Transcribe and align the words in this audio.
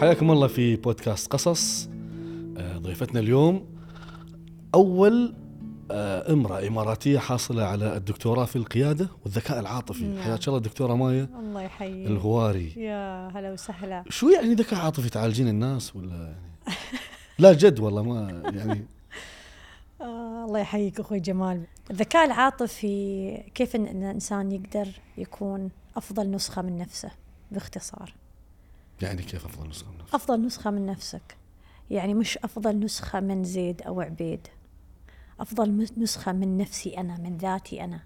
حياكم 0.00 0.30
الله 0.30 0.46
في 0.46 0.76
بودكاست 0.76 1.32
قصص. 1.32 1.88
آه، 2.56 2.78
ضيفتنا 2.78 3.20
اليوم 3.20 3.66
أول 4.74 5.34
آه، 5.90 6.32
امرأة 6.32 6.66
إماراتية 6.66 7.18
حاصلة 7.18 7.64
على 7.64 7.96
الدكتوراه 7.96 8.44
في 8.44 8.56
القيادة 8.56 9.08
والذكاء 9.24 9.60
العاطفي. 9.60 10.04
نعم. 10.04 10.22
حياك 10.22 10.48
الله 10.48 10.58
دكتورة 10.58 10.94
مايا. 10.94 11.28
الله 11.38 11.62
يحييك. 11.62 12.06
الهواري. 12.06 12.72
يا 12.76 13.28
هلا 13.28 13.52
وسهلا. 13.52 14.04
شو 14.08 14.28
يعني 14.28 14.54
ذكاء 14.54 14.80
عاطفي؟ 14.80 15.08
تعالجين 15.08 15.48
الناس 15.48 15.96
ولا 15.96 16.14
يعني؟ 16.14 16.76
لا 17.38 17.52
جد 17.52 17.80
والله 17.80 18.02
ما 18.02 18.42
يعني. 18.54 18.86
آه 20.00 20.44
الله 20.44 20.58
يحييك 20.58 21.00
أخوي 21.00 21.20
جمال. 21.20 21.62
الذكاء 21.90 22.24
العاطفي 22.24 23.36
كيف 23.54 23.76
إن 23.76 23.86
الانسان 23.86 24.52
يقدر 24.52 24.88
يكون 25.18 25.70
أفضل 25.96 26.30
نسخة 26.30 26.62
من 26.62 26.78
نفسه 26.78 27.10
باختصار؟ 27.50 28.14
يعني 29.02 29.22
كيف 29.22 29.44
أفضل 29.44 29.68
نسخة 29.68 29.90
من 29.90 29.98
نفسك؟ 29.98 30.14
أفضل 30.14 30.46
نسخة 30.46 30.70
من 30.70 30.86
نفسك. 30.86 31.36
يعني 31.90 32.14
مش 32.14 32.38
أفضل 32.38 32.78
نسخة 32.78 33.20
من 33.20 33.44
زيد 33.44 33.82
أو 33.82 34.00
عبيد. 34.00 34.48
أفضل 35.40 35.88
نسخة 35.98 36.32
من 36.32 36.56
نفسي 36.56 36.98
أنا 36.98 37.16
من 37.16 37.36
ذاتي 37.36 37.84
أنا. 37.84 38.00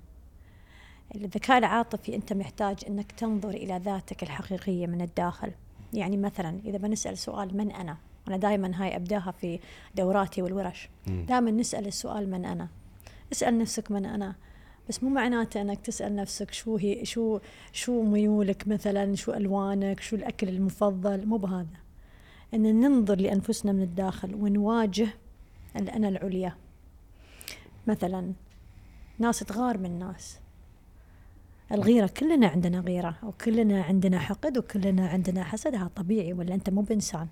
الذكاء 1.15 1.59
العاطفي 1.59 2.15
أنت 2.15 2.33
محتاج 2.33 2.85
إنك 2.89 3.13
تنظر 3.13 3.51
إلى 3.51 3.81
ذاتك 3.85 4.23
الحقيقية 4.23 4.87
من 4.87 5.01
الداخل. 5.01 5.53
يعني 5.93 6.17
مثلا 6.17 6.61
إذا 6.65 6.79
بنسأل 6.79 7.19
سؤال 7.19 7.57
من 7.57 7.71
أنا؟ 7.71 7.97
أنا 8.29 8.37
دائما 8.37 8.73
هاي 8.75 8.97
أبداها 8.97 9.31
في 9.31 9.61
دوراتي 9.97 10.43
والورش. 10.43 10.89
دائما 11.07 11.51
نسأل 11.51 11.87
السؤال 11.87 12.31
من 12.31 12.45
أنا؟ 12.45 12.69
اسأل 13.33 13.59
نفسك 13.59 13.91
من 13.91 14.07
أنا. 14.07 14.35
بس 14.91 15.03
مو 15.03 15.11
معناته 15.11 15.61
إنك 15.61 15.81
تسأل 15.81 16.17
نفسك 16.17 16.53
شو 16.53 16.77
هي 16.77 17.05
شو 17.05 17.39
شو 17.73 18.03
ميولك 18.03 18.69
مثلا؟ 18.69 19.15
شو 19.15 19.33
ألوانك؟ 19.33 20.01
شو 20.01 20.17
الأكل 20.17 20.49
المفضل؟ 20.49 21.27
مو 21.27 21.37
بهذا. 21.37 21.79
إن 22.55 22.81
ننظر 22.81 23.17
لأنفسنا 23.17 23.73
من 23.73 23.83
الداخل 23.83 24.35
ونواجه 24.35 25.09
الأنا 25.77 26.09
العليا. 26.09 26.53
مثلا 27.87 28.33
ناس 29.19 29.39
تغار 29.39 29.79
من 29.79 29.99
ناس. 29.99 30.39
الغيرة 31.73 32.07
كلنا 32.07 32.47
عندنا 32.47 32.81
غيرة 32.81 33.17
وكلنا 33.23 33.83
عندنا 33.83 34.19
حقد 34.19 34.59
وكلنا 34.59 35.09
عندنا 35.09 35.45
حسد. 35.45 35.75
هذا 35.75 35.91
طبيعي 35.97 36.33
ولا 36.33 36.55
أنت 36.55 36.71
مو 36.71 36.81
بإنسان؟ 36.81 37.29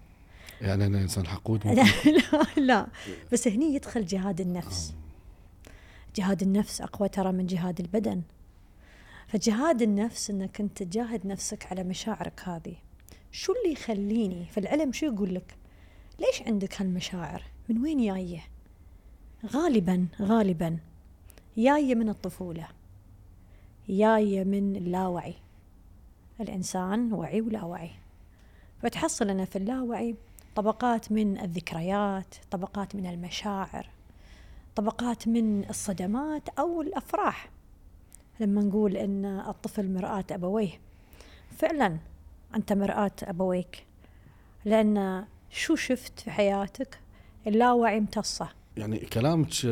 يعني 0.60 0.86
أنا 0.86 0.98
إنسان 0.98 1.26
حقود؟ 1.26 1.66
لا 1.66 1.72
لا, 2.32 2.60
لا 2.60 2.86
بس 3.32 3.48
هني 3.48 3.74
يدخل 3.74 4.06
جهاد 4.06 4.40
النفس. 4.40 4.94
جهاد 6.16 6.42
النفس 6.42 6.80
أقوى 6.80 7.08
ترى 7.08 7.32
من 7.32 7.46
جهاد 7.46 7.80
البدن. 7.80 8.22
فجهاد 9.28 9.82
النفس 9.82 10.30
أنك 10.30 10.60
أنت 10.60 10.82
تجاهد 10.82 11.26
نفسك 11.26 11.66
على 11.72 11.84
مشاعرك 11.84 12.40
هذه. 12.44 12.76
شو 13.32 13.52
اللي 13.52 13.72
يخليني؟ 13.72 14.46
في 14.46 14.60
العلم 14.60 14.92
شو 14.92 15.06
يقول 15.06 15.34
لك؟ 15.34 15.56
ليش 16.18 16.42
عندك 16.42 16.80
هالمشاعر؟ 16.80 17.42
من 17.68 17.82
وين 17.82 18.06
جاية؟ 18.06 18.42
غالبا 19.46 20.06
غالبا 20.20 20.78
جاية 21.58 21.94
من 21.94 22.08
الطفولة. 22.08 22.68
جاية 23.88 24.44
من 24.44 24.76
اللاوعي. 24.76 25.34
الإنسان 26.40 27.12
وعي 27.12 27.40
ولا 27.40 27.64
وعي 27.64 27.90
فتحصل 28.82 29.30
أنا 29.30 29.44
في 29.44 29.56
اللاوعي 29.56 30.14
طبقات 30.56 31.12
من 31.12 31.38
الذكريات 31.38 32.34
طبقات 32.50 32.96
من 32.96 33.06
المشاعر. 33.06 33.97
طبقات 34.78 35.28
من 35.28 35.68
الصدمات 35.70 36.48
أو 36.48 36.82
الأفراح. 36.82 37.50
لما 38.40 38.62
نقول 38.62 38.96
إن 38.96 39.24
الطفل 39.24 39.94
مرآة 39.94 40.24
أبويه 40.30 40.80
فعلا 41.56 41.98
أنت 42.54 42.72
مرآة 42.72 43.10
أبويك 43.22 43.86
لأن 44.64 45.24
شو 45.50 45.76
شفت 45.76 46.20
في 46.20 46.30
حياتك؟ 46.30 47.00
اللاوعي 47.46 47.98
امتصه. 47.98 48.48
يعني 48.76 48.98
كلامك 48.98 49.66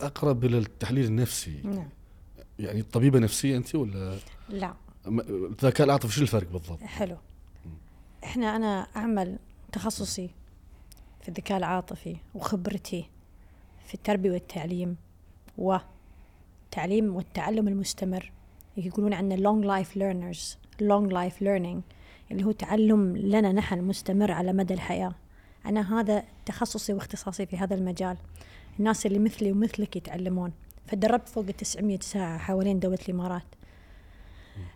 أقرب 0.00 0.44
إلى 0.44 0.58
التحليل 0.58 1.04
النفسي. 1.04 1.60
نعم. 1.64 1.88
يعني 2.58 2.82
طبيبة 2.82 3.18
نفسية 3.18 3.56
أنت 3.56 3.74
ولا؟ 3.74 4.18
لا. 4.48 4.74
الذكاء 5.06 5.86
العاطفي 5.86 6.12
شو 6.12 6.22
الفرق 6.22 6.52
بالضبط؟ 6.52 6.82
حلو. 6.82 7.16
إحنا 8.24 8.56
أنا 8.56 8.86
أعمل 8.96 9.38
تخصصي 9.72 10.30
في 11.20 11.28
الذكاء 11.28 11.58
العاطفي 11.58 12.16
وخبرتي. 12.34 13.10
في 13.88 13.94
التربيه 13.94 14.30
والتعليم 14.30 14.96
والتعليم 15.58 17.16
والتعلم 17.16 17.68
المستمر. 17.68 18.32
يقولون 18.76 19.12
عنه 19.12 19.36
long 19.36 19.64
life 19.64 19.90
learners 19.90 20.56
long 20.82 21.12
life 21.12 21.40
learning 21.40 21.80
اللي 22.30 22.44
هو 22.44 22.52
تعلم 22.52 23.16
لنا 23.16 23.52
نحن 23.52 23.80
مستمر 23.80 24.32
على 24.32 24.52
مدى 24.52 24.74
الحياة. 24.74 25.14
أنا 25.66 26.00
هذا 26.00 26.24
تخصصي 26.46 26.92
واختصاصي 26.92 27.46
في 27.46 27.56
هذا 27.56 27.74
المجال. 27.74 28.16
الناس 28.78 29.06
اللي 29.06 29.18
مثلي 29.18 29.52
ومثلك 29.52 29.96
يتعلمون. 29.96 30.52
فدربت 30.86 31.28
فوق 31.28 31.44
900 31.44 31.98
ساعة 32.00 32.38
حوالين 32.38 32.78
دولة 32.78 32.98
الإمارات. 33.08 33.46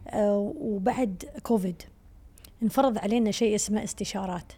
آه، 0.08 0.52
وبعد 0.60 1.24
كوفيد 1.42 1.82
انفرض 2.62 2.98
علينا 2.98 3.30
شيء 3.30 3.54
اسمه 3.54 3.84
استشارات. 3.84 4.52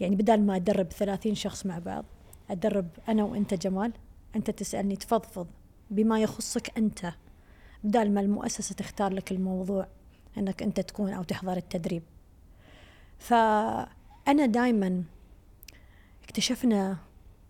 يعني 0.00 0.16
بدل 0.16 0.40
ما 0.40 0.56
أدرب 0.56 0.92
ثلاثين 0.92 1.34
شخص 1.34 1.66
مع 1.66 1.78
بعض 1.78 2.04
أدرب 2.52 2.88
أنا 3.08 3.24
وأنت 3.24 3.54
جمال. 3.54 3.92
أنت 4.36 4.50
تسألني 4.50 4.96
تفضفض 4.96 5.46
بما 5.90 6.20
يخصك 6.20 6.78
أنت. 6.78 7.12
بدل 7.84 8.10
ما 8.10 8.20
المؤسسة 8.20 8.74
تختار 8.74 9.12
لك 9.12 9.32
الموضوع 9.32 9.86
أنك 10.38 10.62
أنت 10.62 10.80
تكون 10.80 11.12
أو 11.12 11.22
تحضر 11.22 11.56
التدريب. 11.56 12.02
فأنا 13.18 14.46
دائما 14.46 15.02
اكتشفنا 16.24 16.96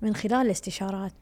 من 0.02 0.14
خلال 0.14 0.34
الاستشارات 0.46 1.12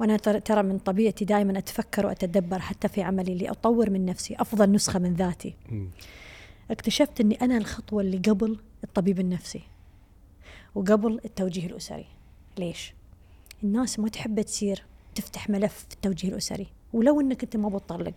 وأنا 0.00 0.16
تر- 0.16 0.38
ترى 0.38 0.62
من 0.62 0.78
طبيعتي 0.78 1.24
دائما 1.24 1.58
أتفكر 1.58 2.06
وأتدبر 2.06 2.58
حتى 2.58 2.88
في 2.88 3.02
عملي 3.02 3.34
لأطور 3.34 3.90
من 3.90 4.04
نفسي 4.06 4.36
أفضل 4.38 4.72
نسخة 4.72 4.98
من 4.98 5.14
ذاتي. 5.14 5.54
اكتشفت 6.70 7.20
إني 7.20 7.34
أنا 7.42 7.56
الخطوة 7.56 8.02
اللي 8.02 8.16
قبل 8.18 8.58
الطبيب 8.84 9.20
النفسي 9.20 9.62
وقبل 10.74 11.20
التوجيه 11.24 11.66
الأسري. 11.66 12.06
ليش؟ 12.58 12.94
الناس 13.64 13.98
ما 13.98 14.08
تحب 14.08 14.40
تصير 14.40 14.84
تفتح 15.14 15.50
ملف 15.50 15.86
في 15.88 15.94
التوجيه 15.94 16.28
الأسري 16.28 16.66
ولو 16.92 17.20
إنك 17.20 17.42
أنت 17.42 17.56
ما 17.56 17.68
بتطلق. 17.68 18.14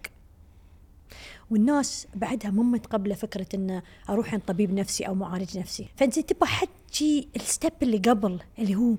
والناس 1.51 2.07
بعدها 2.15 2.51
مو 2.51 2.63
متقبلة 2.63 3.15
فكرة 3.15 3.47
إن 3.53 3.81
أروح 4.09 4.33
عند 4.33 4.41
طبيب 4.41 4.73
نفسي 4.73 5.03
أو 5.03 5.15
معالج 5.15 5.57
نفسي. 5.57 5.87
فإنت 5.95 6.19
تبغى 6.19 6.49
حد 6.49 6.67
شي 6.91 7.27
الستيب 7.35 7.73
اللي 7.81 7.97
قبل 7.97 8.39
اللي 8.59 8.75
هو 8.75 8.95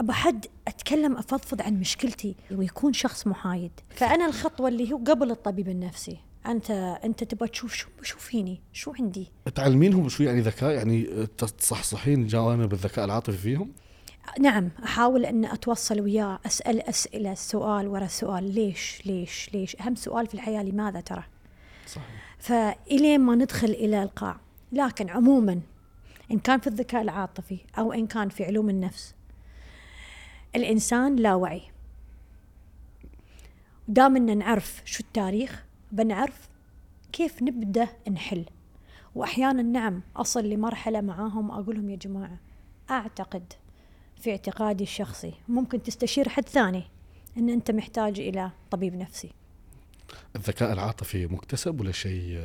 أبغى 0.00 0.14
حد 0.14 0.46
أتكلم 0.68 1.16
أفضفض 1.16 1.62
عن 1.62 1.80
مشكلتي 1.80 2.34
ويكون 2.50 2.92
شخص 2.92 3.26
محايد. 3.26 3.70
فأنا 3.90 4.26
الخطوة 4.26 4.68
اللي 4.68 4.92
هو 4.92 4.96
قبل 4.96 5.30
الطبيب 5.30 5.68
النفسي. 5.68 6.16
أنت 6.46 6.70
أنت 7.04 7.24
تبغى 7.24 7.48
تشوف 7.48 7.74
شو 7.74 7.88
شو 8.02 8.18
فيني؟ 8.18 8.60
شو 8.72 8.92
عندي؟ 8.98 9.26
تعلمينهم 9.54 10.08
شو 10.08 10.22
يعني 10.22 10.40
ذكاء؟ 10.40 10.70
يعني 10.70 11.26
تصحصحين 11.36 12.26
جوانب 12.26 12.72
الذكاء 12.72 13.04
العاطفي 13.04 13.36
فيهم؟ 13.36 13.72
نعم 14.40 14.70
أحاول 14.84 15.24
أن 15.24 15.44
أتوصل 15.44 16.00
وياه 16.00 16.38
أسأل 16.46 16.88
أسئلة 16.88 17.34
سؤال 17.34 17.88
ورا 17.88 18.06
سؤال. 18.06 18.54
ليش 18.54 19.06
ليش 19.06 19.50
ليش؟ 19.54 19.76
أهم 19.80 19.94
سؤال 19.94 20.26
في 20.26 20.34
الحياة 20.34 20.62
لماذا 20.62 21.00
ترى؟ 21.00 21.24
صحيح. 21.86 22.06
فإلين 22.38 23.20
ما 23.20 23.34
ندخل 23.34 23.68
إلى 23.68 24.02
القاع 24.02 24.40
لكن 24.72 25.10
عموما 25.10 25.60
إن 26.30 26.38
كان 26.38 26.60
في 26.60 26.66
الذكاء 26.66 27.02
العاطفي 27.02 27.58
أو 27.78 27.92
إن 27.92 28.06
كان 28.06 28.28
في 28.28 28.44
علوم 28.44 28.70
النفس 28.70 29.14
الإنسان 30.56 31.16
لا 31.16 31.34
وعي. 31.34 31.62
دام 33.88 34.16
إن 34.16 34.38
نعرف 34.38 34.82
شو 34.84 35.00
التاريخ 35.00 35.64
بنعرف 35.92 36.48
كيف 37.12 37.42
نبدأ 37.42 37.88
نحل. 38.10 38.44
وأحيانا 39.14 39.62
نعم 39.62 40.02
أصل 40.16 40.44
لمرحلة 40.44 41.00
معاهم 41.00 41.50
أقول 41.50 41.76
لهم 41.76 41.90
يا 41.90 41.96
جماعة 41.96 42.38
أعتقد 42.90 43.52
في 44.26 44.32
اعتقادي 44.32 44.84
الشخصي. 44.84 45.32
ممكن 45.48 45.82
تستشير 45.82 46.28
حد 46.28 46.48
ثاني 46.48 46.82
أن 47.36 47.48
أنت 47.48 47.70
محتاج 47.70 48.20
إلى 48.20 48.50
طبيب 48.70 48.94
نفسي. 48.94 49.30
الذكاء 50.36 50.72
العاطفي 50.72 51.26
مكتسب 51.26 51.80
ولا 51.80 51.92
شيء 51.92 52.40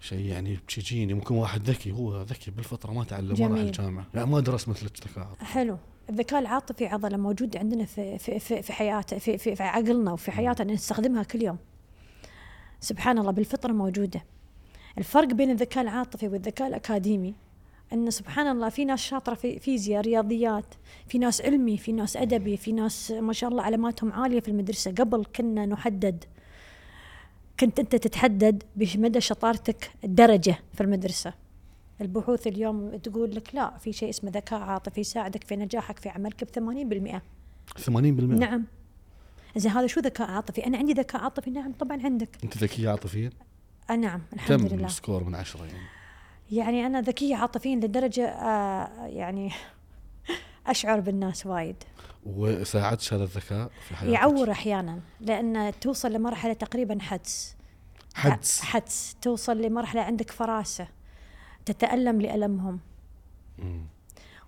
شيء 0.00 0.20
يعني 0.20 0.58
بشجيني 0.68 1.14
ممكن 1.14 1.34
واحد 1.34 1.62
ذكي 1.70 1.92
هو 1.92 2.22
ذكي 2.22 2.50
بالفطره 2.50 2.92
ما 2.92 3.04
تعلم 3.04 3.40
ما 3.40 3.46
راح. 3.46 3.60
الجامعة. 3.60 4.06
يعني 4.14 4.30
ما 4.30 4.40
درس 4.40 4.68
مثل 4.68 4.86
الذكاء. 4.86 5.34
حلو. 5.40 5.78
الذكاء 6.10 6.40
العاطفي 6.40 6.86
عضلة 6.86 7.16
موجودة 7.16 7.58
عندنا 7.58 7.84
في 7.84 8.18
في 8.18 8.38
في, 8.38 8.62
في 8.62 8.72
حياته 8.72 9.18
في, 9.18 9.38
في, 9.38 9.56
في 9.56 9.62
عقلنا 9.62 10.12
وفي 10.12 10.30
حياتنا 10.30 10.72
نستخدمها 10.72 11.22
كل 11.22 11.42
يوم. 11.42 11.58
سبحان 12.80 13.18
الله 13.18 13.30
بالفطرة 13.30 13.72
موجودة. 13.72 14.24
الفرق 14.98 15.28
بين 15.28 15.50
الذكاء 15.50 15.84
العاطفي 15.84 16.28
والذكاء 16.28 16.68
الأكاديمي 16.68 17.34
إن 17.94 18.10
سبحان 18.10 18.46
الله 18.46 18.68
في 18.68 18.84
ناس 18.84 19.00
شاطرة 19.00 19.34
في 19.34 19.58
فيزياء 19.58 20.02
رياضيات 20.02 20.64
في 21.08 21.18
ناس 21.18 21.40
علمي 21.40 21.76
في 21.78 21.92
ناس 21.92 22.16
أدبي 22.16 22.56
في 22.56 22.72
ناس 22.72 23.10
ما 23.10 23.32
شاء 23.32 23.50
الله 23.50 23.62
علاماتهم 23.62 24.12
عالية 24.12 24.40
في 24.40 24.48
المدرسة. 24.48 24.90
قبل 24.92 25.24
كنا 25.36 25.66
نحدد 25.66 26.24
كنت 27.60 27.78
أنت 27.78 27.96
تتحدد 27.96 28.62
بمدى 28.76 29.20
شطارتك 29.20 29.90
الدرجه 30.04 30.56
في 30.72 30.80
المدرسة. 30.80 31.34
البحوث 32.00 32.46
اليوم 32.46 32.96
تقول 32.96 33.34
لك 33.34 33.54
لا 33.54 33.78
في 33.78 33.92
شيء 33.92 34.10
اسمه 34.10 34.30
ذكاء 34.30 34.60
عاطفي 34.60 35.00
يساعدك 35.00 35.44
في 35.44 35.56
نجاحك 35.56 35.98
في 35.98 36.08
عملك 36.08 36.44
ب 36.44 36.48
80% 36.48 37.82
80% 37.84 37.90
نعم. 37.98 38.64
زين 39.56 39.72
هذا 39.72 39.86
شو 39.86 40.00
ذكاء 40.00 40.30
عاطفي؟ 40.30 40.66
أنا 40.66 40.78
عندي 40.78 40.92
ذكاء 40.92 41.22
عاطفي 41.22 41.50
نعم 41.50 41.72
طبعا 41.72 42.02
عندك. 42.02 42.28
أنت 42.44 42.58
ذكية 42.58 42.90
عاطفيا؟ 42.90 43.30
آه 43.90 43.96
نعم 43.96 44.22
الحمد 44.32 44.68
كم 44.68 44.76
لله. 44.76 44.88
سكور 44.88 45.24
من 45.24 45.34
عشرة 45.34 45.64
يعني؟ 45.64 46.03
يعني 46.52 46.86
أنا 46.86 47.00
ذكية 47.00 47.36
عاطفيا 47.36 47.76
لدرجة 47.76 48.26
آه 48.28 49.06
يعني 49.06 49.50
أشعر 50.66 51.00
بالناس 51.00 51.46
وايد. 51.46 51.76
وساعدش 52.26 53.14
هذا 53.14 53.24
الذكاء 53.24 53.70
في 53.88 53.96
حياتك؟ 53.96 54.14
يعور 54.14 54.50
أحيانا 54.50 55.00
لأن 55.20 55.72
توصل 55.80 56.12
لمرحلة 56.12 56.52
تقريبا 56.52 56.98
حدس. 57.00 57.56
حدس. 58.14 58.60
حدس. 58.60 59.16
توصل 59.22 59.62
لمرحلة 59.62 60.00
عندك 60.00 60.30
فراسة 60.30 60.88
تتألم 61.66 62.20
لألمهم. 62.20 62.80
مم. 63.58 63.86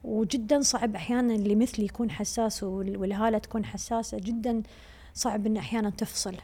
وجدا 0.04 0.60
صعب 0.60 0.96
أحيانا 0.96 1.34
اللي 1.34 1.54
مثلي 1.54 1.84
يكون 1.84 2.10
حساس 2.10 2.62
وال- 2.62 2.96
والهالة 2.96 3.38
تكون 3.38 3.64
حساسة. 3.64 4.18
جدا 4.18 4.62
صعب 5.14 5.46
إن 5.46 5.56
أحيانا 5.56 5.90
تفصل. 5.90 6.34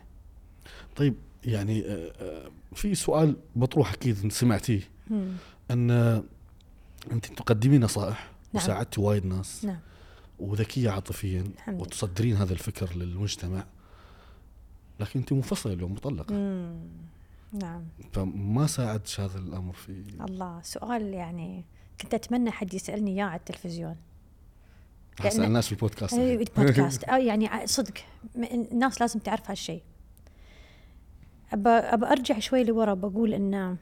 طيب 0.96 1.14
يعني 1.44 1.84
آه، 1.86 2.12
آه، 2.20 2.50
في 2.74 2.94
سؤال 2.94 3.36
مطروح 3.56 3.92
أكيد 3.92 4.32
سمعتيه. 4.32 4.80
مم. 5.10 5.32
أن 5.70 5.90
أنت 7.12 7.26
تقدمين 7.26 7.84
نصائح 7.84 8.30
نعم. 8.52 8.62
وساعدتي 8.62 9.00
وايد 9.00 9.26
ناس 9.26 9.64
نعم 9.64 9.80
وذكية 10.38 10.90
عاطفيا. 10.90 11.44
وتصدرين 11.68 12.36
هذا 12.36 12.52
الفكر 12.52 12.96
للمجتمع 12.96 13.64
لكن 15.00 15.20
أنت 15.20 15.32
منفصلة 15.32 15.72
اليوم 15.72 15.92
مطلقة 15.92 16.34
مم. 16.34 16.76
نعم 17.52 17.84
فما 18.12 18.66
ساعدش 18.66 19.20
هذا 19.20 19.38
الأمر 19.38 19.72
في 19.72 20.04
الله 20.20 20.60
سؤال 20.62 21.14
يعني 21.14 21.64
كنت 22.00 22.14
أتمنى 22.14 22.50
حد 22.50 22.74
يسألني 22.74 23.10
إياه 23.10 23.24
على 23.24 23.38
التلفزيون 23.38 23.96
اسال 25.20 25.44
الناس 25.44 25.66
في 25.66 25.72
البودكاست 25.72 26.14
أي 26.14 26.34
الحين. 26.34 26.48
بودكاست 26.56 27.04
أو 27.12 27.22
يعني 27.22 27.66
صدق 27.66 27.94
الناس 28.52 29.00
لازم 29.00 29.20
تعرف 29.20 29.50
هالشيء 29.50 29.82
أبى 31.52 31.68
أبى 31.70 32.06
أرجع 32.06 32.38
شوي 32.38 32.64
لورا 32.64 32.94
بقول 32.94 33.34
إن 33.34 33.76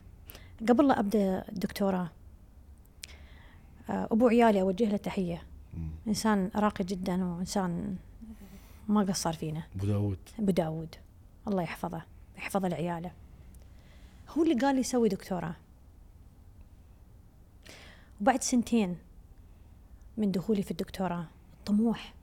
قبل 0.68 0.88
لا 0.88 1.00
أبدأ 1.00 1.48
الدكتوراه 1.48 2.10
أبو 3.88 4.28
عيالي 4.28 4.60
أوجه 4.60 4.84
له 4.88 4.96
تحية. 4.96 5.42
مم. 5.74 5.88
إنسان 6.08 6.50
راقي 6.56 6.84
جدا 6.84 7.24
وإنسان 7.24 7.96
ما 8.88 9.00
قصر 9.00 9.32
فينا. 9.32 9.62
أبو 9.76 9.86
داود. 9.86 10.18
أبو 10.38 10.50
داود. 10.50 10.94
الله 11.48 11.62
يحفظه 11.62 12.02
يحفظه 12.38 12.68
لعياله 12.68 13.12
هو 14.28 14.42
اللي 14.42 14.54
قال 14.54 14.76
لي 14.76 14.82
سوي 14.82 15.08
دكتوراه. 15.08 15.56
وبعد 18.20 18.42
سنتين 18.42 18.96
من 20.16 20.30
دخولي 20.32 20.62
في 20.62 20.70
الدكتوراه 20.70 21.26
الطموح 21.58 22.14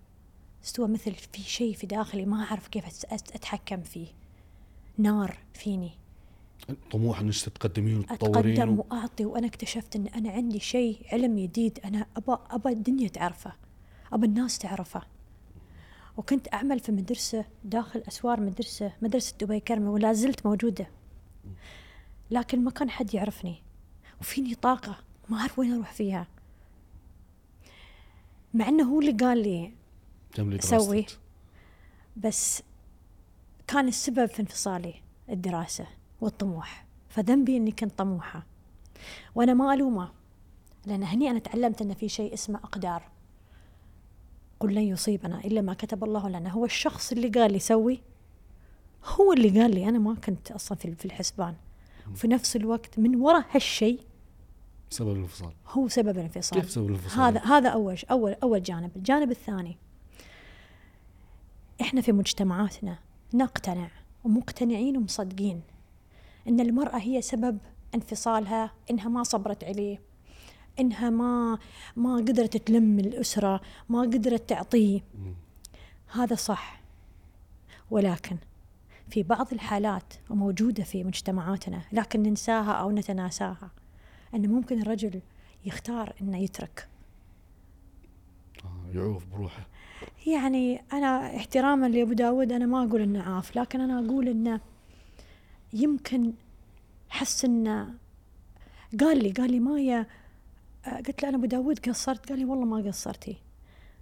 استوى 0.64 0.88
مثل 0.88 1.14
في 1.14 1.42
شيء 1.42 1.74
في 1.74 1.88
داخلي 1.88 2.26
ما 2.26 2.44
أعرف 2.44 2.68
كيف 2.68 2.86
أت- 2.86 3.08
أت- 3.10 3.36
أتحكم 3.36 3.82
فيه. 3.82 4.08
نار 4.98 5.38
فيني. 5.54 5.92
طموح 6.92 7.20
إنك 7.20 7.34
تتقدمين 7.34 7.98
وتطورين 7.98 8.54
أتقدم 8.54 8.80
و... 8.80 8.86
وأعطي 8.90 9.26
وأنا 9.26 9.48
اكتشفت 9.48 9.96
أن 9.96 10.08
أنا 10.08 10.32
عندي 10.32 10.60
شيء 10.60 11.06
علم 11.12 11.40
جديد 11.40 11.80
أنا 11.86 12.06
أبى 12.18 12.38
أبى 12.50 12.70
الدنيا 12.70 13.08
تعرفه 13.08 13.54
أبى 14.14 14.26
الناس 14.26 14.58
تعرفه. 14.58 15.02
وكنت 16.18 16.54
أعمل 16.54 16.80
في 16.80 16.92
مدرسة 16.92 17.46
داخل 17.64 18.04
أسوار 18.08 18.42
مدرسة 18.42 18.94
مدرسة 19.02 19.36
دبي 19.42 19.60
كرمي 19.60 19.88
ولا 19.88 20.14
زلت 20.14 20.46
موجودة. 20.46 20.88
لكن 22.32 22.64
ما 22.64 22.72
كان 22.72 22.90
حد 22.90 23.14
يعرفني. 23.14 23.64
وفيني 24.22 24.56
طاقة 24.56 24.98
ما 25.30 25.38
أعرف 25.38 25.60
وين 25.60 25.74
أروح 25.74 25.92
فيها. 25.92 26.28
مع 28.54 28.68
أنه 28.68 28.84
هو 28.84 29.00
اللي 29.00 29.12
قال 29.12 29.38
لي 29.38 29.74
سوي. 30.60 31.06
بس 32.18 32.64
كان 33.68 33.88
السبب 33.88 34.26
في 34.26 34.40
انفصالي 34.40 34.94
الدراسة. 35.30 35.88
والطموح. 36.22 36.86
فذنبي 37.10 37.58
أني 37.58 37.72
كنت 37.72 37.98
طموحة. 37.98 38.46
وأنا 39.36 39.54
ما 39.54 39.74
ألومه 39.74 40.12
لأن 40.86 41.04
هني 41.04 41.30
أنا 41.30 41.40
تعلمت 41.40 41.82
أن 41.82 41.94
في 41.94 42.10
شيء 42.10 42.34
اسمه 42.34 42.60
أقدار. 42.60 43.04
قل 44.60 44.76
لن 44.76 44.82
يصيبنا 44.82 45.40
إلا 45.40 45.62
ما 45.62 45.74
كتب 45.74 46.04
الله 46.04 46.30
لنا. 46.30 46.50
هو 46.50 46.66
الشخص 46.66 47.12
اللي 47.12 47.28
قال 47.28 47.54
لي 47.54 47.60
سوي. 47.60 48.02
هو 49.06 49.34
اللي 49.34 49.62
قال 49.62 49.76
لي 49.76 49.90
أنا 49.90 50.00
ما 50.00 50.16
كنت 50.16 50.52
أصلا 50.52 50.78
في 50.78 50.96
في 50.96 51.06
الحسبان. 51.06 51.56
وفي 52.12 52.28
نفس 52.28 52.56
الوقت 52.56 53.00
من 53.00 53.16
وراء 53.16 53.46
هالشيء 53.52 54.00
سبب 54.90 55.12
الانفصال. 55.12 55.54
هو 55.68 55.88
سبب 55.88 56.18
الانفصال. 56.18 56.62
كيف 56.62 56.72
سبب 56.72 56.90
الانفصال؟ 56.90 57.20
هذا 57.20 57.40
هذا 57.40 57.70
أول 57.70 57.98
اول 58.12 58.36
أول 58.44 58.64
جانب، 58.64 58.92
الجانب 58.96 59.32
الثاني 59.32 59.78
إحنا 61.82 62.02
في 62.02 62.12
مجتمعاتنا 62.12 63.00
نقتنع 63.34 63.90
ومقتنعين 64.24 64.98
ومصدقين 64.98 65.62
إن 66.48 66.60
المرأة 66.60 66.98
هي 66.98 67.22
سبب 67.22 67.58
انفصالها 67.96 68.72
إنها 68.92 69.10
ما 69.10 69.24
صبرت 69.24 69.64
عليه 69.64 70.02
إنها 70.80 71.10
ما 71.10 71.58
ما 71.96 72.16
قدرت 72.16 72.58
تلم 72.58 73.00
الأسرة 73.00 73.62
ما 73.90 74.02
قدرت 74.02 74.50
تعطيه. 74.50 75.02
هذا 76.12 76.36
صح. 76.36 76.82
ولكن 77.92 78.38
في 79.10 79.24
بعض 79.24 79.54
الحالات 79.54 80.14
وموجوده 80.30 80.84
في 80.84 81.04
مجتمعاتنا 81.04 81.82
لكن 81.92 82.24
ننساها 82.24 82.72
أو 82.72 82.92
نتناساها 82.92 83.72
إن 84.36 84.50
ممكن 84.50 84.82
الرجل 84.82 85.22
يختار 85.66 86.14
إنه 86.22 86.38
يترك. 86.38 86.88
آه، 88.66 88.98
يعوف 88.98 89.26
بروحه. 89.26 89.68
يعني 90.28 90.82
أنا 90.94 91.38
احتراما 91.38 91.86
لأبو 91.88 92.14
داود 92.14 92.52
أنا 92.52 92.66
ما 92.66 92.84
أقول 92.84 93.02
إنه 93.02 93.22
عاف 93.22 93.58
لكن 93.58 93.82
أنا 93.82 94.00
أقول 94.06 94.28
إنه 94.28 94.62
يمكن 95.74 96.34
حس 97.10 97.46
انه 97.46 97.88
قال 99.00 99.24
لي 99.24 99.32
قال 99.32 99.52
لي 99.52 99.60
مايا 99.60 100.06
قلت 101.08 101.24
له 101.24 101.30
أنا 101.30 101.38
أبو 101.38 101.46
داود 101.46 101.80
قصرت 101.90 102.30
قال 102.30 102.40
لي 102.40 102.46
والله 102.46 102.66
ما 102.66 102.88
قصرتي. 102.88 103.38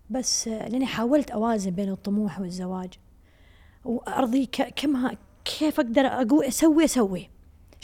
بس 0.09 0.47
لأني 0.47 0.85
حاولت 0.85 1.31
أوازن 1.31 1.71
بين 1.71 1.91
الطموح 1.91 2.39
والزواج. 2.39 2.93
وأرضي 3.85 4.45
كم 4.75 5.09
كيف 5.45 5.79
أقدر 5.79 6.01
أقول 6.01 6.45
أسوي 6.45 6.85
أسوي. 6.85 7.29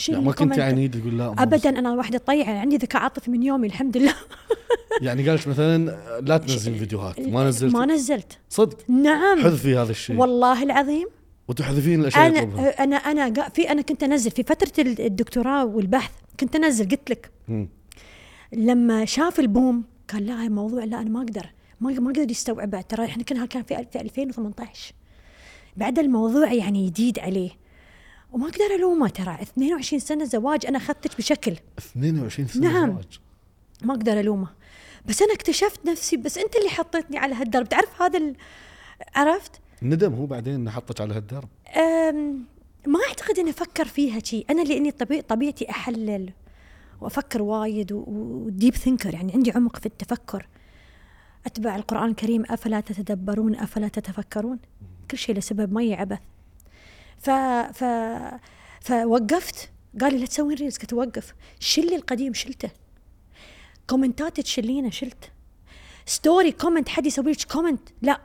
يعني 0.09 0.25
ما 0.25 0.31
كنت. 0.31 0.59
عنيد 0.59 1.01
تقول 1.01 1.17
لا 1.17 1.31
ابدا 1.37 1.69
أنا 1.69 1.93
واحدة 1.93 2.17
طيعه 2.17 2.59
عندي 2.59 2.77
ذكاء 2.77 3.01
عاطفي 3.01 3.31
من 3.31 3.43
يومي 3.43 3.67
الحمد 3.67 3.97
لله. 3.97 4.15
يعني 5.01 5.29
قالت 5.29 5.47
مثلا 5.47 5.85
لا 6.21 6.37
تنزل 6.37 6.75
فيديوهات 6.75 7.19
ما 7.19 7.43
نزلت. 7.43 7.73
ما 7.73 7.85
نزلت. 7.85 8.39
صدق؟ 8.49 8.89
نعم. 8.89 9.39
حذفي 9.39 9.77
هذا 9.77 9.91
الشيء. 9.91 10.17
والله 10.17 10.63
العظيم. 10.63 11.07
وتحذفين 11.51 11.99
الأشياء 12.01 12.27
أنا 12.27 12.39
يطلبها. 12.39 12.83
أنا 12.83 12.95
أنا 12.95 13.49
في 13.49 13.71
أنا 13.71 13.81
كنت 13.81 14.03
أنزل 14.03 14.31
في 14.31 14.43
فترة 14.43 14.71
ال- 14.83 15.01
الدكتوراه 15.01 15.65
والبحث 15.65 16.11
كنت 16.39 16.55
أنزل 16.55 16.89
قلت 16.89 17.09
لك. 17.09 17.31
لما 18.53 19.05
شاف 19.05 19.39
البوم 19.39 19.83
قال 20.13 20.25
لا 20.25 20.43
الموضوع 20.43 20.83
لا 20.83 21.01
أنا 21.01 21.09
ما 21.09 21.19
أقدر 21.21 21.45
ما 21.81 21.91
ما 21.91 22.09
قدر 22.11 22.31
يستوعبه 22.31 22.81
ترى 22.81 23.05
إحنا 23.05 23.23
كنا 23.23 23.45
كان 23.45 23.63
في 23.63 23.85
في 23.93 24.01
2018 24.01 24.93
بعد 25.77 25.99
الموضوع 25.99 26.53
يعني 26.53 26.85
جديد 26.87 27.19
عليه. 27.19 27.49
وما 28.31 28.45
أقدر 28.47 28.75
ألومه 28.75 29.07
ترى. 29.09 29.37
22 29.41 29.99
سنة 29.99 30.23
زواج 30.25 30.65
أنا 30.65 30.77
أخذتك 30.77 31.17
بشكل. 31.17 31.55
22 31.77 32.47
سنة 32.47 32.71
نعم. 32.73 32.91
زواج. 32.93 33.19
ما 33.83 33.93
أقدر 33.93 34.19
ألومه. 34.19 34.47
بس 35.05 35.21
أنا 35.21 35.33
اكتشفت 35.33 35.85
نفسي 35.85 36.17
بس 36.17 36.37
أنت 36.37 36.55
اللي 36.55 36.69
حطيتني 36.69 37.17
على 37.17 37.35
هالدرب. 37.35 37.69
تعرف 37.69 38.01
هذا 38.01 38.33
عرفت؟ 39.15 39.60
ندم 39.83 40.13
هو 40.13 40.25
بعدين 40.25 40.53
إنه 40.53 40.71
حطك 40.71 41.01
على 41.01 41.13
هالدرب. 41.13 41.49
ما 42.87 42.99
أعتقد 43.07 43.39
إني 43.39 43.49
أفكر 43.49 43.85
فيها 43.85 44.19
شيء 44.19 44.45
أنا 44.49 44.61
لأني 44.61 44.91
طبيع 44.91 45.21
طبيعتي 45.21 45.69
أحلل 45.69 46.33
وأفكر 47.01 47.41
وايد 47.41 47.91
و 47.91 48.08
deep 48.08 48.75
thinker 48.75 49.13
يعني 49.13 49.33
عندي 49.33 49.51
عمق 49.51 49.79
في 49.79 49.85
التفكر. 49.85 50.47
أتبع 51.45 51.75
القرآن 51.75 52.09
الكريم 52.09 52.43
أفلا 52.49 52.79
تتدبرون 52.79 53.55
أفلا 53.55 53.87
تتفكرون؟ 53.87 54.59
كل 55.11 55.17
شيء 55.17 55.35
لسبب 55.35 55.73
ما 55.73 55.83
يعبث 55.83 56.19
ف 57.17 57.29
ف 57.73 57.83
فوقفت. 58.81 59.71
قال 60.01 60.13
لي 60.13 60.19
لا 60.19 60.25
تسوين 60.25 60.57
reels 60.57 60.77
قلت 60.77 60.93
وقف. 60.93 61.33
شلي 61.59 61.95
القديم 61.95 62.33
شلته. 62.33 62.69
comment 63.89 64.33
ات 64.33 64.39
تشلينه 64.39 64.89
شلت. 64.89 65.31
story 66.05 66.51
comment 66.51 66.89
حد 66.89 67.05
يسوي 67.05 67.31
لك 67.31 67.43
comment 67.43 67.89
لا. 68.01 68.21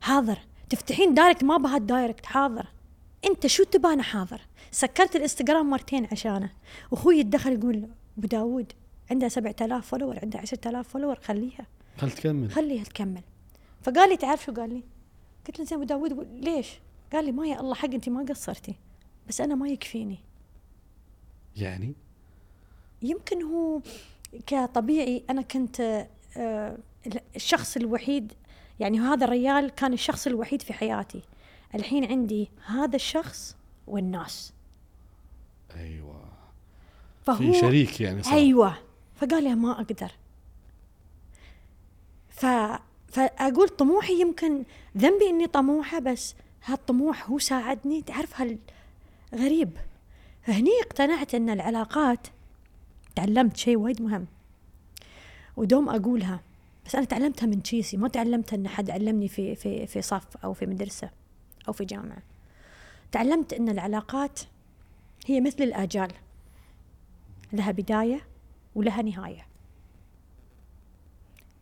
حاضر 0.00 0.38
تفتحين 0.70 1.14
direct 1.14 1.44
ما 1.44 1.56
بها 1.56 1.76
ال 1.76 1.83
direct 1.83 2.26
حاضر. 2.26 2.66
أنت 3.30 3.46
شو 3.46 3.64
تبى 3.64 3.88
أنا 3.88 4.02
حاضر؟ 4.02 4.40
سكرت 4.70 5.16
الإنستغرام 5.16 5.70
مرتين 5.70 6.08
عشانه. 6.12 6.50
وأخوي 6.90 7.18
يتدخل 7.18 7.52
يقول 7.52 7.88
أبو 8.18 8.26
داود 8.26 8.72
عندها 9.10 9.28
7000 9.28 9.86
follower 9.86 10.18
عندها 10.22 10.40
10000 10.40 10.88
follower 10.88 11.14
خليها. 11.14 11.66
خل 11.98 12.10
تكمل؟ 12.10 12.50
خليها 12.50 12.84
تكمل. 12.84 13.22
فقال 13.82 14.08
لي 14.08 14.16
تعرف 14.16 14.46
شو؟ 14.46 14.52
قال 14.52 14.70
لي 14.70 14.82
قلت 15.46 15.58
له 15.58 15.64
زين 15.64 15.78
أبو 15.78 15.84
داود 15.84 16.28
ليش؟ 16.44 16.68
قال 17.12 17.24
لي 17.24 17.32
ما 17.32 17.46
يا 17.46 17.60
الله 17.60 17.74
حق 17.74 17.94
أنت 17.94 18.08
ما 18.08 18.26
قصرتي 18.28 18.74
بس 19.28 19.40
أنا 19.40 19.54
ما 19.54 19.68
يكفيني. 19.68 20.18
يعني؟ 21.56 21.94
يمكن 23.02 23.42
هو 23.42 23.80
كطبيعي 24.46 25.22
أنا 25.30 25.42
كنت 25.42 26.06
آه، 26.36 26.78
الشخص 27.36 27.76
الوحيد 27.76 28.32
يعني 28.80 29.00
هذا 29.00 29.24
الريال 29.24 29.70
كان 29.70 29.92
الشخص 29.92 30.26
الوحيد 30.26 30.62
في 30.62 30.72
حياتي. 30.72 31.22
الحين 31.74 32.04
عندي 32.04 32.50
هذا 32.66 32.96
الشخص 32.96 33.56
والناس. 33.86 34.52
أيوه. 35.76 36.22
فهو 37.24 37.36
في 37.36 37.60
شريك 37.60 38.00
يعني 38.00 38.22
صار. 38.22 38.34
أيوه. 38.34 38.78
فقال 39.14 39.44
لي 39.44 39.54
ما 39.54 39.72
أقدر. 39.72 40.12
ف 42.28 42.46
فأقول 43.08 43.68
طموحي 43.68 44.20
يمكن 44.20 44.64
ذنبي 44.96 45.30
إني 45.30 45.46
طموحة 45.46 45.98
بس 45.98 46.34
هالطموح 46.64 47.30
هو 47.30 47.38
ساعدني. 47.38 48.02
تعرف 48.02 48.40
هال 48.40 48.58
غريب 49.34 49.70
فهني 50.42 50.70
اقتنعت 50.82 51.34
إن 51.34 51.50
العلاقات 51.50 52.26
تعلمت 53.14 53.56
شيء 53.56 53.76
وايد 53.76 54.02
مهم. 54.02 54.26
ودوم 55.56 55.88
أقولها. 55.88 56.40
بس 56.86 56.94
أنا 56.94 57.04
تعلمتها 57.04 57.46
من 57.46 57.62
تشيسي 57.62 57.96
ما 57.96 58.08
تعلمتها 58.08 58.56
إن 58.56 58.68
حد 58.68 58.90
علمني 58.90 59.28
في 59.28 59.54
في 59.54 59.86
في 59.86 60.02
صف 60.02 60.36
أو 60.36 60.52
في 60.52 60.66
مدرسة 60.66 61.10
أو 61.68 61.72
في 61.72 61.84
جامعة. 61.84 62.22
تعلمت 63.12 63.52
إن 63.52 63.68
العلاقات 63.68 64.40
هي 65.26 65.40
مثل 65.40 65.62
الآجال. 65.62 66.12
لها 67.52 67.70
بداية 67.70 68.20
ولها 68.74 69.02
نهاية. 69.02 69.46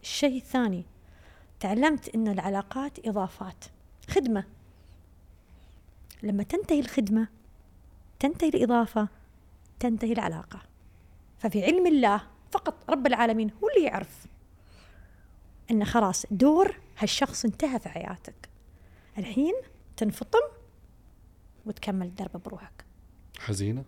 الشيء 0.03 0.37
الثاني 0.37 0.85
تعلمت 1.61 2.15
إن 2.15 2.29
العلاقات 2.29 3.07
إضافات. 3.07 3.65
خدمة. 4.09 4.45
لما 6.23 6.43
تنتهي 6.43 6.81
الخدمة 6.81 7.29
تنتهي 8.21 8.49
الإضافة 8.49 9.09
تنتهي 9.81 10.13
العلاقة. 10.13 10.63
ففي 11.39 11.65
علم 11.65 11.87
الله 11.87 12.23
فقط 12.51 12.91
رب 12.91 13.07
العالمين 13.07 13.51
هو 13.51 13.69
اللي 13.69 13.87
يعرف. 13.87 14.27
إن 15.71 15.85
خلاص 15.85 16.27
دور 16.31 16.77
هالشخص 16.99 17.45
انتهى 17.45 17.79
في 17.79 17.89
حياتك. 17.89 18.49
الحين 19.19 19.55
تنفطم 19.97 20.43
وتكمل 21.67 22.07
الدرب 22.07 22.43
بروحك. 22.43 22.85
حزينة؟ 23.39 23.85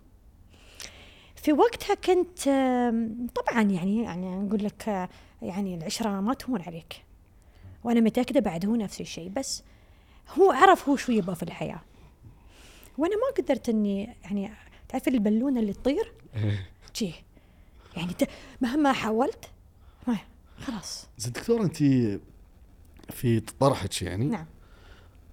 في 1.37 1.53
وقتها 1.53 1.95
كنت 1.95 2.43
طبعا 3.35 3.63
يعني 3.63 4.03
يعني 4.03 4.37
نقول 4.37 4.65
لك 4.65 5.09
يعني 5.43 5.75
العشرة 5.75 6.21
ما 6.21 6.35
تهون 6.35 6.63
عليك. 6.63 7.03
وأنا 7.85 8.01
متأكدة 8.01 8.41
بعد 8.41 8.67
هو 8.67 8.77
نفس 8.77 9.01
الشيء 9.01 9.29
بس 9.29 9.63
هو 10.39 10.53
عرف 10.53 10.89
هو 10.89 10.97
شو 10.97 11.13
يبغى 11.13 11.35
في 11.35 11.43
الحياة. 11.43 11.81
وأنا 12.99 13.15
ما 13.17 13.43
قدرت 13.43 13.69
إني 13.69 14.17
يعني 14.25 14.51
تعرف 14.89 15.09
البالونه 15.09 15.61
اللي 15.61 15.73
تطير؟ 15.73 16.13
جي. 16.97 17.15
يعني 17.97 18.13
مهما 18.61 18.93
حاولت 18.93 19.51
ما 20.07 20.17
خلاص. 20.59 21.07
زين 21.19 21.33
دكتور 21.33 21.63
أنت 21.63 21.77
في 23.11 23.41
طرحك 23.61 24.03
يعني 24.03 24.25
نعم. 24.25 24.47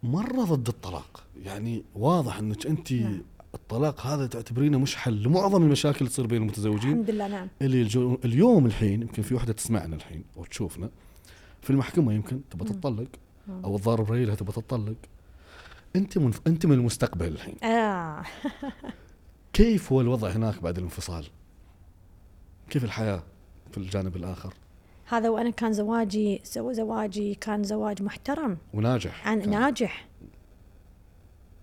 مرة 0.03 0.43
ضد 0.43 0.67
الطلاق. 0.67 1.23
يعني 1.43 1.83
واضح 1.95 2.37
أنك 2.37 2.67
أنت 2.67 2.93
نعم. 2.93 3.21
الطلاق 3.55 4.07
هذا 4.07 4.27
تعتبرينه 4.27 4.79
مش 4.79 4.95
حل 4.95 5.23
لمعظم 5.23 5.63
المشاكل 5.63 5.97
اللي 5.97 6.09
تصير 6.09 6.27
بين 6.27 6.41
المتزوجين. 6.41 6.91
الحمد 6.91 7.09
لله 7.09 7.27
نعم. 7.27 7.47
اللي 7.61 7.81
الجو 7.81 8.17
اليوم 8.25 8.65
الحين 8.65 9.01
يمكن 9.01 9.21
في 9.21 9.35
وحدة 9.35 9.53
تسمعنا 9.53 9.95
الحين 9.95 10.23
وتشوفنا. 10.35 10.89
في 11.61 11.69
المحكمة 11.69 12.13
يمكن 12.13 12.41
تبى 12.49 12.65
تطلق 12.65 13.07
أو 13.49 13.75
الضارب 13.75 14.11
ريلها 14.11 14.35
تبى 14.35 14.51
تطلق 14.51 14.95
أنت 15.95 16.17
من 16.17 16.33
أنت 16.47 16.65
من 16.65 16.73
المستقبل 16.73 17.27
الحين. 17.27 17.63
آه. 17.63 18.23
كيف 19.53 19.91
هو 19.91 20.01
الوضع 20.01 20.29
هناك 20.29 20.63
بعد 20.63 20.77
الانفصال؟ 20.77 21.25
كيف 22.69 22.83
الحياة 22.83 23.23
في 23.71 23.77
الجانب 23.77 24.15
الآخر؟ 24.15 24.53
هذا 25.05 25.29
وأنا 25.29 25.49
كان 25.49 25.73
زواجي 25.73 26.41
زواجي 26.55 27.35
كان 27.35 27.63
زواج 27.63 28.03
محترم. 28.03 28.57
وناجح 28.73 29.27
عن 29.27 29.49
ناجح. 29.49 30.07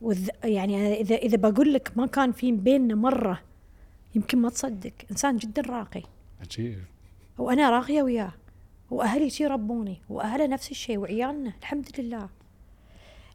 وذ 0.01 0.29
يعني 0.45 1.01
إذا 1.01 1.17
إذا 1.17 1.37
بقول 1.37 1.73
لك 1.73 1.93
ما 1.97 2.07
كان 2.07 2.33
في 2.33 2.53
بيننا 2.53 2.95
مرة 2.95 3.41
يمكن 4.15 4.39
ما 4.39 4.49
تصدق. 4.49 4.93
إنسان 5.11 5.37
جدا 5.37 5.63
راقي. 5.63 6.03
عجيب. 6.41 6.85
وأنا 7.39 7.71
راقية 7.71 8.03
وياه. 8.03 8.33
وأهلي 8.91 9.31
شي 9.31 9.47
ربوني. 9.47 10.01
وأهله 10.09 10.47
نفس 10.47 10.71
الشيء 10.71 10.99
وعيالنا. 10.99 11.53
الحمد 11.61 11.89
لله. 11.99 12.29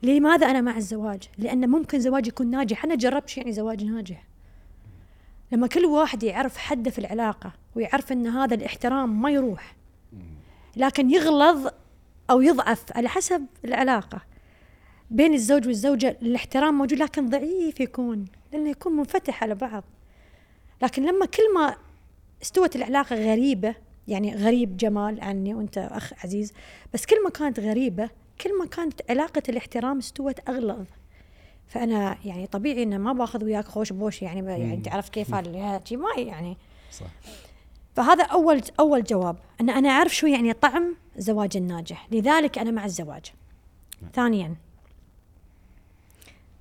لماذا 0.04 0.48
أنا 0.48 0.62
مع 0.62 0.78
الزواج؟ 0.78 1.30
لأن 1.38 1.70
ممكن 1.70 2.00
زواج 2.00 2.28
يكون 2.28 2.50
ناجح. 2.50 2.86
أنا 2.86 2.96
جربت 2.96 3.38
يعني 3.38 3.52
زواج 3.52 3.84
ناجح. 3.84 4.24
لما 5.52 5.68
كل 5.68 5.86
واحد 5.86 6.24
يعرف 6.24 6.58
حده 6.58 6.92
في 6.92 7.00
العلاقة 7.00 7.54
ويعرف 7.76 8.12
إن 8.12 8.28
هذا 8.28 8.56
الاحترام 8.56 9.22
ما 9.22 9.30
يروح. 9.30 9.76
لكن 10.76 11.10
يغلظ 11.10 11.68
أو 12.30 12.42
يضعف 12.42 12.84
على 12.96 13.10
حسب 13.10 13.46
العلاقة 13.66 14.22
بين 15.12 15.34
الزوج 15.34 15.68
والزوجة 15.68 16.18
الاحترام 16.22 16.78
موجود 16.78 17.00
لكن 17.00 17.30
ضعيف 17.30 17.80
يكون 17.80 18.26
لأنه 18.54 18.70
يكون 18.70 18.94
منفتح 18.94 19.44
على 19.44 19.56
بعض. 19.56 19.84
لكن 20.82 21.06
لما 21.06 21.26
كل 21.26 21.54
ما 21.56 21.76
استوت 22.42 22.76
العلاقة 22.76 23.16
غريبة 23.16 23.76
يعني 24.08 24.36
غريب 24.36 24.78
جمال 24.78 25.22
عني 25.22 25.54
وأنت 25.54 25.78
أخ 25.78 26.14
عزيز 26.24 26.54
بس 26.94 27.06
كل 27.06 27.24
ما 27.24 27.30
كانت 27.30 27.60
غريبة 27.60 28.10
كل 28.42 28.60
ما 28.60 28.66
كانت 28.66 29.02
علاقة 29.10 29.44
الاحترام 29.50 29.98
استوت 29.98 30.50
أغلظ. 30.50 30.86
فأنا 31.68 32.18
يعني 32.26 32.48
طبيعي 32.48 32.84
إنه 32.84 32.98
ما 32.98 33.14
باخذ 33.14 33.44
وياك 33.44 33.66
خوش 33.66 33.94
بوش 33.94 34.22
يعني 34.22 34.52
يعني 34.52 34.82
تعرف 34.82 35.10
كيف 35.10 35.34
ما 35.98 36.08
يعني 36.18 36.58
صح. 36.92 37.06
فهذا 37.96 38.24
اول 38.24 38.62
أول 38.80 39.04
جواب 39.04 39.38
أن 39.62 39.70
أنا 39.70 39.90
أعرف 39.90 40.16
شو 40.16 40.28
يعني 40.28 40.54
طعم 40.54 40.96
الزواج 41.18 41.58
الناجح. 41.58 42.08
لذلك 42.12 42.58
أنا 42.58 42.72
مع 42.72 42.86
الزواج. 42.86 43.34
ثانيا. 44.14 44.56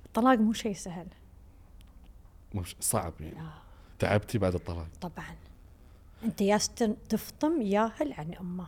الطلاق 0.05 0.39
مو 0.39 0.53
شيء 0.53 0.73
سهل. 0.73 1.07
مش 2.55 2.75
صعب 2.79 3.13
يعني. 3.19 3.39
آه. 3.39 3.53
تعبتي 3.99 4.37
بعد 4.37 4.55
الطلاق. 4.55 4.87
طبعا. 5.01 5.35
أنت 6.23 6.41
يا 6.41 6.57
تفطم 7.09 7.61
ياهل 7.61 8.13
عن 8.13 8.33
أمه. 8.33 8.67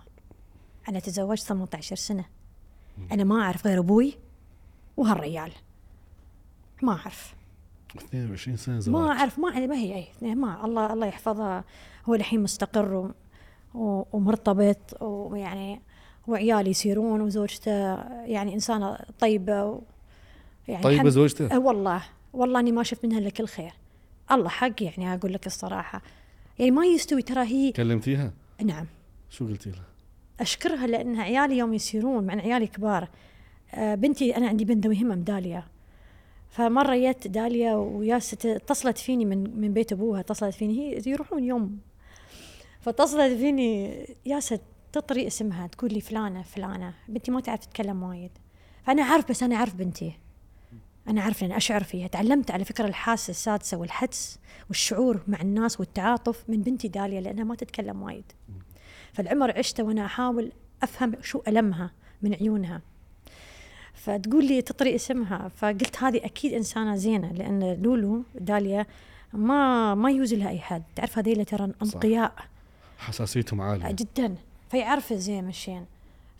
أنا 0.90 1.00
تزوجت 1.00 1.44
18 1.44 1.96
سنة. 1.96 2.26
أنا 3.12 3.24
ما 3.24 3.42
أعرف 3.42 3.68
غير 3.68 3.80
أبوي 3.80 4.18
وهالريال. 4.98 5.52
ما 6.82 6.92
أعرف. 6.92 7.36
22 7.96 8.58
سنة 8.58 8.80
زواج. 8.80 8.96
ما 8.96 9.12
أعرف 9.12 9.40
ما 9.40 9.66
ما 9.66 9.76
هي 9.76 9.96
اي 9.96 10.36
ما 10.36 10.66
الله 10.66 10.94
الله 10.94 11.08
يحفظها. 11.08 11.64
هو 12.06 12.16
الحين 12.16 12.44
مستقر 12.44 13.12
ومرتبط 13.74 15.02
ويعني 15.02 15.82
وعيالي 16.28 16.70
يصيرون 16.70 17.22
وزوجته 17.22 17.72
يعني 18.26 18.54
إنسانة 18.54 18.98
طيبة 19.20 19.64
و 19.66 19.82
يعني 20.68 20.84
طيبة 20.84 21.10
زوجته؟ 21.10 21.56
أه 21.56 21.60
والله 21.60 22.04
والله 22.34 22.60
إني 22.60 22.72
ما 22.72 22.84
شفت 22.84 23.06
منها 23.06 23.20
إلا 23.20 23.30
كل 23.30 23.48
خير. 23.48 23.74
الله 24.32 24.50
حق 24.50 24.84
يعني 24.84 25.14
أقول 25.14 25.34
لك 25.34 25.48
الصراحة. 25.48 26.02
يعني 26.60 26.72
ما 26.72 26.86
يستوي 26.86 27.22
ترى 27.22 27.46
هي 27.46 27.72
كلمتيها؟ 27.72 28.32
نعم. 28.64 28.86
شو 29.30 29.48
قلتي 29.48 29.70
لها؟ 29.70 29.86
أشكرها 30.40 30.88
لأن 30.88 31.20
عيالي 31.20 31.58
يوم 31.58 31.74
يصيرون 31.74 32.26
مع 32.26 32.34
عيالي 32.34 32.68
كبار. 32.68 33.08
آه 33.74 33.96
بنتي 33.96 34.38
أنا 34.38 34.48
عندي 34.48 34.66
بنت 34.66 34.86
ذوي 34.86 35.02
همه 35.02 35.16
داليا 35.16 35.64
فمرة 36.58 36.96
جت 36.96 37.28
داليا 37.28 37.76
وياست 37.76 38.46
اتصلت 38.46 38.98
فيني 38.98 39.26
من 39.26 39.62
من 39.62 39.74
بيت 39.74 39.92
أبوها 39.92 40.20
اتصلت 40.20 40.56
فيني 40.56 40.80
هي 40.80 41.02
يروحون 41.12 41.44
يوم. 41.44 41.80
فاتصلت 42.82 43.38
فيني 43.38 43.98
ياسة 44.26 44.60
تطري 44.94 45.28
اسمها 45.28 45.68
تقول 45.68 45.94
لي 45.94 46.02
فلانة 46.02 46.42
فلانة 46.42 46.94
بنتي 47.08 47.32
ما 47.32 47.42
تعرف 47.42 47.66
تتكلم 47.66 48.04
وايد. 48.04 48.32
فانا 48.84 49.04
أعرف 49.04 49.30
بس 49.30 49.44
أنا 49.44 49.56
أعرف 49.56 49.76
بنتي. 49.76 50.14
أنا 51.08 51.22
أعرف 51.22 51.42
لأن 51.42 51.52
أشعر 51.52 51.84
فيها. 51.84 52.08
تعلمت 52.08 52.52
على 52.52 52.66
فكرة 52.66 52.86
الحاسه 52.86 53.32
السادسة 53.32 53.78
والحدس 53.78 54.40
والشعور 54.68 55.24
مع 55.28 55.42
الناس 55.42 55.80
والتعاطف 55.80 56.44
من 56.48 56.62
بنتي 56.62 56.88
داليا 56.88 57.22
لأنها 57.22 57.44
ما 57.44 57.56
تتكلم 57.56 58.02
وايد. 58.02 58.32
فالعمر 59.14 59.58
عشته 59.58 59.84
وأنا 59.84 60.06
أحاول 60.06 60.52
أفهم 60.84 61.14
شو 61.22 61.42
ألمها 61.48 61.92
من 62.22 62.34
عيونها. 62.34 62.82
فتقول 63.98 64.46
لي 64.46 64.62
تطري 64.62 64.96
اسمها 64.96 65.52
فقلت 65.56 66.04
هذه 66.04 66.26
أكيد 66.26 66.54
إنسانة 66.54 66.96
زينة 66.96 67.32
لأن 67.32 67.82
لولو 67.82 68.24
داليا 68.36 68.86
ما 69.34 69.96
ما 69.96 70.12
يوزي 70.12 70.36
لها 70.36 70.50
أي 70.50 70.60
حد. 70.60 70.84
تعرف 70.96 71.18
هذيلا 71.18 71.44
ترى 71.44 71.74
انقياء 71.82 72.34
حساسيتهم 72.98 73.62
عالية. 73.62 73.92
جدا. 73.92 74.36
فيعرف 74.70 75.14
زين 75.14 75.44
مشين. 75.44 75.86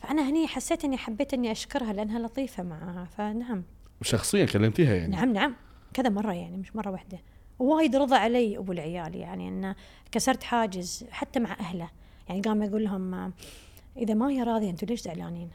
فأنا 0.00 0.28
هني 0.28 0.46
حسيت 0.46 0.84
إني 0.84 0.96
حبيت 0.96 1.34
إني 1.34 1.52
أشكرها 1.52 1.92
لأنها 1.92 2.18
لطيفة 2.18 2.62
معها 2.62 3.04
فنعم. 3.04 3.62
وشخصيا 4.00 4.44
كلمتيها 4.44 4.94
يعني. 4.94 5.16
نعم 5.16 5.32
نعم. 5.32 5.54
كذا 5.94 6.08
مرة 6.08 6.32
يعني 6.32 6.56
مش 6.56 6.76
مرة 6.76 6.90
واحدة. 6.90 7.18
وايد 7.58 7.96
رضى 7.96 8.14
علي 8.14 8.58
أبو 8.58 8.72
العيال 8.72 9.14
يعني 9.14 9.48
انه 9.48 9.74
كسرت 10.12 10.42
حاجز 10.42 11.04
حتى 11.10 11.40
مع 11.40 11.52
أهله. 11.60 11.90
يعني 12.28 12.40
قام 12.40 12.62
يقول 12.62 12.84
لهم 12.84 13.32
إذا 13.96 14.14
ما 14.14 14.30
هي 14.30 14.42
راضية 14.42 14.70
أنتم 14.70 14.86
ليش 14.86 15.00
زعلانين؟ 15.00 15.50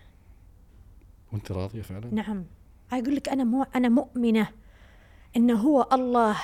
وأنت 1.34 1.52
راضية 1.52 1.82
فعلا؟ 1.82 2.14
نعم. 2.14 2.46
أقول 2.92 3.16
لك 3.16 3.30
أنا 3.30 3.44
مو 3.44 3.64
أنا 3.76 3.90
مؤمنة 3.90 4.48
انه 5.38 5.54
هو 5.54 5.88
الله 5.94 6.38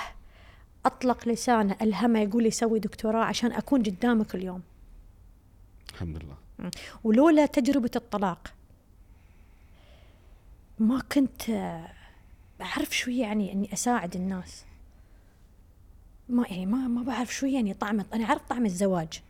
أطلق 0.86 1.28
لسانه 1.28 1.76
الهمة 1.82 2.20
يقول 2.20 2.44
لي 2.44 2.52
سوي 2.52 2.80
دكتوراه 2.80 3.24
عشان 3.24 3.52
أكون 3.52 3.84
قدامك 3.84 4.36
اليوم. 4.36 4.62
الحمد 5.94 6.24
لله. 6.24 6.72
ولولا 7.04 7.46
تجربة 7.46 7.92
الطلاق 7.96 8.54
ما 10.80 11.02
كنت 11.12 11.50
اعرف 12.62 12.98
شو 12.98 13.12
يعني 13.12 13.54
إني 13.54 13.74
أساعد 13.74 14.16
الناس. 14.16 14.66
ما 16.30 16.46
يعني 16.50 16.66
ما 16.66 16.78
ما 16.78 17.04
بعرف 17.04 17.34
شو 17.34 17.46
يعني 17.46 17.74
طعم 17.74 18.06
أنا 18.14 18.26
أعرف 18.26 18.42
طعم 18.50 18.66
الزواج. 18.66 19.22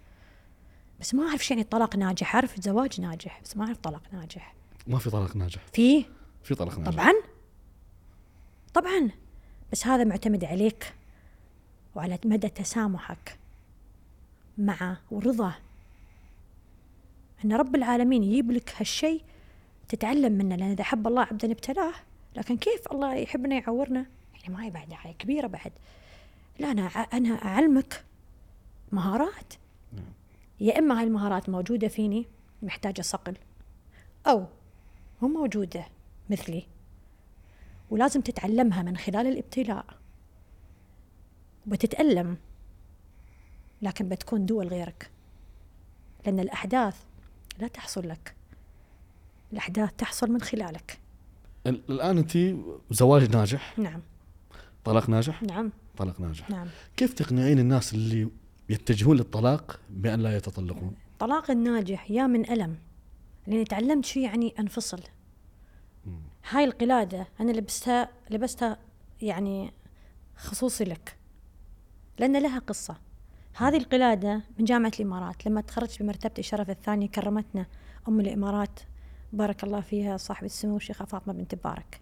بس 0.99 1.15
ما 1.15 1.27
أعرف 1.27 1.45
شو 1.45 1.53
يعني 1.53 1.63
طلاق 1.63 1.95
ناجح 1.95 2.35
أعرف 2.35 2.61
زواج 2.61 3.01
ناجح 3.01 3.41
بس 3.45 3.57
ما 3.57 3.65
أعرف 3.65 3.77
طلاق 3.77 4.01
ناجح. 4.13 4.58
ما 4.87 4.99
في 4.99 5.09
طلاق 5.09 5.35
ناجح. 5.35 5.61
فيه 5.73 6.05
في 6.43 6.55
طلاق 6.55 6.79
ناجح. 6.79 6.91
طبعا؟ 6.91 7.13
طبعا. 8.73 9.09
بس 9.71 9.87
هذا 9.87 10.03
معتمد 10.03 10.43
عليك 10.45 10.93
وعلى 11.95 12.19
مدى 12.25 12.49
تسامحك 12.49 13.39
معه 14.57 15.01
ورضاه 15.11 15.55
أن 17.45 17.53
رب 17.53 17.75
العالمين 17.75 18.23
يجيب 18.23 18.51
لك 18.51 18.73
هالشيء 18.77 19.21
تتعلم 19.89 20.31
منه 20.31 20.55
لأن 20.55 20.71
إذا 20.71 20.83
حب 20.83 21.07
الله 21.07 21.21
عبدا 21.21 21.51
ابتلاه 21.51 21.93
لكن 22.35 22.57
كيف 22.57 22.91
الله 22.91 23.15
يحبنا 23.15 23.55
يعورنا؟ 23.55 24.05
يعني 24.33 24.53
ما 24.53 24.63
هي 24.63 24.69
بعد 24.69 24.93
هاي 25.03 25.13
كبيرة 25.13 25.47
بعد. 25.47 25.71
لا 26.59 26.71
أنا 26.71 26.87
أنا 26.87 27.29
أعلمك 27.29 28.03
مهارات. 28.91 29.53
يا 30.59 30.79
إما 30.79 30.99
هاي 30.99 31.03
المهارات 31.03 31.49
موجودة 31.49 31.87
فيني 31.87 32.25
محتاجة 32.61 33.01
صقل 33.01 33.35
أو 34.27 34.45
مو 35.21 35.27
موجودة 35.27 35.85
مثلي. 36.29 36.63
ولازم 37.89 38.21
تتعلمها 38.21 38.81
من 38.81 38.97
خلال 38.97 39.27
الابتلاء. 39.27 39.85
وبتتألم 41.67 42.37
لكن 43.81 44.09
بتكون 44.09 44.45
دول 44.45 44.67
غيرك. 44.67 45.09
لأن 46.25 46.39
الأحداث 46.39 46.95
لا 47.59 47.67
تحصل 47.67 48.09
لك. 48.09 48.35
الأحداث 49.53 49.89
تحصل 49.97 50.31
من 50.31 50.41
خلالك. 50.41 50.99
ال- 51.67 51.81
الآن 51.89 52.17
أنت 52.17 52.37
زواج 52.91 53.35
ناجح. 53.35 53.79
نعم. 53.79 54.01
طلاق 54.85 55.09
ناجح؟ 55.09 55.43
نعم. 55.43 55.71
طلاق 55.97 56.21
ناجح. 56.21 56.49
نعم. 56.49 56.67
كيف 56.97 57.13
تقنعين 57.13 57.59
الناس 57.59 57.93
اللي 57.93 58.29
يتجهون 58.69 59.17
للطلاق 59.17 59.79
بأن 59.89 60.19
لا 60.19 60.37
يتطلقون؟ 60.37 60.95
طلاق 61.19 61.51
الناجح 61.51 62.11
يا 62.11 62.27
من 62.27 62.49
ألم. 62.51 62.77
لأني 63.49 63.63
تعلمت 63.63 64.05
شو 64.05 64.19
يعني 64.19 64.53
أنفصل. 64.59 64.99
هاي 66.49 66.63
القلادة 66.63 67.27
أنا 67.39 67.51
لبستها 67.51 68.09
لبستها 68.29 68.77
يعني 69.21 69.73
خصوصي 70.35 70.83
لك. 70.83 71.17
لأن 72.19 72.41
لها 72.41 72.59
قصة. 72.59 72.97
هذه 73.55 73.77
القلادة 73.77 74.41
من 74.59 74.65
جامعة 74.65 74.91
الإمارات. 74.99 75.45
لما 75.45 75.61
تخرجت 75.61 76.03
بمرتبة 76.03 76.33
الشرف 76.39 76.69
الثانية 76.69 77.07
كرمتنا 77.07 77.65
أم 78.07 78.19
الإمارات. 78.19 78.79
بارك 79.33 79.63
الله 79.63 79.81
فيها 79.81 80.17
صاحبة 80.17 80.45
السمو 80.45 80.77
الشيخة 80.77 81.05
فاطمة 81.05 81.33
بنت 81.33 81.55
مبارك. 81.55 82.01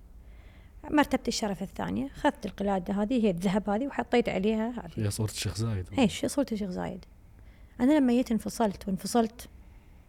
مرتبة 0.91 1.23
الشرف 1.27 1.61
الثانية 1.63 2.07
أخذت 2.07 2.45
القلادة 2.45 2.93
هذه 2.93 3.25
هي 3.25 3.29
الذهب 3.29 3.69
هذه 3.69 3.87
وحطيت 3.87 4.29
عليها 4.29 4.69
هذه. 4.69 4.91
فيها 4.91 5.09
صورة 5.09 5.31
الشيخ 5.31 5.57
زايد. 5.57 5.99
إيش 5.99 6.25
صوت 6.25 6.53
الشيخ 6.53 6.69
زايد. 6.69 7.05
أنا 7.79 7.99
لما 7.99 8.13
جيت 8.13 8.31
انفصلت 8.31 8.87
وانفصلت 8.87 9.49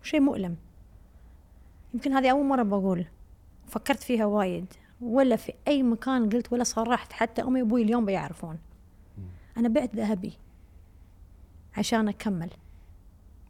شيء 0.03 0.21
مؤلم. 0.21 0.57
يمكن 1.95 2.13
هذه 2.13 2.31
أول 2.31 2.47
مرة 2.47 2.63
بقول. 2.63 3.07
فكرت 3.67 4.03
فيها 4.03 4.25
وايد. 4.25 4.67
ولا 5.01 5.37
في 5.37 5.53
أي 5.69 5.83
مكان 5.83 6.29
قلت 6.29 6.53
ولا 6.53 6.65
صرحت 6.65 7.13
حتى 7.13 7.43
أمي 7.43 7.63
وأبوي 7.63 7.83
اليوم 7.83 8.05
بيعرفون. 8.05 8.59
أنا 9.57 9.69
بعت 9.69 9.97
ذهبي 9.97 10.33
عشان 11.77 12.09
أكمل. 12.09 12.51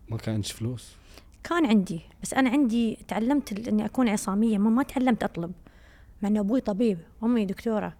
ما 0.09 0.17
كان 0.17 0.35
عندك 0.35 0.47
فلوس؟ 0.47 0.97
كان 1.45 1.67
عندي 1.67 2.01
بس 2.23 2.35
أنا 2.35 2.51
عندي 2.51 2.99
تعلمت 3.09 3.69
إني 3.69 3.85
أكون 3.85 4.09
عصامية. 4.09 4.59
ما, 4.59 4.71
ما 4.71 4.83
تعلمت 4.83 5.23
أطلب 5.25 5.53
مع 6.23 6.29
ان 6.29 6.37
أبوي 6.37 6.61
طبيب 6.61 6.99
أمي 7.23 7.45
دكتورة. 7.45 7.97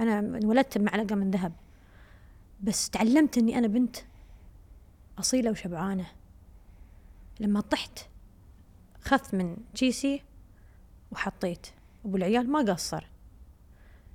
أنا 0.00 0.18
انولدت 0.18 0.78
بمعلقه 0.78 1.14
من 1.14 1.30
ذهب. 1.30 1.52
بس 2.62 2.90
تعلمت 2.90 3.38
إني 3.38 3.58
أنا 3.58 3.66
بنت 3.66 3.96
أصيلة 5.18 5.50
وشبعانة. 5.50 6.06
لما 7.40 7.60
طحت 7.60 7.98
خذت 9.02 9.34
من 9.34 9.56
كيسي 9.74 10.22
وحطيت. 11.12 11.66
أبو 12.04 12.16
العيال 12.16 12.50
ما 12.50 12.72
قصر. 12.72 13.06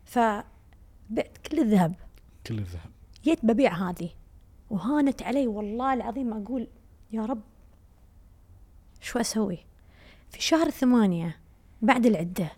فبعت 0.05 1.37
كل 1.51 1.59
الذهب. 1.59 1.95
كل 2.47 2.59
الذهب. 2.59 2.91
جيت 3.23 3.45
ببيع 3.45 3.89
هذه. 3.89 4.09
وهانت 4.69 5.23
علي 5.23 5.47
والله 5.47 5.93
العظيم 5.93 6.33
أقول 6.33 6.67
يا 7.11 7.25
رب 7.25 7.41
شو 9.01 9.19
أسوي؟ 9.19 9.57
في 10.29 10.41
شهر 10.41 10.69
ثمانية 10.69 11.39
بعد 11.81 12.05
العدة 12.05 12.51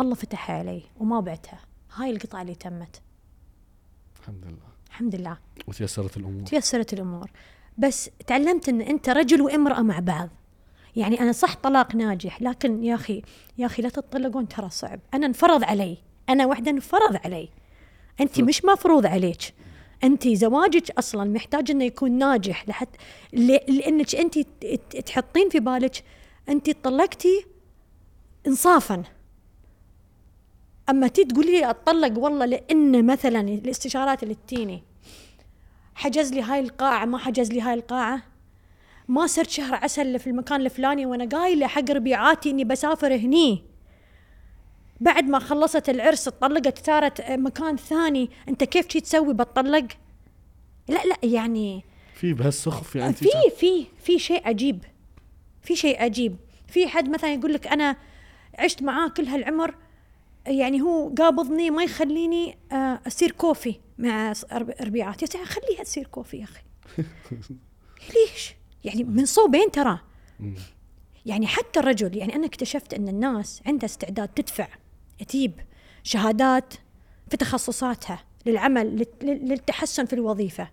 الله 0.00 0.14
فتح 0.14 0.50
علي 0.50 0.82
وما 1.00 1.20
بعتها. 1.20 1.60
هاي 1.94 2.10
القطعة 2.10 2.42
اللي 2.42 2.54
تمت. 2.54 3.02
الحمد 4.20 4.44
لله. 4.44 4.70
الحمد 4.88 5.14
لله. 5.14 5.38
وتيسرت 5.68 6.16
الأمور. 6.16 6.46
تيسرت 6.46 6.92
الأمور. 6.92 7.30
بس 7.78 8.10
تعلمت 8.26 8.68
أن 8.68 8.80
أنت 8.80 9.08
رجل 9.08 9.40
وامرأة 9.40 9.82
مع 9.82 9.98
بعض. 9.98 10.28
يعني 10.96 11.20
أنا 11.20 11.32
صح 11.32 11.54
طلاق 11.54 11.94
ناجح 11.94 12.42
لكن 12.42 12.84
يا 12.84 12.94
أخي 12.94 13.22
يا 13.58 13.66
أخي 13.66 13.82
لا 13.82 13.88
تطلقون 13.88 14.48
ترى 14.48 14.70
صعب. 14.70 15.00
أنا 15.14 15.26
انفرض 15.26 15.64
علي. 15.64 15.96
أنا 16.28 16.46
وحدة 16.46 16.70
انفرض 16.70 17.16
علي. 17.24 17.48
أنت 18.20 18.40
مش 18.40 18.64
مفروض 18.64 19.06
عليك. 19.06 19.54
أنت 20.04 20.28
زواجك 20.28 20.90
أصلا 20.90 21.24
محتاج 21.30 21.70
أنه 21.70 21.84
يكون 21.84 22.10
ناجح 22.18 22.68
لحتى 22.68 22.98
ل- 23.32 23.76
لأنك 23.76 24.14
أنت 24.14 24.38
ت- 24.38 24.96
تحطين 25.06 25.48
في 25.48 25.60
بالك 25.60 26.04
أنت 26.48 26.70
طلقتي 26.84 27.46
إنصافا. 28.46 29.02
أما 30.90 31.08
تي 31.08 31.24
تقولي 31.24 31.50
لي 31.52 31.70
أطلق 31.70 32.18
والله 32.18 32.46
لأن 32.46 33.06
مثلا 33.06 33.40
الاستشارات 33.40 34.22
اللي 34.22 34.36
تجيني 34.48 34.82
حجز 35.94 36.32
لي 36.32 36.42
هاي 36.42 36.60
القاعة 36.60 37.04
ما 37.04 37.18
حجز 37.18 37.50
لي 37.52 37.60
هاي 37.60 37.74
القاعة؟ 37.74 38.22
ما 39.10 39.26
صرت 39.26 39.50
شهر 39.50 39.74
عسل 39.74 40.02
اللي 40.02 40.18
في 40.18 40.26
المكان 40.26 40.60
الفلاني 40.60 41.06
وأنا 41.06 41.24
قايلة 41.24 41.66
حق 41.66 41.90
ربيعاتي 41.90 42.50
إني 42.50 42.64
بسافر 42.64 43.14
هني. 43.14 43.64
بعد 45.00 45.24
ما 45.24 45.38
خلصت 45.38 45.88
العرس 45.88 46.28
طلقت 46.28 46.86
صارت 46.86 47.30
مكان 47.30 47.76
ثاني. 47.76 48.30
أنت 48.48 48.64
كيف 48.64 48.88
شي 48.88 49.00
تسوي 49.00 49.34
بتطلق؟ 49.34 49.86
لا 50.88 51.04
لا 51.04 51.16
يعني 51.22 51.84
في 52.14 52.32
بهالسخف 52.32 52.96
يعني 52.96 53.12
في 53.12 53.28
في 53.56 53.86
في 53.98 54.18
شيء 54.18 54.48
عجيب. 54.48 54.84
في 55.62 55.76
شيء 55.76 56.02
عجيب. 56.02 56.36
في 56.68 56.88
حد 56.88 57.08
مثلا 57.08 57.34
يقول 57.34 57.52
لك 57.52 57.66
أنا 57.66 57.96
عشت 58.58 58.82
معاه 58.82 59.08
كل 59.08 59.26
هالعمر 59.26 59.74
يعني 60.46 60.80
هو 60.80 61.14
قابضني 61.18 61.70
ما 61.70 61.82
يخليني 61.82 62.58
آه، 62.72 63.00
أصير 63.06 63.30
كوفي 63.30 63.74
مع 63.98 64.32
ربيعات 64.80 65.34
يا 65.34 65.44
خليها 65.44 65.82
تصير 65.84 66.06
كوفي 66.06 66.36
يا 66.36 66.44
أخي. 66.44 66.62
ليش؟ 68.14 68.59
يعني 68.84 69.04
من 69.04 69.24
صوبين 69.26 69.70
ترى. 69.70 69.98
يعني 71.26 71.46
حتى 71.46 71.80
الرجل 71.80 72.16
يعني 72.16 72.34
أنا 72.36 72.46
اكتشفت 72.46 72.94
أن 72.94 73.08
الناس 73.08 73.62
عندها 73.66 73.84
استعداد 73.86 74.28
تدفع 74.28 74.68
تجيب 75.28 75.60
شهادات 76.02 76.74
في 77.30 77.36
تخصصاتها 77.36 78.24
للعمل 78.46 78.86
لل- 78.96 79.06
لل- 79.22 79.48
للتحسن 79.48 80.04
في 80.04 80.12
الوظيفة 80.12 80.68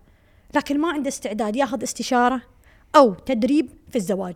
لكن 0.56 0.80
ما 0.82 0.92
عنده 0.92 1.08
استعداد 1.08 1.56
ياخذ 1.56 1.84
استشارة 1.84 2.42
أو 2.96 3.14
تدريب 3.14 3.70
في 3.92 3.96
الزواج 3.96 4.36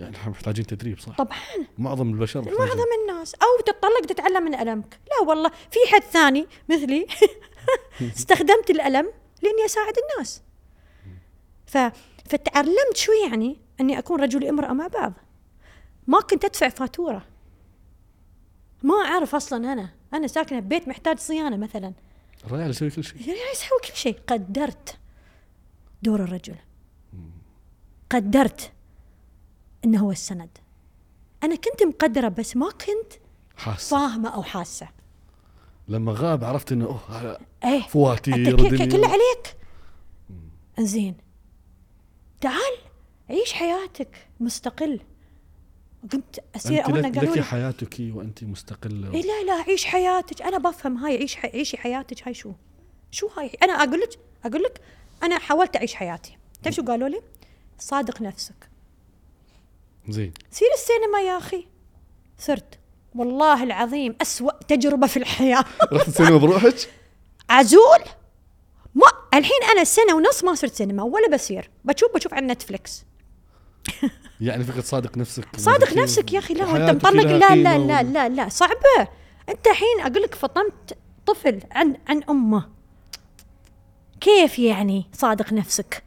يعني 0.00 0.16
إحنا 0.16 0.30
محتاجين 0.30 0.66
تدريب 0.66 0.98
صح؟ 0.98 1.16
طبعا 1.16 1.38
معظم 1.78 2.10
البشر 2.10 2.40
محتاجين. 2.40 2.58
معظم 2.60 2.84
الناس 3.02 3.34
أو 3.34 3.62
تتطلق 3.66 4.00
تتعلم 4.08 4.42
من 4.44 4.54
ألمك 4.54 4.98
لا 5.10 5.28
والله 5.28 5.48
في 5.50 5.78
حد 5.92 6.02
ثاني 6.02 6.46
مثلي 6.68 7.06
استخدمت 8.16 8.70
الألم 8.70 9.12
لأني 9.42 9.64
أساعد 9.64 9.94
الناس 10.12 10.42
ف 11.68 11.78
فتعلمت 12.28 12.96
شو 12.96 13.12
يعني 13.12 13.56
أني 13.80 13.98
أكون 13.98 14.20
رجل 14.20 14.44
وامراه 14.44 14.72
مع 14.72 14.86
بعض. 14.86 15.12
ما 16.06 16.20
كنت 16.20 16.44
أدفع 16.44 16.68
فاتورة. 16.68 17.24
ما 18.82 18.94
أعرف 18.94 19.34
أصلا 19.34 19.72
أنا. 19.72 19.88
أنا 20.14 20.26
ساكنة 20.26 20.60
ببيت 20.60 20.88
محتاج 20.88 21.18
صيانة 21.18 21.56
مثلا. 21.56 21.92
الرجال 22.44 22.70
يسوي 22.70 22.90
كل 22.90 23.04
شيء. 23.04 23.20
يعني 23.20 23.40
يسوي 23.52 23.78
كل 23.88 23.96
شيء. 23.96 24.18
قدرت 24.26 24.98
دور 26.02 26.24
الرجل. 26.24 26.56
قدرت 28.10 28.72
إنه 29.84 29.98
هو 29.98 30.10
السند. 30.10 30.58
أنا 31.42 31.54
كنت 31.54 31.82
مقدرة 31.82 32.28
بس 32.28 32.56
ما 32.56 32.70
كنت 32.70 33.12
حاسة. 33.56 33.96
فاهمة 33.96 34.28
أو 34.28 34.42
حاسة. 34.42 34.88
لما 35.88 36.12
غاب 36.16 36.44
عرفت 36.44 36.72
إنه 36.72 36.86
أوه 36.86 37.38
إيه. 37.64 37.82
فواتير. 37.82 38.56
كله 38.90 39.08
عليك. 39.08 39.56
إنزين. 40.78 41.27
تعال 42.40 42.78
عيش 43.30 43.52
حياتك. 43.52 44.28
مستقل. 44.40 45.00
قمت 46.12 46.44
أسير 46.56 46.84
أو 46.84 46.96
لك, 46.96 47.18
قالوا 47.18 47.36
لك 47.36 47.42
حياتك 47.42 47.96
وأنت 48.00 48.44
مستقلة. 48.44 49.14
إيه 49.14 49.22
لا 49.22 49.42
لا 49.42 49.52
عيش 49.52 49.84
حياتك. 49.84 50.42
أنا 50.42 50.58
بفهم 50.58 50.96
هاي 50.96 51.16
عيش 51.16 51.36
حي... 51.36 51.48
عيشي 51.48 51.76
حياتك. 51.76 52.28
هاي 52.28 52.34
شو؟ 52.34 52.52
شو 53.10 53.26
هاي؟ 53.26 53.50
أنا 53.62 53.72
أقول 53.72 54.00
لك 54.00 54.18
أقول 54.44 54.62
لك 54.62 54.80
أنا 55.22 55.38
حاولت 55.38 55.76
أعيش 55.76 55.94
حياتي. 55.94 56.36
تعرف 56.62 56.76
شو 56.76 56.82
قالوا 56.82 57.08
لي؟ 57.08 57.20
صادق 57.78 58.22
نفسك. 58.22 58.68
زين. 60.08 60.32
سير 60.50 60.68
السينما 60.74 61.20
يا 61.20 61.38
أخي. 61.38 61.66
صرت. 62.38 62.78
والله 63.14 63.62
العظيم 63.62 64.16
أسوأ 64.22 64.52
تجربة 64.68 65.06
في 65.06 65.16
الحياة. 65.16 65.64
رحت 65.92 66.08
السينما 66.08 66.36
بروحك؟ 66.36 66.90
عزول. 67.50 68.00
ما 68.98 69.38
الحين 69.38 69.62
أنا 69.72 69.84
سنة 69.84 70.14
ونص 70.14 70.44
ما 70.44 70.54
صرت 70.54 70.74
سينما 70.74 71.02
ولا 71.02 71.28
بسير 71.28 71.70
بشوف 71.84 72.14
بشوف 72.14 72.34
على 72.34 72.46
نتفلكس 72.46 73.04
يعني 74.40 74.64
فكره 74.64 74.80
صادق 74.80 75.18
نفسك. 75.18 75.56
صادق 75.56 75.92
نفسك 75.96 76.32
يا 76.32 76.38
أخي 76.38 76.54
لا 76.54 76.66
حياتك 76.66 76.94
مطلق. 76.94 77.22
لا 77.22 77.54
لا 77.54 77.78
لا 77.78 78.02
لا 78.02 78.28
لا 78.28 78.48
صعبة. 78.48 79.08
أنت 79.48 79.66
الحين 79.66 80.00
أقول 80.00 80.22
لك 80.22 80.34
فطمت 80.34 80.98
طفل 81.26 81.60
عن 81.72 81.96
عن 82.08 82.22
أمه. 82.22 82.68
كيف 84.20 84.58
يعني 84.58 85.06
صادق 85.12 85.52
نفسك؟ 85.52 86.02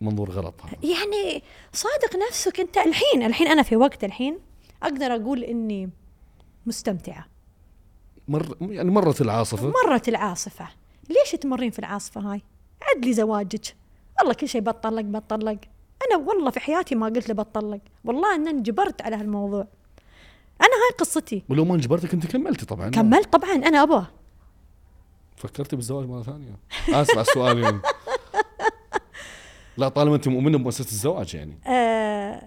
منظور 0.00 0.30
غلط 0.30 0.54
هذا. 0.62 0.76
يعني 0.82 1.42
صادق 1.72 2.16
نفسك 2.28 2.60
أنت 2.60 2.76
الحين. 2.76 3.22
الحين 3.22 3.48
أنا 3.48 3.62
في 3.62 3.76
وقت 3.76 4.04
الحين 4.04 4.38
أقدر 4.82 5.06
أقول 5.06 5.44
إني 5.44 5.90
مستمتعة. 6.66 7.26
مر 8.28 8.56
يعني 8.60 8.90
مرت 8.90 9.20
العاصفة. 9.20 9.72
مرت 9.86 10.08
العاصفة. 10.08 10.68
ليش 11.08 11.30
تمرين 11.30 11.70
في 11.70 11.78
العاصفة 11.78 12.20
هاي؟ 12.20 12.42
عد 12.82 13.04
لي 13.04 13.12
زواجك. 13.12 13.76
والله 14.18 14.34
كل 14.34 14.48
شيء 14.48 14.60
بطلق 14.60 15.02
بطلق. 15.02 15.58
أنا 16.06 16.24
والله 16.26 16.50
في 16.50 16.60
حياتي 16.60 16.94
ما 16.94 17.06
قلت 17.06 17.28
له 17.28 17.34
بطلق. 17.34 17.80
والله 18.04 18.34
أن 18.34 18.48
انجبرت 18.48 19.02
على 19.02 19.16
هالموضوع. 19.16 19.66
أنا 20.60 20.68
هاي 20.68 20.96
قصتي. 20.98 21.42
ولو 21.48 21.64
ما 21.64 21.74
انجبرتك 21.74 22.14
أنت 22.14 22.26
كملتي 22.26 22.66
طبعا. 22.66 22.90
كملت 22.90 23.32
طبعا. 23.32 23.54
أنا 23.54 23.82
أبغى 23.82 24.06
فكرتي 25.36 25.76
بالزواج 25.76 26.06
مرة 26.06 26.22
ثانية. 26.22 26.56
آسف 26.88 27.10
على 27.10 27.20
السؤال 27.20 27.58
يعني. 27.58 27.80
لا 29.76 29.88
طالما 29.88 30.16
أنت 30.16 30.28
مؤمنة 30.28 30.58
بمؤسسة 30.58 30.90
الزواج 30.90 31.34
يعني. 31.34 31.58
آه 31.66 32.42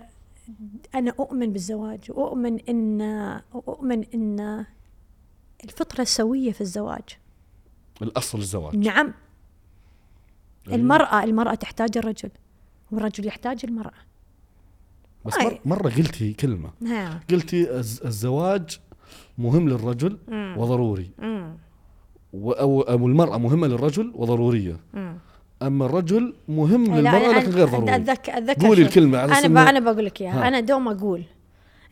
أنا 0.95 1.13
أؤمن 1.19 1.53
بالزواج. 1.53 1.99
وأؤمن 2.09 2.59
إن 2.59 3.01
أؤمن 3.55 4.03
إن 4.13 4.65
الفطرة 5.63 6.01
السوية 6.01 6.51
في 6.51 6.61
الزواج. 6.61 7.17
الاصل 8.01 8.37
الزواج 8.37 8.75
نعم 8.75 9.13
أيوة. 10.67 10.75
المرأة 10.79 11.23
المرأة 11.23 11.53
تحتاج 11.55 11.97
الرجل 11.97 12.29
والرجل 12.91 13.27
يحتاج 13.27 13.59
المرأة 13.63 13.91
بس. 15.25 15.37
مر 15.37 15.59
مرة 15.65 15.89
قلتي 15.89 16.33
كلمة 16.33 16.69
ها 16.85 17.19
قلتي 17.29 17.71
الز- 17.79 18.01
الزواج 18.05 18.79
مهم 19.37 19.69
للرجل 19.69 20.17
مم. 20.27 20.55
وضروري 20.57 21.11
مم. 21.19 21.57
أو 22.33 22.81
أو 22.81 23.07
المرأة 23.07 23.37
مهمة 23.37 23.67
للرجل 23.67 24.11
وضرورية 24.15 24.79
مم. 24.93 25.17
أما 25.61 25.85
الرجل 25.85 26.33
مهم 26.47 26.85
لا، 26.85 26.95
للمرأة 26.99 27.33
أنا- 27.33 27.37
لكن 27.37 27.51
غير 27.51 27.67
أنا 27.67 27.77
ضروري 27.77 27.95
اتذكر 27.95 28.37
اتذكر 28.37 28.67
قولي. 28.67 28.81
الكلمة 28.81 29.17
على 29.17 29.33
أنا 29.39 29.47
ب... 29.47 29.67
أنا 29.67 29.79
بقول 29.79 30.05
لك 30.05 30.21
إياها 30.21 30.43
ها. 30.43 30.47
أنا 30.47 30.59
دوم 30.59 30.87
أقول 30.87 31.23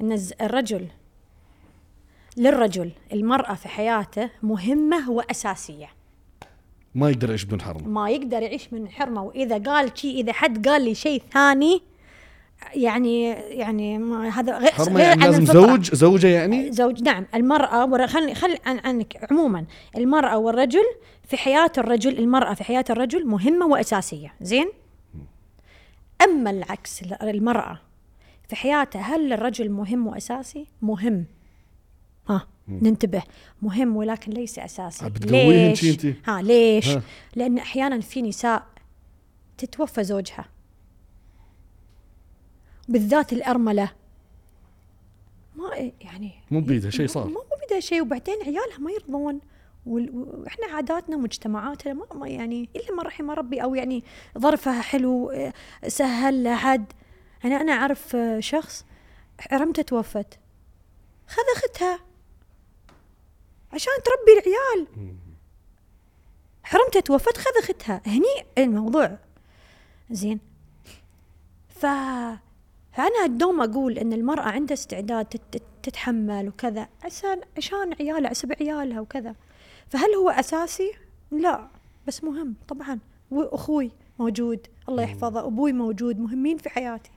إن 0.02 0.12
الز- 0.12 0.34
الرجل 0.42 0.88
للرجل 2.38 2.92
المراه 3.14 3.54
في 3.54 3.68
حياته 3.68 4.30
مهمة 4.44 5.10
وأساسية 5.12 5.88
ما 6.96 7.10
يقدر 7.10 7.30
يعيش 7.30 7.44
بدون 7.46 7.62
حرمة. 7.62 7.88
ما 7.88 8.10
يقدر 8.10 8.42
يعيش 8.42 8.74
من 8.74 8.90
حرمة. 8.90 9.24
وإذا 9.24 9.58
قال 9.58 9.92
شيء 9.98 10.16
إذا 10.20 10.34
حد 10.34 10.68
قال 10.68 10.82
لي 10.86 10.96
شيء 10.96 11.22
ثاني 11.34 11.82
يعني 12.76 13.30
يعني 13.32 13.98
ما 13.98 14.30
هذا 14.30 14.58
غير 14.58 14.72
حرمة 14.72 15.00
يعني 15.02 15.24
عن 15.24 15.30
لازم 15.30 15.42
الفطرة. 15.42 15.60
زوج 15.68 15.94
زوجة 15.96 16.28
يعني؟ 16.28 16.72
زوج 16.72 17.02
نعم. 17.04 17.26
المرأة 17.36 17.86
ور- 17.86 18.08
خل 18.08 18.34
خل 18.36 18.58
عن 18.66 18.80
عنك. 18.84 19.28
عموما 19.32 19.66
المرأة 19.98 20.38
والرجل 20.38 20.84
في 21.28 21.38
حياة 21.38 21.72
الرجل 21.78 22.20
المرأة 22.20 22.54
في 22.54 22.64
حياة 22.64 22.86
الرجل 22.90 23.28
مهمة 23.28 23.66
وأساسية. 23.68 24.34
زين؟ 24.42 24.70
أما 26.24 26.50
العكس 26.50 27.02
ال- 27.02 27.24
المرأة 27.30 27.80
في 28.50 28.56
حياته 28.56 29.00
هل 29.00 29.34
الرجل 29.34 29.70
مهم 29.72 30.08
وأساسي؟ 30.08 30.66
مهم. 30.82 31.26
ننتبه. 32.68 33.24
مهم 33.62 33.96
ولكن 33.96 34.32
ليس 34.32 34.60
أساسي. 34.60 35.10
بتقويهن 35.10 35.70
ليش؟ 35.70 36.06
ها 36.26 36.42
ليش؟ 36.42 36.88
ها. 36.90 37.02
لأن 37.36 37.58
أحيانا 37.58 38.00
في 38.02 38.22
نساء 38.22 38.68
تتوفى 39.58 40.04
زوجها. 40.04 40.46
بالذات 42.88 43.34
الأرملة. 43.34 43.92
ما 45.56 45.92
يعني 46.02 46.32
مو 46.52 46.62
بيدها 46.62 46.92
شيء 46.92 47.08
صار. 47.08 47.28
مو 47.28 47.44
بدها 47.68 47.80
شيء 47.80 48.02
وبعدين 48.02 48.36
عيالها 48.44 48.78
ما 48.80 48.92
يرضون. 48.92 49.40
وإحنا 49.86 50.66
عاداتنا 50.74 51.16
ومجتمعاتنا 51.16 51.94
ما 52.16 52.28
يعني 52.28 52.70
إلا 52.76 52.96
ما 52.96 53.04
رحم 53.04 53.32
ربي 53.32 53.64
أو 53.64 53.76
يعني 53.76 54.04
ظرفها 54.38 54.82
حلو 54.82 55.32
آه، 55.32 55.54
سهل 55.88 56.44
لها 56.44 56.56
حد 56.56 56.94
أنا 57.46 57.62
أنا 57.62 57.72
أعرف 57.72 58.16
آه، 58.16 58.40
شخص 58.40 58.86
حرمته 59.40 59.82
توفت. 59.82 60.40
خذ 61.28 61.44
أختها. 61.56 62.00
عشان 63.76 63.94
تربي 64.06 64.40
العيال. 64.40 64.88
حرمته 66.64 67.00
توفت 67.00 67.38
خذ 67.38 67.52
اختها. 67.64 68.02
هني 68.06 68.46
الموضوع. 68.58 69.18
زين. 70.12 70.40
ف 71.70 71.86
فأنا 72.94 73.26
دوم 73.28 73.62
أقول 73.62 73.98
إن 73.98 74.14
المرأة 74.14 74.44
عندها 74.44 74.74
استعداد 74.74 75.26
تت- 75.26 75.42
تت- 75.52 75.64
تتحمل 75.84 76.48
وكذا 76.48 76.88
عشان 77.04 77.42
عشان 77.58 77.94
عيالها 78.00 78.30
عسب 78.30 78.54
عيالها 78.62 79.00
وكذا. 79.02 79.36
فهل 79.90 80.14
هو 80.14 80.30
أساسي؟ 80.30 80.92
لا 81.32 81.68
بس 82.08 82.24
مهم 82.24 82.56
طبعا. 82.68 83.00
وأخوي 83.32 83.92
موجود 84.20 84.68
الله 84.90 85.04
يحفظه. 85.04 85.48
أبوي 85.48 85.74
موجود 85.74 86.20
مهمين 86.20 86.58
في 86.58 86.70
حياتي. 86.70 87.12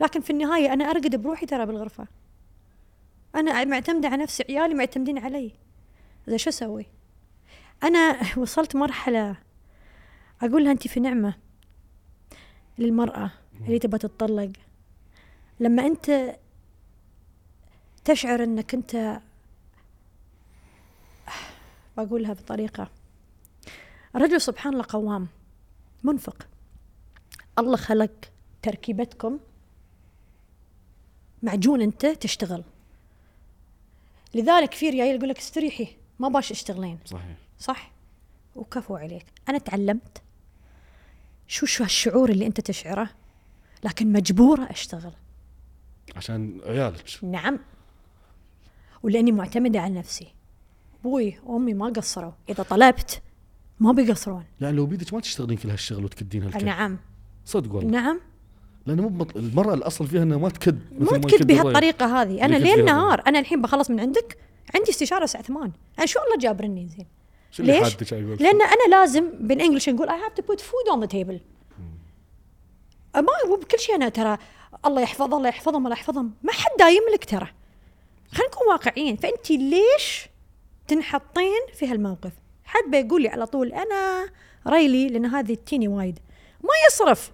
لكن 0.00 0.20
في 0.20 0.30
النهاية 0.30 0.72
أنا 0.72 0.90
أرقد 0.90 1.22
بروحي 1.22 1.46
ترى 1.46 1.66
بالغرفة. 1.66 2.06
أنا 3.34 3.64
معتمدة 3.64 4.08
على 4.08 4.22
نفسي 4.22 4.44
عيالي 4.48 4.74
معتمدين 4.74 5.18
علي. 5.18 5.52
إذا 6.28 6.36
شو 6.36 6.50
أسوي؟ 6.50 6.86
أنا 7.82 8.20
وصلت 8.40 8.76
مرحلة 8.76 9.36
أقول 10.42 10.64
لها 10.64 10.72
أنت 10.72 10.88
في 10.88 11.00
نعمة 11.00 11.34
للمرأة 12.78 13.30
اللي 13.60 13.78
تبى 13.78 13.98
تتطلق. 13.98 14.52
لما 15.60 15.86
أنت 15.86 16.36
تشعر 18.04 18.44
أنك 18.44 18.74
أنت 18.74 19.20
بقولها 21.96 22.32
بطريقة. 22.32 22.90
الرجل 24.16 24.40
سبحان 24.40 24.72
الله 24.72 24.84
قوام 24.88 25.28
منفق. 26.04 26.48
الله 27.58 27.76
خلق 27.76 28.10
تركيبتكم. 28.62 29.38
معجون 31.42 31.80
أنت 31.80 32.06
تشتغل. 32.06 32.64
لذلك 34.34 34.74
في 34.74 34.90
رجال 34.90 35.16
يقول 35.16 35.28
لك 35.28 35.38
استريحي. 35.38 36.03
ما 36.18 36.28
باش 36.28 36.50
اشتغلين. 36.50 36.98
صحيح. 37.04 37.36
صح؟ 37.58 37.92
وكفو 38.56 38.96
عليك. 38.96 39.26
أنا 39.48 39.58
تعلمت 39.58 40.22
شو 41.48 41.66
شو 41.66 41.84
هالشعور 41.84 42.30
اللي 42.30 42.46
أنت 42.46 42.60
تشعره 42.60 43.10
لكن 43.84 44.12
مجبورة 44.12 44.70
أشتغل. 44.70 45.12
عشان 46.16 46.60
عيالك. 46.66 47.04
نعم. 47.22 47.58
ولأني 49.02 49.32
معتمدة 49.32 49.80
على 49.80 49.94
نفسي. 49.94 50.26
أبوي 51.00 51.38
وأمي 51.44 51.74
ما 51.74 51.86
قصروا. 51.86 52.32
إذا 52.48 52.62
طلبت 52.62 53.22
ما 53.80 53.92
بيقصرون. 53.92 54.44
يعني 54.60 54.76
لو 54.76 54.86
بيدك 54.86 55.14
ما 55.14 55.20
تشتغلين 55.20 55.58
كل 55.58 55.70
هالشغل 55.70 56.04
وتكدين 56.04 56.42
هالكد 56.42 56.64
نعم. 56.64 56.98
صدق 57.44 57.74
والله. 57.74 57.90
نعم. 57.90 58.20
لأنه 58.86 59.02
مو 59.02 59.08
بمط... 59.08 59.36
المرأة 59.36 59.74
الأصل 59.74 60.06
فيها 60.06 60.22
إنها 60.22 60.38
ما 60.38 60.48
تكد. 60.48 60.78
ما 61.00 61.18
تكد. 61.18 61.46
بهالطريقة 61.46 62.22
هذه. 62.22 62.44
أنا 62.44 62.56
ليل 62.56 62.84
نهار 62.84 63.22
أنا 63.26 63.38
الحين 63.38 63.62
بخلص 63.62 63.90
من 63.90 64.00
عندك 64.00 64.38
عندي 64.74 64.90
استشارة 64.90 65.24
الساعة 65.24 65.44
8 65.44 65.72
أنا 65.98 66.06
شو 66.06 66.20
الله 66.20 66.36
جابرني 66.36 66.88
زين؟ 66.88 67.06
ليش؟ 67.58 68.12
لأن 68.12 68.62
أنا 68.62 68.88
لازم 68.90 69.30
بالإنجلش 69.40 69.88
نقول 69.88 70.08
I 70.08 70.12
have 70.12 70.34
to 70.34 70.42
put 70.42 70.60
food 70.60 70.94
on 70.94 71.00
the 71.00 71.12
table. 71.12 71.38
ما 73.16 73.32
هو 73.46 73.56
بكل 73.56 73.78
شيء 73.78 73.94
أنا 73.94 74.08
ترى 74.08 74.38
الله 74.86 75.02
يحفظ 75.02 75.34
الله 75.34 75.48
يحفظهم 75.48 75.86
الله 75.86 75.96
يحفظهم 75.96 76.34
ما 76.42 76.52
حد 76.52 76.70
دايم 76.78 77.02
لك 77.14 77.24
ترى. 77.24 77.48
خلينا 78.32 78.52
نكون 78.52 78.66
واقعيين. 78.68 79.16
فأنت 79.16 79.50
ليش 79.50 80.28
تنحطين 80.88 81.60
في 81.74 81.86
هالموقف؟ 81.86 82.32
حد 82.64 82.90
بيقول 82.90 83.22
لي 83.22 83.28
على 83.28 83.46
طول 83.46 83.72
أنا 83.72 84.28
ريلي 84.66 85.08
لأن 85.08 85.26
هذه 85.26 85.56
تيني 85.66 85.88
وايد. 85.88 86.18
ما 86.62 86.70
يصرف. 86.88 87.32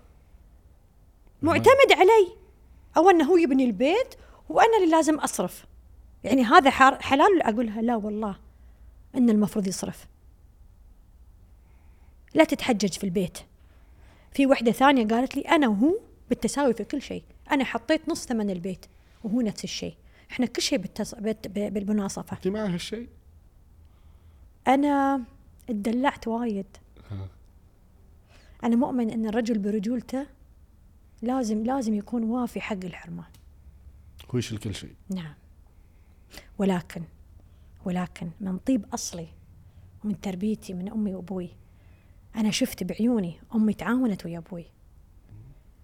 معتمد 1.42 1.92
علي. 1.92 2.28
أو 2.96 3.10
أنه 3.10 3.24
هو 3.24 3.36
يبني 3.36 3.64
البيت 3.64 4.14
وأنا 4.48 4.76
اللي 4.76 4.90
لازم 4.90 5.14
أصرف. 5.14 5.64
يعني 6.24 6.42
هذا 6.44 6.70
حلال 7.00 7.42
أقولها 7.42 7.82
لا 7.82 7.96
والله 7.96 8.38
إن 9.14 9.30
المفروض 9.30 9.66
يصرف. 9.66 10.06
لا 12.34 12.44
تتحجج 12.44 12.92
في 12.92 13.04
البيت. 13.04 13.38
في 14.32 14.46
وحدة 14.46 14.72
ثانية 14.72 15.06
قالت 15.06 15.36
لي 15.36 15.42
أنا 15.42 15.68
وهو 15.68 15.98
بالتساوي 16.28 16.74
في 16.74 16.84
كل 16.84 17.02
شيء. 17.02 17.24
أنا 17.52 17.64
حطيت 17.64 18.08
نص 18.08 18.26
ثمن 18.26 18.50
البيت 18.50 18.86
وهو 19.24 19.40
نفس 19.40 19.64
الشيء. 19.64 19.94
إحنا 20.30 20.46
كل 20.46 20.62
شيء 20.62 20.78
بالتص... 20.78 21.14
بت... 21.14 21.48
بالمناصفة. 21.48 22.36
أنت 22.36 22.48
مع 22.48 22.66
هالشيء؟ 22.66 23.08
أنا 24.68 25.22
اتدلعت 25.70 26.28
وايد. 26.28 26.66
ها. 27.10 27.28
أنا 28.64 28.76
مؤمن 28.76 29.10
إن 29.10 29.26
الرجل 29.26 29.58
برجولته 29.58 30.26
لازم 31.22 31.64
لازم 31.64 31.94
يكون 31.94 32.24
وافي 32.24 32.60
حق 32.60 32.84
الحرمه 32.84 33.24
هو 34.30 34.38
يشيل 34.38 34.58
كل 34.58 34.74
شيء. 34.74 34.94
نعم. 35.08 35.34
ولكن 36.58 37.02
ولكن 37.84 38.30
من 38.40 38.58
طيب 38.58 38.86
أصلي 38.94 39.26
ومن 40.04 40.20
تربيتي 40.20 40.74
من 40.74 40.88
أمي 40.88 41.14
وأبوي 41.14 41.50
أنا 42.36 42.50
شفت 42.50 42.84
بعيوني 42.84 43.40
أمي 43.54 43.74
تعاونت 43.74 44.26
ويا 44.26 44.38
أبوي. 44.38 44.66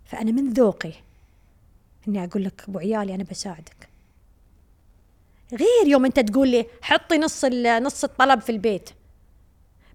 فأنا 0.04 0.32
من 0.32 0.52
ذوقي 0.52 0.92
إني 2.08 2.24
أقول 2.24 2.44
لك 2.44 2.64
أبو 2.68 2.78
عيالي 2.78 3.14
أنا 3.14 3.24
بساعدك. 3.24 3.88
غير 5.52 5.86
يوم 5.86 6.04
أنت 6.04 6.20
تقول 6.20 6.48
لي 6.48 6.66
حطي 6.82 7.18
نص 7.18 7.44
نص 7.44 8.04
الطلب 8.04 8.40
في 8.40 8.52
البيت. 8.52 8.90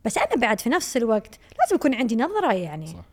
بس 0.06 0.18
أنا 0.18 0.36
بعد 0.36 0.60
في 0.60 0.70
نفس 0.70 0.98
الوقت 0.98 1.40
لازم 1.60 1.76
يكون 1.76 1.94
عندي 1.94 2.16
نظرة 2.16 2.54
يعني. 2.54 2.88
صح. 2.88 3.06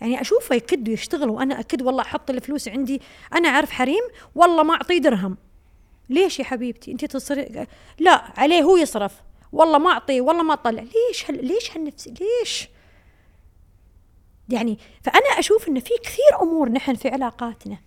يعني 0.00 0.20
أشوفه 0.20 0.54
يكد 0.54 0.88
ويشتغل 0.88 1.30
وأنا 1.30 1.60
أكد 1.60 1.82
والله 1.82 2.02
أحط 2.02 2.30
الفلوس 2.30 2.68
عندي 2.68 3.02
أنا 3.34 3.48
أعرف 3.48 3.70
حريم 3.70 4.02
والله 4.34 4.62
ما 4.62 4.74
أعطيه 4.74 4.98
درهم. 4.98 5.36
ليش 6.08 6.38
يا 6.38 6.44
حبيبتي؟ 6.44 6.92
انت 6.92 7.04
تصرف 7.04 7.68
لا 7.98 8.40
عليه 8.40 8.62
هو 8.62 8.76
يصرف. 8.76 9.22
والله 9.52 9.78
ما 9.78 9.90
أعطيه 9.90 10.20
والله 10.20 10.42
ما 10.42 10.52
أطلع. 10.52 10.82
ليش 10.82 11.30
هل 11.30 11.46
ليش 11.46 11.76
هالنفس؟ 11.76 12.08
ليش؟ 12.08 12.68
يعني 14.48 14.78
فأنا 15.02 15.26
أشوف 15.38 15.68
ان 15.68 15.80
في 15.80 15.94
كثير 16.02 16.42
أمور 16.42 16.68
نحن 16.68 16.94
في 16.94 17.08
علاقاتنا. 17.08 17.78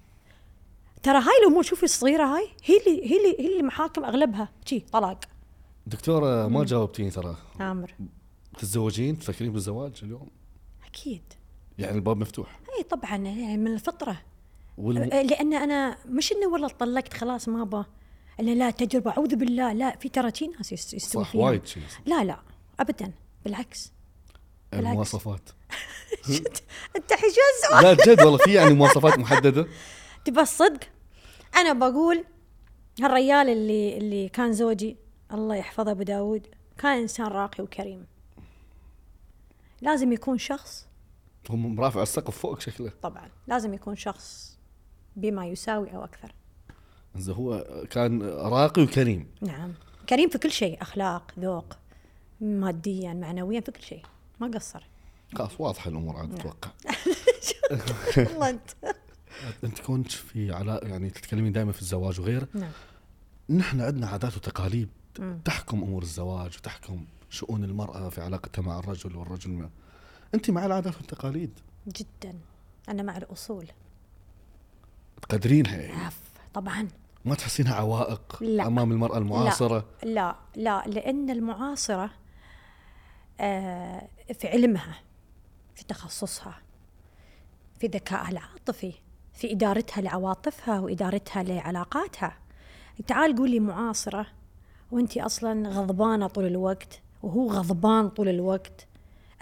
ترى 1.04 1.18
هاي 1.18 1.38
الأمور 1.42 1.64
شوفي 1.64 1.84
الصغيرة 1.84 2.24
هاي 2.24 2.50
هي 2.66 2.78
اللي 2.78 3.12
هي 3.12 3.18
اللي 3.18 3.36
هي 3.40 3.48
اللي 3.52 3.64
محاكم 3.64 4.04
أغلبها. 4.04 4.50
شي 4.66 4.80
طلاق. 4.80 5.20
دكتورة 5.88 6.48
ما 6.48 6.64
جاوبتيني 6.64 7.10
ترى. 7.10 7.36
أمر 7.62 7.94
تتزوجين؟ 8.58 9.20
تفكرين 9.20 9.52
بالزواج 9.52 10.00
اليوم؟ 10.04 10.28
أكيد. 10.88 11.24
يعني 11.78 11.96
الباب 11.96 12.18
مفتوح. 12.18 12.60
اي 12.78 12.84
طبعا 12.84 13.16
يعني 13.16 13.58
من 13.58 13.74
الفطرة. 13.74 14.22
والم... 14.78 15.04
لأن 15.04 15.54
أنا 15.54 15.98
مش 16.06 16.32
انه 16.32 16.48
والله 16.48 16.68
طلقت 16.68 17.14
خلاص 17.14 17.48
ما 17.50 17.62
ابى 17.62 17.84
إلا 18.40 18.52
لا 18.56 18.72
تجربة. 18.72 19.12
أعوذ 19.12 19.36
بالله. 19.36 19.74
لا 19.74 19.96
في 19.98 20.10
ترى 20.10 20.32
شي 20.36 20.48
ناس 20.48 20.72
يست- 20.72 20.94
يستوي 20.94 21.24
صح. 21.24 21.36
وايد 21.36 21.66
شيء 21.66 21.84
لا 22.06 22.24
لا. 22.24 22.40
ابدا. 22.80 23.12
بالعكس. 23.46 23.92
المواصفات. 24.74 25.50
أنت 26.96 27.14
حجاز 27.14 27.84
لا 27.84 27.94
جد 27.94 28.22
والله 28.22 28.38
في 28.38 28.54
يعني 28.54 28.74
مواصفات 28.74 29.20
محددة. 29.20 29.68
تبى 30.26 30.42
الصدق؟ 30.42 30.80
أنا 31.56 31.74
بقول 31.74 32.26
هالريال 33.02 33.50
اللي 33.50 33.98
اللي 33.98 34.30
كان 34.30 34.54
زوجي 34.54 34.98
الله 35.34 35.56
يحفظه 35.56 35.92
أبو 35.92 36.04
داود 36.04 36.48
كان 36.78 36.98
إنسان 36.98 37.26
راقي 37.28 37.64
وكريم. 37.64 38.06
لازم 39.82 40.12
يكون 40.14 40.38
شخص 40.38 40.88
هو 41.52 41.56
مرافع 41.56 42.02
السقف 42.02 42.38
فوق 42.38 42.60
شكله. 42.60 42.92
طبعا. 43.02 43.30
لازم 43.48 43.74
يكون 43.74 43.96
شخص 43.96 44.58
بما 45.16 45.48
يساوي 45.48 45.96
أو 45.96 46.04
أكثر. 46.04 46.32
هو 47.30 47.66
كان 47.90 48.22
راقي 48.24 48.84
وكريم. 48.84 49.28
نعم. 49.42 49.74
كريم 50.10 50.30
في 50.30 50.38
كل 50.38 50.52
شيء 50.52 50.82
أخلاق 50.82 51.32
ذوق 51.40 51.78
ماديا 52.42 53.14
معنويا 53.14 53.62
في 53.62 53.72
كل 53.72 53.82
شيء. 53.82 54.04
ما 54.40 54.48
قصر. 54.48 54.84
خلاص 55.36 55.52
واضحة 55.60 55.90
الأمور 55.90 56.16
نعم. 56.16 56.22
عاد 56.22 56.40
أتوقع. 56.40 56.72
والله 58.32 58.50
أنت. 58.50 58.70
أنت 59.64 59.80
كنت 59.80 60.12
في 60.12 60.52
علاء 60.52 60.88
يعني 60.88 61.10
تتكلمين 61.10 61.52
دائما 61.52 61.72
في 61.72 61.82
الزواج 61.82 62.20
وغيره. 62.20 62.48
نعم. 62.54 62.72
نحن 63.50 63.82
عندنا 63.82 64.08
عادات 64.08 64.38
وتقاليد. 64.38 64.90
تحكم 65.46 65.84
أمور 65.84 66.02
الزواج 66.02 66.58
وتحكم 66.58 67.06
شؤون 67.30 67.64
المرأة 67.64 68.10
في 68.10 68.22
علاقتها 68.22 68.62
مع 68.62 68.80
الرجل 68.80 69.16
والرجل 69.16 69.52
مع 69.52 69.70
أنت 70.36 70.50
مع 70.50 70.66
العادات 70.66 70.96
والتقاليد؟ 70.96 71.52
جدا. 71.88 72.40
أنا 72.90 73.04
مع 73.04 73.18
الأصول. 73.18 73.66
تقدرينها 75.22 75.76
يعني. 75.76 76.12
طبعا. 76.60 76.88
ما 77.26 77.36
تحسينها 77.36 77.76
عوائق 77.76 78.38
لا. 78.42 78.68
أمام 78.68 78.92
المرأة 78.92 79.18
المعاصرة؟ 79.18 79.86
لا 80.04 80.36
لا 80.56 80.84
لأن 80.88 81.30
المعاصرة 81.30 82.10
آه 83.40 84.08
في 84.40 84.48
علمها 84.48 85.00
في 85.76 85.84
تخصصها 85.84 86.62
في 87.80 87.88
ذكائها 87.88 88.30
العاطفي 88.30 88.94
في 89.34 89.52
إدارتها 89.52 90.02
لعواطفها 90.02 90.80
وإدارتها 90.80 91.44
لعلاقاتها. 91.44 92.38
تعال 93.08 93.36
قولي 93.36 93.60
معاصرة 93.60 94.28
وانت 94.92 95.18
أصلا 95.18 95.70
غضبانة 95.70 96.28
طول 96.28 96.46
الوقت 96.46 97.02
وهو 97.24 97.52
غضبان 97.52 98.10
طول 98.10 98.30
الوقت. 98.30 98.88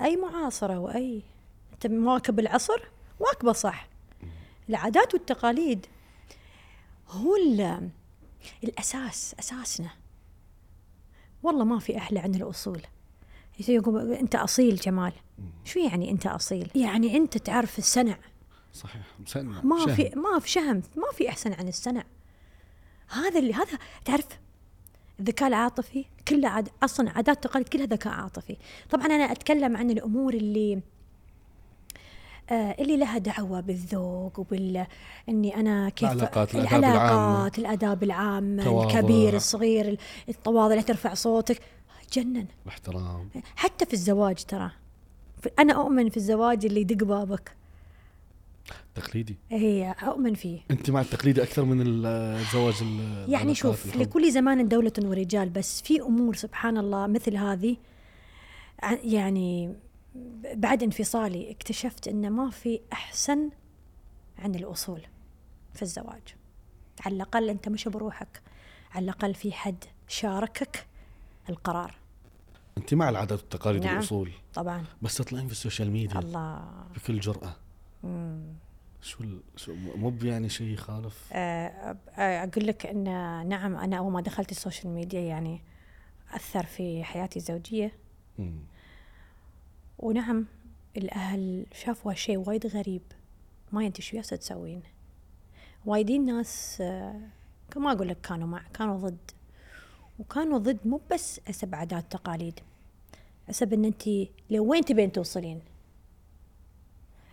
أي 0.01 0.15
معاصرة 0.17 0.80
وأي؟ 0.80 1.21
أنت 1.73 1.88
مواكب 1.88 2.39
العصر؟ 2.39 2.84
واكبه 3.19 3.53
صح. 3.53 3.88
العادات 4.69 5.13
والتقاليد. 5.13 5.86
هو 7.10 7.36
ال- 7.36 7.89
الأساس 8.63 9.36
أساسنا. 9.39 9.89
والله 11.43 11.63
ما 11.65 11.80
في 11.80 11.98
أحلى 11.98 12.20
عن 12.20 12.36
الأصول. 12.36 12.82
يقول 13.67 14.13
أنت 14.13 14.36
أصيل 14.36 14.76
جمال. 14.76 15.13
شو 15.65 15.80
يعني 15.80 16.12
أنت 16.12 16.28
أصيل؟ 16.28 16.72
يعني 16.76 17.17
أنت 17.17 17.38
تعرف 17.38 17.78
السنع 17.80 18.17
صحيح 18.74 19.02
مسنع 19.20 19.62
ما 19.62 19.86
شهم. 19.86 19.96
في 19.96 20.12
ما 20.15 20.39
في 20.39 20.50
شهم 20.50 20.82
ما 20.96 21.12
في 21.13 21.30
أحسن 21.30 21.54
عن 21.54 21.67
السنع 21.67 22.04
هذا 23.08 23.39
اللي 23.39 23.54
هذا 23.54 23.78
تعرف 24.06 24.26
الذكاء 25.20 25.48
العاطفي 25.50 26.06
كله 26.28 26.48
عاد 26.50 26.70
أصلا 26.84 27.10
عادات 27.10 27.43
تقاليد 27.43 27.67
كلها 27.70 27.86
ذكاء 27.86 28.13
عاطفي. 28.13 28.58
طبعا 28.89 29.06
أنا 29.06 29.32
أتكلم 29.32 29.78
عن 29.78 29.91
الأمور 29.91 30.34
اللي 30.34 30.82
اللي 32.51 32.97
لها 32.97 33.17
دعوة 33.17 33.60
بالذوق 33.60 34.39
وبال 34.39 34.86
إني 35.29 35.55
أنا 35.55 35.89
كيف 35.89 36.12
العلاقات، 36.12 36.55
الآداب 36.55 36.83
العلاقات 36.83 37.60
الأداب 37.60 38.03
العامة 38.03 38.63
تواضع. 38.63 38.99
الكبير 38.99 39.36
الصغير 39.36 39.97
التواضع 40.29 40.75
لا 40.75 40.81
ترفع 40.81 41.13
صوتك. 41.13 41.62
جنن. 42.13 42.45
الاحترام 42.65 43.29
حتى 43.55 43.86
في 43.86 43.93
الزواج 43.93 44.43
ترى. 44.43 44.71
أنا 45.60 45.73
أؤمن 45.73 46.10
في 46.10 46.17
الزواج 46.17 46.65
اللي 46.65 46.81
يدق 46.81 47.05
بابك. 47.05 47.51
تقليدي. 48.95 49.36
هي 49.51 49.95
أؤمن 50.03 50.33
فيه. 50.33 50.60
أنت 50.71 50.89
مع 50.89 51.01
التقليدي 51.01 51.43
أكثر 51.43 51.65
من 51.65 51.81
ال- 51.81 52.05
الزواج 52.39 52.75
ال- 52.81 53.25
يعني 53.33 53.55
شوف 53.55 53.86
الحب. 53.86 54.01
لكل 54.01 54.31
زمان 54.31 54.67
دولة 54.67 54.91
ورجال 55.03 55.49
بس 55.49 55.81
في 55.81 56.01
أمور 56.01 56.36
سبحان 56.36 56.77
الله 56.77 57.07
مثل 57.07 57.36
هذه 57.36 57.77
يعني 59.03 59.73
بعد 60.53 60.84
انفصالي 60.84 61.51
اكتشفت 61.51 62.08
أن 62.08 62.30
ما 62.30 62.49
في 62.49 62.80
أحسن 62.93 63.49
عن 64.38 64.56
الأصول 64.56 65.01
في 65.73 65.82
الزواج. 65.82 66.36
على 67.06 67.15
الأقل 67.15 67.49
أنت 67.49 67.69
مش 67.69 67.88
بروحك 67.88 68.41
على 68.91 69.03
الأقل 69.03 69.34
في 69.34 69.51
حد 69.51 69.84
شاركك 70.08 70.88
القرار. 71.49 71.95
أنت 72.77 72.93
مع 72.93 73.10
العادات 73.10 73.39
والتقاليد 73.39 73.84
نعم. 73.84 73.95
والأصول. 73.95 74.32
طبعا. 74.53 74.86
بس 75.01 75.15
تطلعين 75.17 75.45
في 75.45 75.51
ال 75.51 75.57
social 75.57 75.91
media 75.91 76.19
الله. 76.19 76.62
بكل 76.95 77.19
جرأة. 77.19 77.56
مم. 78.03 78.53
شو 79.01 79.23
ال... 79.23 79.41
شو 79.56 79.73
مو 79.75 80.13
يعني 80.21 80.49
شيء 80.49 80.67
يخالف 80.67 81.30
آه، 81.34 81.97
آه، 82.17 82.43
أقول 82.43 82.67
لك 82.67 82.86
أن 82.86 83.03
نعم 83.49 83.75
أنا 83.75 83.97
أول 83.97 84.12
ما 84.12 84.21
دخلت 84.21 84.51
ال 84.51 84.58
social 84.58 84.93
media 84.93 85.21
يعني 85.21 85.62
أثر 86.34 86.65
في 86.65 87.03
حياتي 87.03 87.39
الزوجية. 87.39 87.93
مم. 88.38 88.60
ونعم 89.99 90.45
الأهل 90.97 91.65
شافوا 91.73 92.12
هالشيء 92.12 92.38
وايد 92.38 92.67
غريب. 92.67 93.01
ما 93.71 93.86
أنت 93.88 94.01
شو 94.01 94.17
ياسة 94.17 94.36
تسوين. 94.36 94.83
وايدين 95.86 96.25
ناس 96.25 96.77
آه، 96.81 97.21
ما 97.75 97.91
أقول 97.91 98.07
لك 98.07 98.21
كانوا 98.21 98.47
مع 98.47 98.63
كانوا 98.73 98.97
ضد. 98.97 99.31
وكانوا 100.19 100.57
ضد 100.57 100.79
مو 100.86 101.01
بس 101.12 101.39
حسب 101.47 101.75
عادات 101.75 102.12
تقاليد 102.12 102.60
حسب 103.47 103.73
إن 103.73 103.86
انت 103.86 104.10
لوين 104.49 104.86
تبين 104.86 105.12
توصلين؟ 105.12 105.62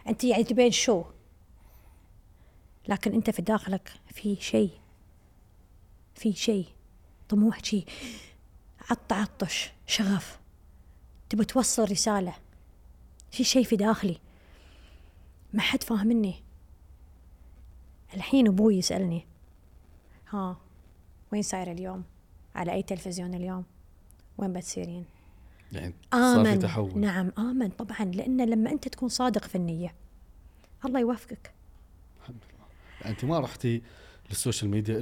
انت 0.09 0.24
يعني 0.24 0.44
تبين 0.44 0.70
شو؟ 0.70 1.05
لكن 2.88 3.12
أنت 3.12 3.31
في 3.31 3.42
داخلك 3.42 3.92
في 4.09 4.37
شيء 4.37 4.70
في 6.14 6.33
شيء 6.33 6.66
طموح 7.29 7.64
شيء 7.64 7.85
عط 8.90 9.12
عطش. 9.12 9.72
شغف. 9.87 10.38
تبى 11.29 11.44
توصل 11.44 11.90
رسالة. 11.90 12.35
في 13.35 13.44
شيء 13.44 13.64
في 13.64 13.77
داخلي. 13.77 14.18
ما 15.53 15.61
حد 15.61 15.83
فاهمني 15.83 16.35
الحين 18.14 18.47
أبوي 18.47 18.77
يسألني. 18.77 19.27
ها 20.31 20.57
وين 21.33 21.42
صايرة 21.42 21.73
اليوم؟ 21.73 22.05
على 22.55 22.73
أي 22.73 22.83
تلفزيون 22.83 23.35
اليوم؟ 23.35 23.64
وين 24.38 24.53
بتسيرين 24.53 25.05
يعني 25.73 25.94
صار 26.12 26.44
في 26.44 26.51
آمن. 26.51 26.59
تحول. 26.59 26.99
نعم 26.99 27.33
آمن 27.38 27.68
طبعا 27.68 28.05
لأن 28.05 28.51
لما 28.51 28.70
أنت 28.70 28.88
تكون 28.88 29.09
صادق 29.09 29.44
في 29.44 29.55
النية 29.55 29.94
الله 30.85 31.01
يوفقك. 31.01 31.55
الحمد 32.20 32.37
لله. 32.37 33.11
أنت 33.11 33.25
ما 33.25 33.40
رحتي 33.40 33.83
للسوشيال 34.31 34.70
ميديا 34.70 34.99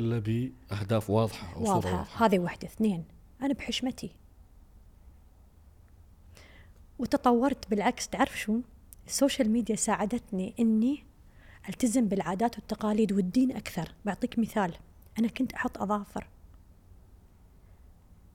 واضحة 1.10 1.54
أو 1.54 1.64
صورة 1.64 1.74
واضحة. 1.74 1.98
واضحة. 1.98 2.26
هذه 2.26 2.38
واحدة. 2.38 2.68
اثنين 2.68 3.04
أنا 3.42 3.54
بحشمتي. 3.54 4.10
وتطورت 6.98 7.70
بالعكس 7.70 8.08
تعرف 8.08 8.38
شو؟ 8.38 8.60
ال 9.06 9.13
social 9.13 9.50
media 9.50 9.76
ساعدتني 9.76 10.54
إني 10.60 11.04
ألتزم 11.68 12.08
بالعادات 12.08 12.58
والتقاليد 12.58 13.12
والدين 13.12 13.52
أكثر. 13.52 13.94
بعطيك 14.04 14.38
مثال 14.38 14.74
أنا 15.18 15.28
كنت 15.28 15.52
أحط 15.52 15.78
أظافر. 15.78 16.26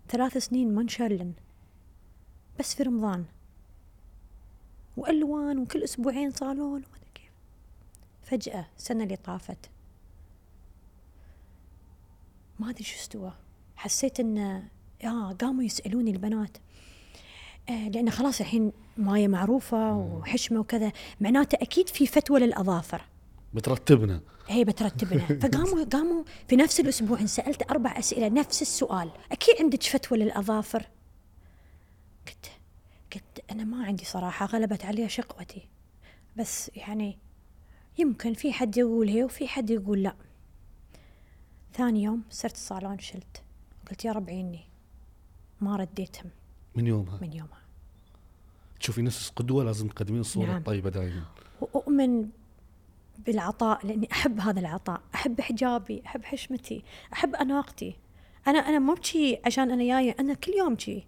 ثلاث 0.10 0.38
سنين 0.38 0.76
ما 0.76 0.86
بس 2.60 2.76
في 2.76 2.84
رمضان. 2.84 3.26
وألوان 4.98 5.60
وكل 5.60 5.84
أسبوعين 5.84 6.32
صالون 6.32 6.84
وما 6.84 6.98
كيف. 7.16 7.32
فجأة 8.24 8.68
السنة 8.78 9.04
اللي 9.04 9.16
طافت. 9.16 9.70
ما 12.60 12.70
أدري 12.70 12.84
شو 12.84 12.96
استوى. 12.96 13.34
حسيت 13.76 14.20
إن 14.20 14.38
آه 15.04 15.34
قاموا 15.34 15.64
يسألوني 15.64 16.12
البنات. 16.12 16.58
آه 17.70 17.90
لأن 17.90 18.10
خلاص 18.10 18.40
الحين 18.42 18.72
ماية 18.98 19.28
معروفة 19.28 19.94
وحشمة 19.98 20.60
وكذا. 20.60 20.92
معناته 21.22 21.56
أكيد 21.62 21.90
في 21.90 22.08
فتوى 22.08 22.40
للأظافر. 22.40 23.02
بترتبنا. 23.54 24.22
هي 24.48 24.64
بترتبنا. 24.64 25.26
فقاموا 25.42 25.84
قاموا 25.84 26.24
في 26.48 26.56
نفس 26.56 26.80
الأسبوع 26.80 27.26
سالت 27.26 27.72
أربع 27.72 28.00
أسئلة 28.00 28.28
نفس 28.28 28.62
السؤال. 28.62 29.12
أكيد 29.32 29.56
عندك 29.60 29.84
فتوى 29.84 30.18
للأظافر؟ 30.18 30.88
قلت 32.28 32.52
قلت 33.14 33.52
أنا 33.52 33.64
ما 33.64 33.86
عندي 33.86 34.06
صراحة 34.06 34.46
غلبت 34.46 34.86
علي 34.86 35.10
شقوتي. 35.10 35.68
بس 36.38 36.72
يعني 36.76 37.18
يمكن 37.98 38.34
في 38.34 38.54
حد 38.54 38.78
يقول 38.78 39.10
هي 39.10 39.24
وفي 39.24 39.48
حد 39.48 39.70
يقول 39.70 40.04
لا. 40.04 40.16
ثاني 41.74 42.04
يوم 42.04 42.24
صرت 42.30 42.56
الصالون 42.56 43.00
شلت. 43.00 43.44
قلت 43.90 44.06
يا 44.06 44.12
رب 44.12 44.30
عيني 44.30 44.66
ما 45.62 45.76
رديتهم. 45.76 46.30
من 46.78 46.88
يومها. 46.88 47.20
من 47.22 47.34
يومها. 47.34 47.62
تشوفي 48.80 49.02
نفسك 49.02 49.34
قدوة 49.36 49.64
لازم 49.64 49.88
تقدمين 49.88 50.20
الصورة 50.22 50.46
نعم. 50.46 50.58
الطيبة 50.58 50.90
دائما 50.90 51.24
وأؤمن 51.62 52.30
بالعطاء 53.26 53.86
لأني 53.88 54.08
أحب 54.12 54.40
هذا 54.40 54.60
العطاء. 54.60 55.02
أحب 55.16 55.42
حجابي 55.42 56.02
أحب 56.06 56.26
حشمتي 56.26 56.84
أحب 57.14 57.36
أناقتي. 57.36 57.96
أنا 58.48 58.60
أنا 58.60 58.80
ما 58.80 58.94
بشي 58.94 59.38
عشان 59.46 59.72
أنا 59.72 59.84
جاية 59.84 60.16
أنا 60.20 60.34
كل 60.34 60.52
يوم 60.52 60.78
شي. 60.78 61.04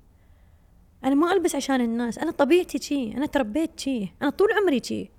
أنا 1.04 1.16
ما 1.16 1.34
ألبس 1.34 1.56
عشان 1.56 1.82
الناس. 1.82 2.18
أنا 2.18 2.32
طبيعتي 2.32 2.80
شي. 2.80 3.12
أنا 3.12 3.26
تربيت 3.26 3.80
شي. 3.80 4.08
أنا 4.22 4.30
طول 4.30 4.50
عمري 4.52 4.82
شي. 4.84 5.10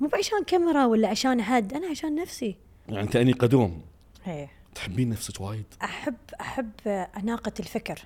مو 0.00 0.10
عشان 0.14 0.44
كاميرا 0.44 0.86
ولا 0.86 1.08
عشان 1.08 1.42
حد. 1.42 1.74
أنا 1.74 1.86
عشان 1.86 2.14
نفسي. 2.14 2.56
يعني 2.88 3.08
كاني 3.08 3.32
قدوم. 3.32 3.82
هي. 4.24 4.48
تحبين 4.74 5.08
نفسك 5.08 5.40
وايد؟ 5.40 5.64
أحب 5.82 6.16
أحب 6.40 6.70
أناقة 6.88 7.52
الفكر. 7.60 7.98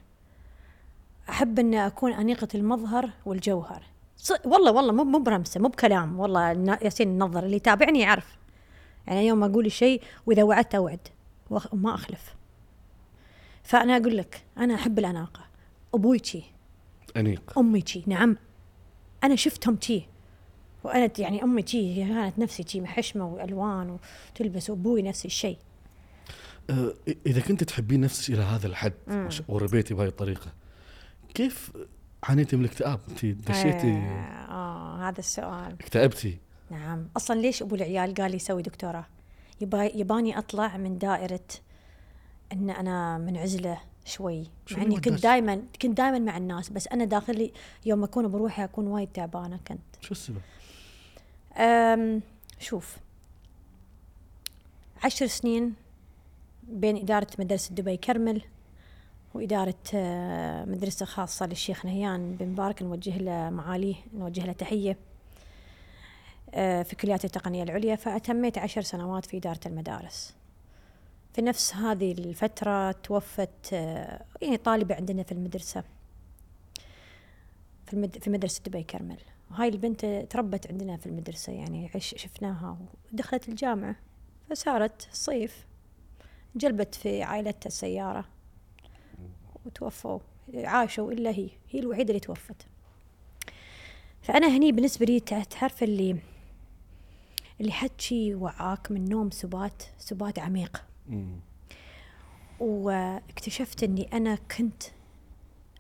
أحب 1.31 1.59
أن 1.59 1.75
أكون 1.75 2.13
أنيقة 2.13 2.49
المظهر 2.55 3.11
والجوهر. 3.27 3.83
والله 4.45 4.73
والله 4.73 4.93
مو 4.93 5.05
مو 5.05 5.19
برمسة 5.19 5.61
مو 5.61 5.69
بكلام 5.69 6.21
والله 6.21 6.51
ياسين 6.83 7.09
النظر 7.09 7.45
اللي 7.45 7.57
يتابعني 7.57 8.01
يعرف. 8.01 8.39
يعني 9.07 9.27
يوم 9.27 9.45
أقول 9.45 9.73
شيء 9.73 10.03
وإذا 10.27 10.43
وعدت 10.43 10.75
أوعد 10.75 11.09
وأخ- 11.55 11.73
وما 11.73 11.95
أخلف. 11.95 12.35
فأنا 13.63 13.97
أقول 13.97 14.17
لك 14.17 14.43
أنا 14.59 14.75
أحب 14.75 14.99
الأناقة. 14.99 15.41
أبوي 15.95 16.19
شي. 16.25 16.43
أنيق. 17.17 17.59
أمي 17.59 17.83
شي. 17.87 18.03
نعم. 18.07 18.37
أنا 19.25 19.37
شفتهم 19.37 19.79
شي. 19.81 20.03
وأنا 20.85 21.11
يعني 21.19 21.43
أمي 21.43 21.67
شي 21.67 22.05
هي 22.05 22.09
كانت 22.09 22.39
نفسي 22.39 22.65
شي 22.69 22.87
حشمة 22.87 23.27
وألوان 23.27 23.99
وتلبس 24.35 24.71
وأبوي 24.71 25.03
نفس 25.03 25.25
الشيء. 25.27 25.59
آه، 26.71 26.95
إذا 27.27 27.41
كنت 27.41 27.65
تحبين 27.65 28.01
نفسك 28.01 28.35
إلى 28.35 28.43
هذا 28.43 28.67
الحد 28.67 28.93
وربيتي 29.49 29.95
بهاي 29.95 30.09
الطريقة 30.09 30.53
كيف 31.35 31.73
عانيتي 32.23 32.57
من 32.57 32.65
الاكتئاب؟ 32.65 33.01
انت 33.09 33.27
دشيتي. 33.27 33.93
آه, 33.93 34.51
آه 34.51 35.09
هذا 35.09 35.19
السؤال. 35.19 35.73
اكتئبتي. 35.73 36.39
نعم. 36.71 37.09
أصلا 37.17 37.41
ليش 37.41 37.63
أبو 37.63 37.75
العيال 37.75 38.15
قال 38.15 38.31
لي 38.31 38.39
سوي 38.39 38.63
دكتوراه؟ 38.63 39.07
يبا 39.61 39.85
يباني 39.85 40.39
أطلع 40.39 40.77
من 40.77 40.99
دائرة 40.99 41.47
إن 42.53 42.71
أنا 42.71 43.19
منعزله 43.19 43.81
شوي. 44.05 44.47
مع 44.71 44.83
إني 44.83 45.01
كنت؟ 45.01 45.23
دائما 45.23 45.63
كنت 45.83 45.97
دائما 45.97 46.19
مع 46.19 46.37
الناس 46.37 46.71
بس 46.71 46.89
أنا 46.89 47.05
داخلي 47.05 47.53
يوم 47.87 48.05
أكون 48.05 48.29
بروحي 48.29 48.65
أكون 48.65 48.87
وايد 48.87 49.09
تعبانة 49.09 49.61
كنت. 49.69 49.81
شو 50.01 50.13
السبب؟ 50.13 50.41
أم 51.57 52.23
شوف. 52.61 52.97
عشر 55.05 55.27
سنين 55.27 55.75
بين 56.63 56.97
إدارة 56.97 57.27
مدرسة 57.39 57.75
دبي 57.75 57.97
كرمل 57.97 58.43
وإدارة 59.35 59.75
آه، 59.95 60.65
مدرسة 60.65 61.07
خاصة 61.07 61.47
للشيخ 61.47 61.87
نهيان 61.87 62.37
بن 62.37 62.49
مبارك 62.49 62.83
نوجه 62.83 63.19
له 63.19 63.51
معاليه 63.51 63.95
نوجه 64.15 64.47
له 64.47 64.53
تحية 64.53 64.97
آه، 66.55 66.83
في 66.83 66.97
كليات 66.97 67.25
التقنية 67.25 67.63
العليا 67.63 67.97
فأتميت 67.97 68.59
عشر 68.59 68.83
سنوات 68.83 69.27
في 69.27 69.37
إدارة 69.37 69.61
المدارس. 69.67 70.35
في 71.35 71.43
نفس 71.43 71.75
هذه 71.75 72.13
الفترة 72.13 72.93
توفت 72.93 73.73
آه، 73.73 74.25
يعني 74.43 74.57
طالبة 74.57 74.95
عندنا 74.95 75.23
في 75.23 75.33
المدرسة 75.33 75.85
في, 77.87 77.95
المد... 77.95 78.19
في 78.19 78.31
مدرسة 78.31 78.63
دبي 78.67 78.83
كرمل. 78.83 79.19
وهاي 79.51 79.69
البنت 79.69 80.07
تربت 80.31 80.71
عندنا 80.71 80.97
في 80.97 81.07
المدرسة 81.07 81.53
يعني 81.53 81.91
عش 81.95 82.15
شفناها 82.19 82.79
ودخلت 83.13 83.49
الجامعة 83.49 83.97
فصارت 84.51 85.09
صيف 85.13 85.67
جلبت 86.57 86.95
في 86.95 87.23
عائلتها 87.23 87.69
السيارة. 87.69 88.25
وتوفوا 89.67 90.19
عاشوا 90.55 91.13
إلا 91.13 91.31
هي 91.31 91.51
هي 91.71 91.81
الوحيدة 91.81 92.09
اللي 92.09 92.21
توفت. 92.21 92.67
فأنا 94.23 94.57
هني 94.57 94.73
بالنسبة 94.73 95.07
لي 95.07 95.21
تع- 95.21 95.43
تعرف 95.43 95.83
اللي 95.83 96.17
اللي 97.61 97.73
حد 97.73 97.91
شي 97.99 98.35
وعاك 98.35 98.91
من 98.93 99.09
نوم 99.09 99.31
سبات 99.31 99.83
سبات 99.99 100.39
عميق. 100.39 100.85
مم. 101.09 101.41
واكتشفت 102.61 103.83
إني 103.83 104.13
أنا 104.13 104.35
كنت 104.35 104.83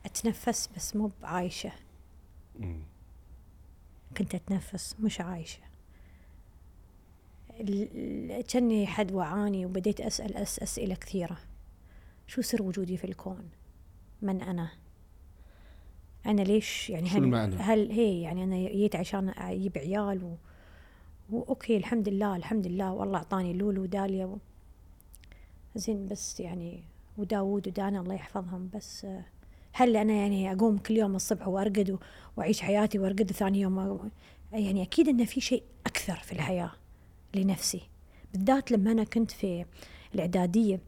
أتنفس 0.06 0.68
بس 0.76 0.96
مو 0.96 1.10
بعايشة. 1.22 1.72
مم. 2.58 2.82
كنت 4.16 4.34
أتنفس 4.34 4.96
مش 5.00 5.20
عايشة. 5.20 5.60
كأني 8.48 8.86
حد 8.86 9.12
وعاني 9.12 9.66
وبديت 9.66 10.00
أسأل 10.00 10.36
أس 10.36 10.58
أسئلة 10.58 10.94
كثيرة. 10.94 11.38
شو 12.26 12.42
سر 12.42 12.62
وجودي 12.62 12.96
في 12.96 13.04
الكون؟ 13.04 13.48
من 14.22 14.42
أنا 14.42 14.68
أنا 16.26 16.42
ليش 16.42 16.90
يعني 16.90 17.08
شو 17.08 17.16
هل 17.16 17.22
المعنى؟ 17.24 17.56
هل 17.56 17.90
هي 17.92 18.20
يعني 18.22 18.44
أنا 18.44 18.56
جيت 18.68 18.96
عشان 18.96 19.28
أجيب 19.28 19.78
عيال 19.78 20.24
و... 20.24 20.36
واوكي 21.30 21.76
الحمد 21.76 22.08
لله 22.08 22.36
الحمد 22.36 22.66
لله 22.66 22.92
والله 22.92 23.18
أعطاني 23.18 23.52
لولو 23.52 23.82
وداليا 23.82 24.26
و... 24.26 24.38
زين 25.74 26.06
بس 26.08 26.40
يعني 26.40 26.82
وداوود 27.18 27.68
ودانا 27.68 28.00
الله 28.00 28.14
يحفظهم 28.14 28.70
بس 28.74 29.06
هل 29.72 29.96
أنا 29.96 30.12
يعني 30.12 30.52
أقوم 30.52 30.78
كل 30.78 30.96
يوم 30.96 31.16
الصبح 31.16 31.48
وأرقد 31.48 31.90
و- 31.90 31.98
وأعيش 32.36 32.60
حياتي 32.60 32.98
وأرقد 32.98 33.32
ثاني 33.32 33.60
يوم 33.60 34.10
يعني 34.52 34.82
أكيد 34.82 35.08
انه 35.08 35.24
في 35.24 35.40
شيء 35.40 35.62
أكثر 35.86 36.16
في 36.16 36.32
الحياة 36.32 36.72
لنفسي 37.34 37.80
بالذات 38.32 38.72
لما 38.72 38.92
أنا 38.92 39.04
كنت 39.04 39.30
في 39.30 39.64
الإعدادية 40.14 40.80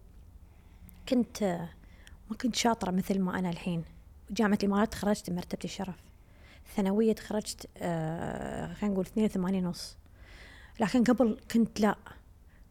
كنت 1.08 1.68
ما 2.32 2.38
كنت 2.38 2.56
شاطرة 2.56 2.90
مثل 2.90 3.20
ما 3.20 3.38
أنا 3.38 3.50
الحين. 3.50 3.84
جامعة 4.30 4.58
الإمارات 4.62 4.92
تخرجت 4.92 5.30
بمرتبه 5.30 5.58
الشرف. 5.64 5.94
ثانوية 6.76 7.12
تخرجت 7.12 7.68
آه، 7.76 8.72
خلينا 8.74 8.94
نقول 8.94 9.06
82 9.06 9.66
ونص. 9.66 9.96
لكن 10.80 11.04
قبل 11.04 11.38
كنت 11.50 11.80
لا. 11.80 11.96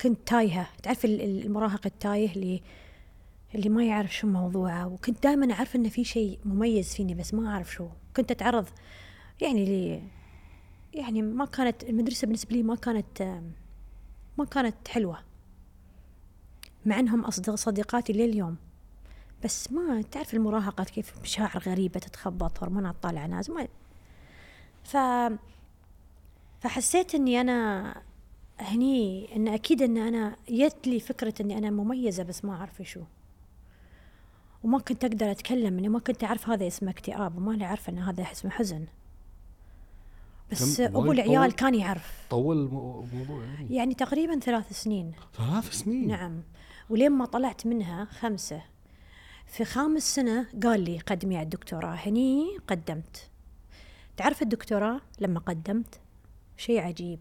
كنت 0.01 0.27
تايهة. 0.27 0.67
تعرف 0.83 1.05
ال- 1.05 1.21
ال- 1.21 1.45
المراهق 1.45 1.81
التايه 1.85 2.31
اللي 2.31 2.61
اللي 3.55 3.69
ما 3.69 3.85
يعرف 3.85 4.15
شو 4.15 4.27
موضوعه 4.27 4.87
وكنت 4.87 5.23
دائما 5.23 5.53
أعرف 5.53 5.75
إنه 5.75 5.89
في 5.89 6.03
شيء 6.03 6.39
مميز 6.45 6.95
فيني 6.95 7.15
بس 7.15 7.33
ما 7.33 7.49
أعرف 7.49 7.71
شو. 7.73 7.87
كنت 8.15 8.31
أتعرض 8.31 8.67
يعني 9.41 9.65
لي 9.65 10.01
يعني 10.93 11.21
ما 11.21 11.45
كانت 11.45 11.83
المدرسة 11.83 12.25
بالنسبة 12.25 12.55
لي 12.55 12.63
ما 12.63 12.75
كانت 12.75 13.41
ما 14.37 14.45
كانت 14.45 14.87
حلوة. 14.87 15.19
مع 16.85 16.99
إنهم 16.99 17.25
اصدق 17.25 17.55
صديقاتي 17.55 18.13
لليوم. 18.13 18.55
بس 19.43 19.71
ما 19.71 20.01
تعرف 20.01 20.33
المراهقة 20.33 20.83
كيف 20.83 21.13
مشاعر 21.21 21.57
غريبة 21.65 21.99
تتخبط 21.99 22.63
هرمونات 22.63 22.95
طالعة 23.01 23.27
نازل 23.27 23.53
ما 23.53 23.67
ف 24.83 24.97
فحسيت 26.59 27.15
إني 27.15 27.41
أنا 27.41 27.95
هني 28.59 29.29
إن 29.35 29.47
أكيد 29.47 29.81
إن 29.81 29.97
أنا 29.97 30.35
جت 30.49 30.87
لي 30.87 30.99
فكرة 30.99 31.33
إني 31.41 31.57
أنا 31.57 31.69
مميزة 31.69 32.23
بس 32.23 32.45
ما 32.45 32.53
أعرف 32.55 32.81
شو. 32.81 33.01
وما 34.63 34.79
كنت 34.79 35.05
أقدر 35.05 35.31
أتكلم 35.31 35.77
إني 35.77 35.89
ما 35.89 35.99
كنت 35.99 36.23
أعرف 36.23 36.49
هذا 36.49 36.67
اسمه 36.67 36.91
اكتئاب 36.91 37.37
وما 37.37 37.51
لي 37.51 37.65
عارفة 37.65 37.91
إن 37.91 37.97
هذا 37.99 38.23
اسمه 38.31 38.51
حزن. 38.51 38.85
بس 40.51 40.79
أبو 40.79 41.11
العيال؟ 41.11 41.51
كان 41.55 41.75
يعرف. 41.75 42.27
طول 42.29 42.57
المو- 42.57 43.03
الموضوع 43.03 43.43
يعني. 43.45 43.75
يعني 43.75 43.93
تقريبا 43.93 44.39
ثلاث 44.39 44.81
سنين. 44.81 45.11
ثلاث 45.37 45.71
سنين؟ 45.71 46.07
نعم. 46.07 46.41
ولين 46.89 47.11
ما 47.11 47.25
طلعت 47.25 47.67
منها 47.67 48.05
خمسة. 48.05 48.61
في 49.51 49.65
خامس 49.65 50.15
سنة 50.15 50.47
قال 50.63 50.83
لي 50.83 50.99
قدمي 50.99 51.37
على 51.37 51.43
الدكتوراه 51.43 51.95
هني 51.95 52.57
قدمت. 52.67 53.29
تعرف 54.17 54.41
الدكتوراه 54.41 55.01
لما 55.19 55.39
قدمت؟ 55.39 55.99
شيء 56.57 56.79
عجيب. 56.79 57.19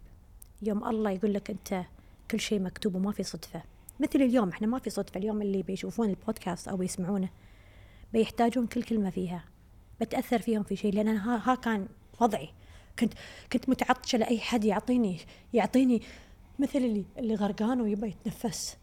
يوم 0.62 0.88
الله 0.88 1.10
يقول 1.10 1.34
لك 1.34 1.50
أنت 1.50 1.84
كل 2.30 2.40
شيء 2.40 2.60
مكتوب 2.60 2.94
وما 2.94 3.12
في 3.12 3.22
صدفة. 3.22 3.62
مثل 4.00 4.22
اليوم 4.22 4.48
إحنا 4.48 4.66
ما 4.66 4.78
في 4.78 4.90
صدفة. 4.90 5.18
اليوم 5.18 5.42
اللي 5.42 5.62
بيشوفون 5.62 6.10
البودكاست 6.10 6.68
أو 6.68 6.82
يسمعونه 6.82 7.28
بيحتاجون 8.12 8.66
كل 8.66 8.82
كلمة 8.82 9.10
فيها. 9.10 9.44
بتأثر 10.00 10.38
فيهم 10.38 10.62
في 10.62 10.76
شيء 10.76 10.94
لأن 10.94 11.08
أنا 11.08 11.34
ها, 11.34 11.52
ها 11.52 11.54
كان 11.54 11.88
وضعي. 12.20 12.48
كنت 12.98 13.12
كنت 13.52 13.68
متعطشة 13.68 14.18
لأي 14.18 14.40
حد 14.40 14.64
يعطيني 14.64 15.18
يعطيني 15.54 16.02
مثل 16.58 16.78
اللي 16.78 17.04
اللي 17.18 17.34
غرقان 17.34 17.80
ويبى 17.80 18.06
يتنفس. 18.08 18.76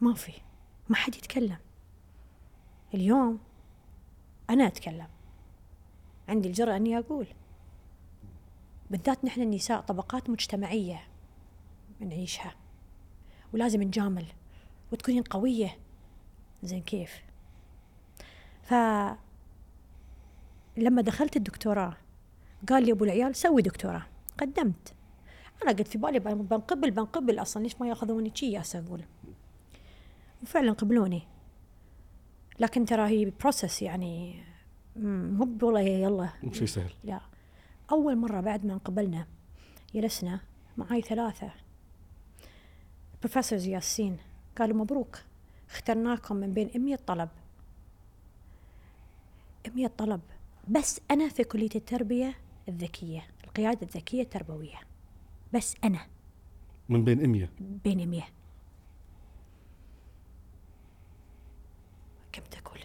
ما 0.00 0.14
في. 0.14 0.32
ما 0.88 0.96
حد 0.96 1.14
يتكلم. 1.14 1.56
اليوم 2.94 3.38
أنا 4.50 4.66
أتكلم. 4.66 5.08
عندي 6.28 6.48
الجرأة 6.48 6.76
إني 6.76 6.98
أقول. 6.98 7.26
بالذات 8.90 9.24
نحن 9.24 9.42
النساء 9.42 9.80
طبقات 9.80 10.30
مجتمعية 10.30 11.04
نعيشها 12.00 12.54
ولازم 13.54 13.82
نجامل 13.82 14.26
وتكونين 14.92 15.22
قوية. 15.22 15.78
زين 16.62 16.82
كيف؟ 16.82 17.22
ف 18.62 18.74
لما 20.76 21.02
دخلت 21.02 21.36
الدكتوراه 21.36 21.96
قال 22.68 22.84
لي 22.86 22.92
أبو 22.92 23.04
العيال 23.04 23.36
سوي 23.36 23.62
دكتوراه. 23.62 24.06
قدمت. 24.38 24.94
أنا 25.62 25.72
قلت 25.72 25.88
في 25.88 25.98
بالي 25.98 26.18
بن- 26.18 26.42
بنقبل 26.42 26.90
بنقبل 26.90 27.38
أصلا. 27.38 27.62
ليش 27.62 27.80
ما 27.80 27.88
يأخذوني؟ 27.88 28.32
شي 28.34 28.58
أقول. 28.58 29.04
وفعلا 30.42 30.72
قبلوني. 30.72 31.22
لكن 32.60 32.84
ترى 32.84 33.08
هي 33.08 33.32
process 33.40 33.82
يعني 33.82 34.42
مو 34.96 35.58
والله 35.62 35.80
يلا. 35.80 36.28
شيء 36.52 36.66
سهل. 36.66 36.90
لا. 37.04 37.20
أول 37.92 38.16
مرة 38.16 38.40
بعد 38.40 38.66
ما 38.66 38.72
انقبلنا 38.72 39.26
جلسنا 39.94 40.40
معاي 40.76 41.02
ثلاثة. 41.02 41.50
professors 43.20 43.66
ياسين 43.66 44.16
قالوا 44.58 44.76
مبروك 44.76 45.18
اخترناكم 45.70 46.36
من 46.36 46.52
بين 46.52 46.70
100 46.76 46.96
طلب. 46.96 47.28
100 49.74 49.86
طلب. 49.86 50.20
بس 50.68 51.00
أنا 51.10 51.28
في 51.28 51.44
كلية 51.44 51.70
التربية 51.76 52.34
الذكية 52.68 53.26
القيادة 53.44 53.86
الذكية 53.86 54.22
التربوية. 54.22 54.80
بس 55.54 55.74
أنا. 55.84 56.06
من 56.88 57.04
بين 57.04 57.28
100 57.30 57.48
بين 57.60 58.10
100 58.10 58.22
كم 62.32 62.42
تقول؟ 62.42 62.80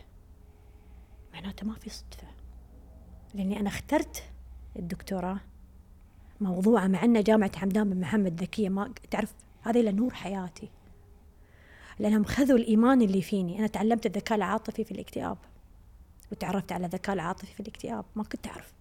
معناته 1.33 1.67
ما 1.67 1.73
في 1.73 1.89
صدفة. 1.89 2.27
لأني 3.33 3.59
أنا 3.59 3.69
اخترت 3.69 4.23
الدكتوراه. 4.75 5.39
موضوعة 6.41 6.87
مع 6.87 7.03
أن 7.03 7.23
جامعة 7.23 7.57
حمدان 7.57 7.89
بن 7.89 7.99
محمد 7.99 8.41
ذكية. 8.41 8.69
ما 8.69 8.93
تعرف 9.11 9.33
هذه 9.61 9.77
لنور 9.77 10.13
حياتي. 10.13 10.69
لأنهم 11.99 12.23
خذوا 12.23 12.57
الإيمان 12.57 13.01
اللي 13.01 13.21
فيني. 13.21 13.59
أنا 13.59 13.67
تعلمت 13.67 14.05
الذكاء 14.05 14.37
العاطفي 14.37 14.83
في 14.83 14.91
الاكتئاب. 14.91 15.37
وتعرفت 16.31 16.71
على 16.71 16.85
الذكاء 16.85 17.15
العاطفي 17.15 17.53
في 17.53 17.59
الاكتئاب. 17.59 18.05
ما 18.15 18.23
كنت 18.23 18.47
أعرف. 18.47 18.73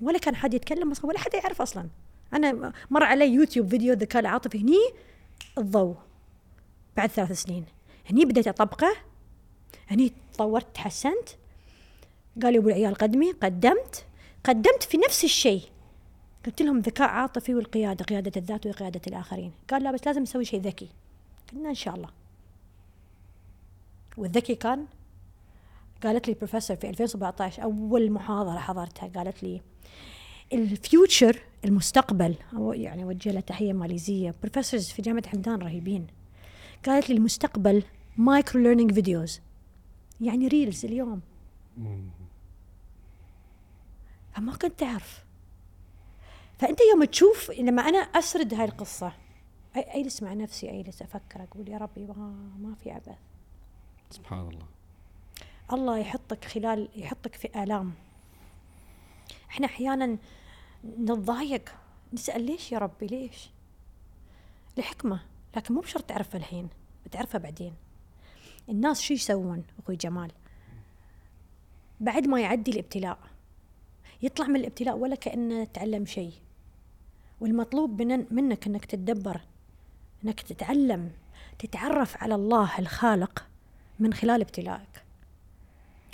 ولا 0.00 0.18
كان 0.18 0.36
حد 0.36 0.54
يتكلم 0.54 0.90
أصلا 0.90 1.06
ولا 1.06 1.18
حد 1.18 1.34
يعرف 1.34 1.62
أصلا. 1.62 1.88
أنا 2.32 2.72
مر 2.90 3.02
علي 3.02 3.28
يوتيوب 3.28 3.68
فيديو 3.68 3.92
الذكاء 3.92 4.20
العاطفي 4.20 4.62
هني 4.62 4.92
الضوء 5.58 5.96
بعد 6.96 7.10
ثلاث 7.10 7.32
سنين. 7.32 7.64
هني 8.10 8.24
بديت 8.24 8.48
أطبقه. 8.48 8.96
هني 9.88 10.12
تطورت 10.32 10.66
تحسنت. 10.74 11.28
قالوا 12.42 12.60
أبو 12.60 12.68
العيال 12.68 12.94
قدمي 12.94 13.32
قدمت. 13.32 14.06
قدمت 14.44 14.82
في 14.82 14.96
نفس 14.96 15.24
الشيء. 15.24 15.62
قلت 16.46 16.62
لهم 16.62 16.78
ذكاء 16.78 17.08
عاطفي 17.08 17.54
والقيادة 17.54 18.04
قيادة 18.04 18.32
الذات 18.36 18.66
وقيادة 18.66 19.00
الآخرين. 19.06 19.52
قال 19.70 19.82
لا 19.82 19.90
بس 19.90 20.06
لازم 20.06 20.22
نسوي 20.22 20.44
شيء 20.44 20.60
ذكي. 20.60 20.88
قلنا 21.52 21.68
إن 21.68 21.74
شاء 21.74 21.94
الله. 21.94 22.08
والذكي 24.16 24.54
كان 24.54 24.86
قالت 26.02 26.28
لي 26.28 26.34
بروفيسور 26.34 26.76
في 26.76 26.88
2017 26.88 27.62
أول 27.62 28.10
محاضرة 28.10 28.58
حضرتها 28.58 29.08
قالت 29.08 29.42
لي 29.42 29.60
ال 30.52 30.65
future 30.65 31.42
المستقبل 31.64 32.34
أو 32.56 32.72
يعني 32.72 33.04
أوجه 33.04 33.32
لها 33.32 33.40
تحية 33.40 33.72
ماليزية. 33.72 34.34
professors 34.42 34.88
في 34.88 35.02
جامعة 35.02 35.28
حمدان 35.28 35.58
رهيبين. 35.58 36.06
قالت 36.86 37.10
لي 37.10 37.16
المستقبل 37.16 37.82
micro 38.16 38.62
learning 38.62 38.92
videos 38.92 39.40
يعني 40.20 40.48
reels 40.48 40.84
اليوم. 40.84 41.20
فما 44.32 44.56
كنت 44.56 44.82
أعرف. 44.82 45.24
فأنت 46.58 46.78
يوم 46.92 47.04
تشوف 47.04 47.50
لما 47.50 47.82
أنا 47.82 47.98
أسرد 47.98 48.54
هاي 48.54 48.64
القصة 48.64 49.08
أي- 49.10 49.14
أجلس 49.96 50.22
مع 50.22 50.32
نفسي 50.32 50.80
أجلس 50.80 51.02
أفكر 51.02 51.42
أقول 51.42 51.68
يا 51.68 51.78
ربي 51.78 52.06
ما, 52.06 52.14
ما 52.58 52.74
في 52.74 52.90
عبث 52.90 53.08
سبحان 54.10 54.40
الله. 54.48 54.66
الله 55.72 55.98
يحطك 55.98 56.44
خلال 56.44 56.88
يحطك 56.96 57.34
في 57.34 57.62
آلام. 57.62 57.94
إحنا 59.50 59.66
أحيانا 59.66 60.18
نتضايق 60.84 61.74
نسأل 62.12 62.42
ليش 62.46 62.72
يا 62.72 62.78
ربي 62.78 63.06
ليش؟ 63.06 63.50
لحكمة 64.76 65.20
لكن 65.56 65.74
مو 65.74 65.80
بشرط 65.80 66.04
تعرفها 66.04 66.38
الحين 66.38 66.68
بتعرفها 67.06 67.38
بعدين. 67.38 67.74
الناس 68.68 69.00
شو 69.02 69.14
يسوون 69.14 69.64
أخوي 69.82 69.96
جمال؟ 69.96 70.30
بعد 72.00 72.26
ما 72.26 72.40
يعدي 72.40 72.70
الابتلاء 72.70 73.18
يطلع 74.22 74.46
من 74.46 74.56
الابتلاء 74.56 74.96
ولا 74.96 75.14
كأنه 75.14 75.64
تعلم 75.64 76.06
شيء. 76.06 76.32
والمطلوب 77.40 78.02
من 78.02 78.26
منك 78.30 78.66
إنك 78.66 78.84
تتدبر 78.84 79.40
إنك 80.24 80.40
تتعلم 80.40 81.10
تتعرف 81.58 82.16
على 82.22 82.34
الله 82.34 82.78
الخالق 82.78 83.46
من 83.98 84.14
خلال 84.14 84.40
ابتلائك 84.40 85.02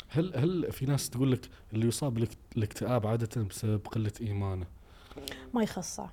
هل 0.08 0.36
هل 0.36 0.72
في 0.72 0.86
ناس 0.86 1.10
تقول 1.10 1.32
لك 1.32 1.48
اللي 1.72 1.86
يصاب 1.86 2.14
بالاك- 2.14 2.36
الاكتئاب 2.56 3.06
عادة 3.06 3.42
بسبب 3.42 3.86
قلة 3.86 4.12
إيمانه؟ 4.20 4.66
ما 5.54 5.62
يخصه. 5.62 6.10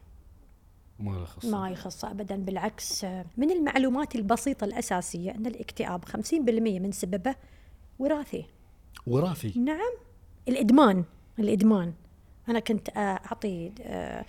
ما 1.00 1.12
له 1.12 1.26
خص 1.26 1.46
ما 1.46 1.70
يخصه 1.70 2.12
ابدا 2.12 2.36
بالعكس 2.36 3.04
من 3.38 3.52
المعلومات 3.52 4.16
البسيطة 4.16 4.66
الأساسية 4.66 5.32
أن 5.32 5.46
الاكتئاب 5.46 6.06
50% 6.06 6.12
من 6.80 6.92
سببه 6.92 7.36
وراثي. 8.00 8.46
وراثي؟ 9.08 9.60
نعم. 9.60 9.92
الإدمان 10.48 11.04
الإدمان. 11.40 11.94
أنا 12.50 12.60
كنت 12.60 12.90
آه، 12.90 13.00
أعطي 13.00 13.72
آه، 13.82 14.26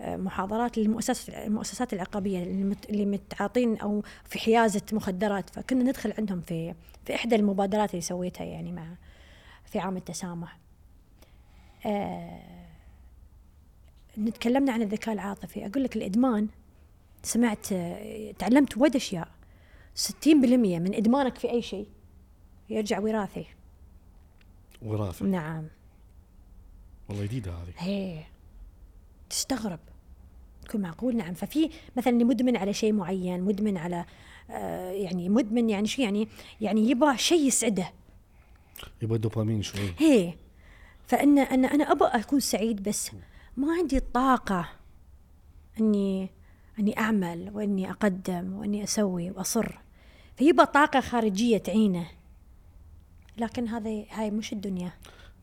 آه، 0.00 0.16
محاضرات 0.16 0.78
للمؤسسات 0.78 1.34
المؤسسات 1.46 1.92
العقابية 1.92 2.42
اللي 2.90 3.06
متعاطين 3.06 3.78
أو 3.78 4.02
في 4.24 4.38
حيازة 4.38 4.82
مخدرات 4.92 5.50
فكنا 5.50 5.84
ندخل 5.84 6.14
عندهم 6.18 6.40
في 6.40 6.74
في 7.04 7.14
إحدى 7.14 7.36
المبادرات 7.36 7.90
اللي 7.90 8.00
سويتها 8.00 8.44
يعني 8.44 8.72
مع 8.72 8.86
في 9.64 9.78
عام 9.78 9.96
التسامح. 9.96 10.58
آه، 11.86 12.63
نتكلمنا 14.18 14.72
عن 14.72 14.82
الذكاء 14.82 15.14
العاطفي. 15.14 15.66
أقول 15.66 15.84
لك 15.84 15.96
الإدمان 15.96 16.48
سمعت 17.22 17.66
تعلمت 18.38 18.76
وايد 18.76 18.96
أشياء. 18.96 19.28
60% 19.94 20.26
من 20.26 20.94
إدمانك 20.94 21.38
في 21.38 21.50
أي 21.50 21.62
شيء 21.62 21.88
يرجع 22.70 22.98
وراثي. 22.98 23.46
وراثي 24.82 25.24
نعم. 25.24 25.64
والله 27.08 27.24
جديدة 27.24 27.52
هذه. 27.52 27.72
هي 27.78 28.24
تستغرب. 29.30 29.80
تكون 30.64 30.80
معقول 30.80 31.16
نعم. 31.16 31.34
ففي 31.34 31.70
مثلا 31.96 32.12
مدمن 32.12 32.56
على 32.56 32.72
شيء 32.72 32.92
معين 32.92 33.42
مدمن 33.42 33.76
على 33.76 34.04
آه 34.50 34.90
يعني 34.90 35.28
مدمن 35.28 35.70
يعني 35.70 35.86
شو 35.86 36.02
يعني؟ 36.02 36.28
يعني 36.60 36.90
يبغى 36.90 37.18
شيء 37.18 37.46
يسعده. 37.46 37.92
يبغى 39.02 39.18
دوبامين 39.18 39.62
شوي. 39.62 39.94
هي. 39.98 40.34
فإن 41.06 41.38
أنا 41.38 41.74
أنا 41.74 41.92
أبغى 41.92 42.08
أكون 42.08 42.40
سعيد 42.40 42.82
بس. 42.82 43.10
ما 43.56 43.72
عندي 43.72 43.96
الطاقه 43.96 44.68
اني 45.80 46.30
إني 46.78 46.98
أعمل 46.98 47.50
وإني 47.54 47.90
أقدم 47.90 48.52
وإني 48.52 48.84
أسوي 48.84 49.30
وأصر. 49.30 49.78
فيبغى 50.36 50.66
طاقة 50.66 51.00
خارجية 51.00 51.58
تعينه. 51.58 52.06
لكن 53.38 53.68
هذا 53.68 54.04
هاي 54.10 54.30
مش 54.30 54.52
الدنيا. 54.52 54.92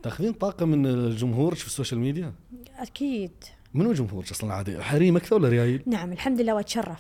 تاخذين 0.04 0.34
طاقة 0.34 0.66
من 0.66 0.86
الجمهور 0.86 1.56
في 1.56 1.66
السوشيال 1.66 2.00
ميديا؟ 2.00 2.34
أكيد. 2.78 3.32
منو 3.74 3.94
جمهورك 3.94 4.32
أصلا 4.32 4.54
عادي؟ 4.54 4.82
حريم 4.82 5.18
أكثر 5.18 5.36
ولا 5.36 5.50
ريايل؟ 5.50 5.84
نعم 5.86 6.12
الحمد 6.12 6.42
لله 6.42 6.56
وأتشرف. 6.56 7.00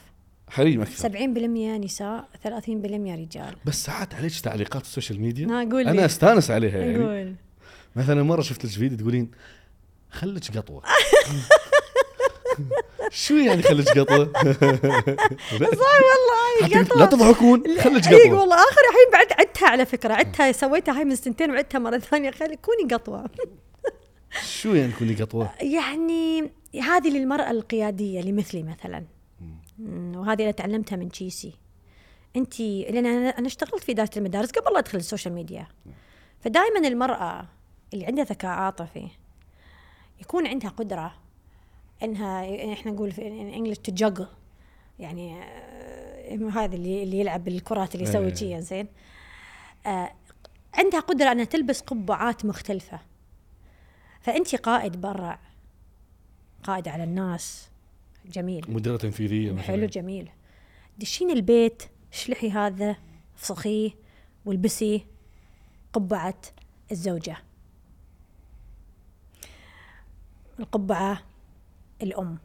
حريم 0.49 0.81
أكثر. 0.81 1.09
70% 1.09 1.77
نساء 1.77 2.29
30% 2.43 3.15
رجال. 3.15 3.55
بس 3.65 3.85
ساعات 3.85 4.13
عليك 4.13 4.39
تعليقات 4.39 4.81
السوشيال 4.81 5.21
ميديا؟ 5.21 5.45
أنا 5.45 6.05
أستانس 6.05 6.51
عليها 6.51 6.79
يعني. 6.79 6.97
قول. 6.97 7.35
مثلا 7.95 8.23
مرة 8.23 8.41
شفت 8.41 8.65
لك 8.65 8.71
فيديو 8.71 8.97
تقولين 8.97 9.31
خلك 10.11 10.57
قطوة. 10.57 10.83
شو 13.11 13.33
يعني 13.33 13.61
خلك 13.61 13.99
قطوة؟ 13.99 14.33
صح 15.81 15.97
والله. 16.09 16.85
لا 16.95 17.05
تضحكون 17.05 17.79
خلك 17.79 18.07
اي 18.07 18.29
قطوة. 18.29 18.39
والله 18.39 18.55
آخر 18.55 18.81
الحين 18.89 19.11
بعد 19.13 19.27
عدتها 19.39 19.67
على 19.67 19.85
فكرة 19.85 20.13
عدتها 20.13 20.51
سويتها 20.51 20.99
هاي 20.99 21.05
من 21.05 21.15
سنتين 21.15 21.51
وعدتها 21.51 21.79
مرة 21.79 21.97
ثانية. 21.97 22.31
خلي 22.31 22.55
كوني 22.55 22.93
قطوة. 22.93 23.29
شو 24.61 24.73
يعني 24.73 24.91
تكوني 24.91 25.15
قطوة؟ 25.15 25.51
يعني 25.61 26.51
هذه 26.81 27.09
للمرأة 27.09 27.51
القيادية 27.51 28.19
اللي 28.19 28.31
مثلي 28.31 28.63
مثلا. 28.63 29.05
وهذه 30.15 30.43
أنا 30.43 30.51
تعلمتها 30.51 30.95
من 30.95 31.09
تشيسي 31.09 31.53
أنت 32.35 32.59
لأن 32.59 33.05
أنا 33.05 33.29
أنا 33.29 33.47
اشتغلت 33.47 33.83
في 33.83 33.91
إدارة 33.91 34.09
المدارس 34.17 34.51
قبل 34.51 34.73
لا 34.73 34.79
أدخل 34.79 34.97
السوشيال 34.97 35.33
ميديا. 35.33 35.67
فدائما 36.39 36.87
المرأة 36.87 37.47
اللي 37.93 38.05
عندها 38.05 38.23
ذكاء 38.23 38.51
عاطفي 38.51 39.07
يكون 40.21 40.47
عندها 40.47 40.69
قدرة 40.69 41.13
إنها 42.03 42.73
إحنا 42.73 42.91
نقول 42.91 43.11
في 43.11 43.27
إنجلش 43.27 43.77
تجقل 43.77 44.27
يعني 44.99 45.43
آه، 45.43 46.49
هذا 46.53 46.75
اللي 46.75 47.03
اللي 47.03 47.19
يلعب 47.19 47.43
بالكرات 47.43 47.95
اللي 47.95 48.09
يسوي 48.09 48.27
إيه. 48.27 48.33
شيء 48.35 48.59
زين 48.59 48.87
آه، 49.85 50.11
عندها 50.73 50.99
قدرة 50.99 51.31
إنها 51.31 51.45
تلبس 51.45 51.81
قبعات 51.81 52.45
مختلفة. 52.45 52.99
فأنت 54.21 54.55
قائد 54.55 55.01
برا 55.01 55.39
قائد 56.63 56.87
على 56.87 57.03
الناس. 57.03 57.69
جميل. 58.25 58.65
مديرة 58.69 58.97
تنفيذية 58.97 59.57
حلو 59.57 59.85
جميل. 59.85 60.29
دشين 60.99 61.31
البيت 61.31 61.83
اشلحي 62.13 62.51
هذا 62.51 62.95
افسخيه 63.35 63.91
والبسي 64.45 65.05
قبعة 65.93 66.41
الزوجة. 66.91 67.37
القبعة 70.59 71.21
الأم. 72.01 72.37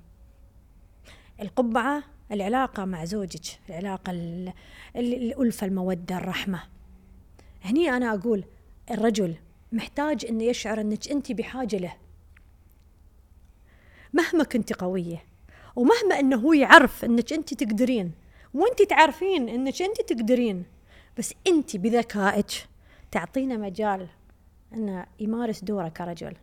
القبعة 1.43 2.03
العلاقة 2.33 2.85
مع 2.85 3.05
زوجك 3.05 3.61
العلاقة 3.69 4.11
ال- 4.11 4.53
ال- 4.97 5.15
الألفة 5.15 5.67
المودة 5.67 6.17
الرحمة. 6.17 6.63
هني 7.65 7.91
أنا 7.91 8.15
أقول 8.15 8.45
الرجل 8.91 9.37
محتاج 9.73 10.27
أنه 10.27 10.45
يشعر 10.45 10.81
أنك 10.81 11.09
أنت 11.09 11.33
بحاجة 11.33 11.77
له. 11.77 11.97
مهما 14.13 14.45
كنت 14.45 14.73
قوية 14.73 15.25
ومهما 15.77 16.21
أنه 16.21 16.37
هو 16.37 16.53
يعرف 16.53 17.05
أنك 17.05 17.33
أنت 17.33 17.55
تقدرين 17.55 18.13
وأنت 18.55 18.83
تعرفين 18.83 19.49
أنك 19.49 19.83
أنت 19.83 20.01
تقدرين 20.01 20.65
بس 21.19 21.35
أنت 21.47 21.77
بذكائك 21.77 22.67
تعطينا 23.11 23.57
مجال 23.57 24.09
أنه 24.75 25.07
يمارس 25.21 25.65
دوره 25.65 25.89
كرجل. 25.89 26.37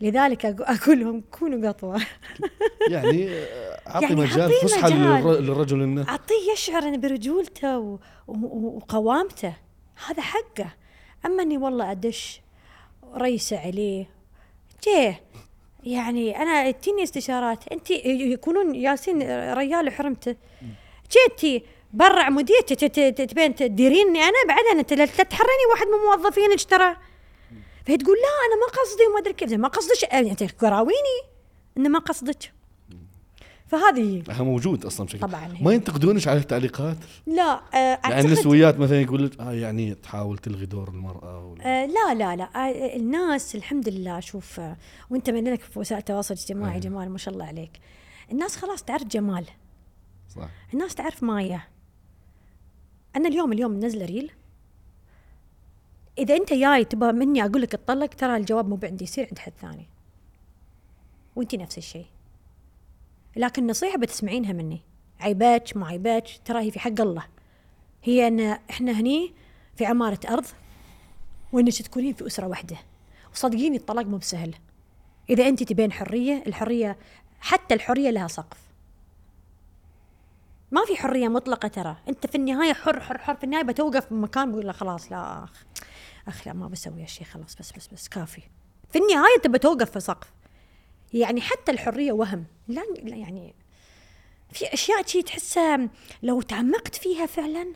لذلك 0.00 0.44
أقول 0.46 1.00
لهم 1.00 1.22
كونوا 1.38 1.68
قطوة. 1.68 2.00
يعني 2.90 3.28
أعطي 3.88 4.04
يعني 4.04 4.14
مجال 4.16 4.52
فسحة 4.62 4.88
للرجل 4.88 5.82
إنه. 5.82 6.08
أعطيه 6.08 6.52
يشعر 6.52 6.82
إنه 6.82 6.96
برجولته 6.96 7.98
وقوامته. 8.28 9.52
هذا 10.06 10.22
حقه. 10.22 10.66
أما 11.26 11.42
إني 11.42 11.58
والله 11.58 11.90
أدش 11.90 12.40
ريسة 13.16 13.58
عليه 13.58 14.06
جيه 14.84 15.20
يعني 15.84 16.36
أنا 16.42 16.70
تجيني 16.70 17.02
استشارات. 17.02 17.68
أنت 17.72 17.90
يكونون 18.06 18.74
ياسين 18.74 19.22
ريال 19.52 19.92
حرمته. 19.92 20.36
جيتي 21.12 21.62
برع 21.92 22.28
مدير 22.30 22.60
ت- 22.60 22.72
ت- 22.72 22.98
ت- 23.00 23.20
تبين 23.30 23.54
تديريني 23.54 24.22
أنا؟ 24.22 24.44
بعدين 24.48 24.78
أنت 24.78 24.92
لا 24.92 25.04
تحرني 25.06 25.66
واحد 25.72 25.86
من 25.86 25.98
موظفينك 26.22 26.62
ترى. 26.64 26.96
فهي 27.86 27.96
تقول 27.96 28.16
لا 28.16 28.46
أنا 28.46 28.60
ما 28.60 28.82
قصدي 28.82 29.06
وما 29.10 29.18
أدري 29.18 29.32
كيف. 29.32 29.52
ما 29.52 29.68
قصدش 29.68 30.04
أنت 30.04 30.42
قراويني 30.64 31.18
إنه 31.76 31.88
ما 31.88 31.98
قصدك. 31.98 32.52
فهذه 33.66 34.22
ها 34.30 34.42
موجود 34.42 34.86
أصلا 34.86 35.06
بشكل. 35.06 35.18
طبعاً 35.20 35.46
هي. 35.46 35.64
ما 35.64 35.72
ينتقدونش 35.72 36.28
على 36.28 36.38
التعليقات؟ 36.38 36.96
لا 37.26 37.62
آه، 37.74 38.00
يعني 38.04 38.20
النسويات 38.20 38.78
مثلا 38.78 39.00
يقول 39.00 39.24
لك 39.26 39.40
آه 39.40 39.52
يعني 39.52 39.94
تحاول 39.94 40.38
تلغي 40.38 40.66
دور 40.66 40.88
المرأة 40.88 41.46
ولا 41.46 41.82
آه 41.82 41.86
لا 41.86 42.14
لا 42.14 42.36
لا. 42.36 42.44
آه 42.44 42.96
الناس 42.96 43.56
الحمد 43.56 43.88
لله 43.88 44.20
شوف 44.20 44.60
آه 44.60 44.76
وأنت 45.10 45.30
من 45.30 45.52
لك 45.52 45.60
في 45.60 45.78
وسائل 45.78 45.98
التواصل 45.98 46.34
الاجتماعي 46.34 46.74
أيه. 46.74 46.80
جمال 46.80 47.10
ما 47.10 47.18
شاء 47.18 47.34
الله 47.34 47.44
عليك. 47.46 47.80
الناس 48.32 48.56
خلاص 48.56 48.82
تعرف 48.82 49.04
جمال. 49.04 49.44
صح. 50.36 50.48
الناس 50.74 50.94
تعرف 50.94 51.22
مايا. 51.22 51.60
أنا 53.16 53.28
اليوم 53.28 53.52
اليوم 53.52 53.70
منزله 53.70 54.04
ريل. 54.04 54.30
إذا 56.18 56.36
أنت 56.36 56.52
جاي 56.52 56.84
تبغى 56.84 57.12
مني 57.12 57.44
أقول 57.44 57.62
لك 57.62 57.74
اتطلق 57.74 58.14
ترى 58.14 58.36
الجواب 58.36 58.68
مو 58.68 58.78
عندي 58.82 59.04
يصير 59.04 59.26
عند 59.26 59.38
حد 59.38 59.52
ثاني. 59.60 59.88
وأنت 61.36 61.54
نفس 61.54 61.78
الشيء. 61.78 62.06
لكن 63.36 63.66
نصيحة 63.66 63.98
بتسمعينها 63.98 64.52
مني. 64.52 64.80
عيباتك 65.20 65.76
ما 65.76 65.86
عيباتك 65.86 66.40
ترى 66.44 66.60
هي 66.60 66.70
في 66.70 66.80
حق 66.80 67.00
الله. 67.00 67.24
هي 68.02 68.28
أن 68.28 68.40
إحنا 68.40 68.92
هني 68.92 69.32
في 69.76 69.86
عمارة 69.86 70.20
أرض 70.28 70.46
وإنك 71.52 71.82
تكونين 71.82 72.14
في 72.14 72.26
أسرة 72.26 72.46
واحدة. 72.46 72.76
وصدقيني 73.32 73.76
الطلاق 73.76 74.06
مو 74.06 74.16
بسهل. 74.16 74.54
إذا 75.30 75.48
أنت 75.48 75.62
تبين 75.62 75.92
حرية 75.92 76.42
الحرية 76.46 76.96
حتى 77.40 77.74
الحرية 77.74 78.10
لها 78.10 78.28
سقف. 78.28 78.58
ما 80.70 80.84
في 80.84 80.96
حرية 80.96 81.28
مطلقة 81.28 81.68
ترى. 81.68 81.96
أنت 82.08 82.26
في 82.26 82.34
النهاية 82.34 82.72
حر 82.72 83.00
حر 83.00 83.18
حر. 83.18 83.34
في 83.34 83.44
النهاية 83.44 83.64
بتوقف 83.64 84.12
بمكان 84.12 84.52
بقول 84.52 84.66
لا 84.66 84.72
خلاص 84.72 85.12
لا 85.12 85.46
اخ 86.28 86.46
لا 86.46 86.52
ما 86.52 86.68
بسوي 86.68 87.02
هالشيء 87.02 87.26
خلاص 87.26 87.56
بس 87.56 87.72
بس 87.72 87.88
بس 87.88 88.08
كافي. 88.08 88.42
في 88.90 88.98
النهاية 88.98 89.36
انت 89.36 89.46
بتوقف 89.46 89.90
في 89.90 90.00
سقف. 90.00 90.32
يعني 91.14 91.40
حتى 91.40 91.72
الحرية 91.72 92.12
وهم. 92.12 92.44
لا 92.68 92.82
يعني 93.02 93.54
في 94.52 94.74
أشياء 94.74 95.06
شي 95.06 95.22
تحسها 95.22 95.88
لو 96.22 96.42
تعمقت 96.42 96.94
فيها 96.94 97.26
فعلا 97.26 97.72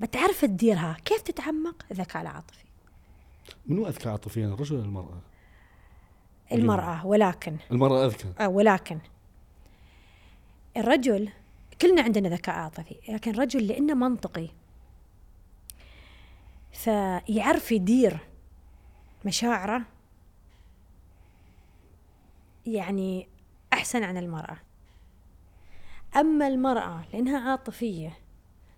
بتعرف 0.00 0.40
تديرها. 0.40 0.96
كيف 1.04 1.22
تتعمق؟ 1.22 1.84
الذكاء 1.90 2.22
العاطفي. 2.22 2.64
منو 3.66 3.86
أذكى 3.86 4.08
عاطفيا 4.08 4.46
الرجل 4.46 4.76
ولا 4.76 4.84
المرأة؟ 4.84 5.20
المرأة 6.52 7.06
ولكن. 7.06 7.56
المرأة 7.70 8.06
أذكى. 8.06 8.32
آه 8.40 8.48
ولكن. 8.48 8.98
الرجل 10.76 11.28
كلنا 11.80 12.02
عندنا 12.02 12.28
ذكاء 12.28 12.54
عاطفي 12.54 12.96
لكن 13.08 13.30
الرجل 13.30 13.66
لأنه 13.66 13.94
منطقي. 13.94 14.48
فيعرف 16.72 17.72
يدير 17.72 18.18
مشاعره. 19.24 19.82
يعني 22.66 23.28
أحسن 23.72 24.02
عن 24.02 24.16
المرأة. 24.16 24.56
أما 26.16 26.48
المرأة 26.48 27.04
لأنها 27.12 27.50
عاطفية 27.50 28.18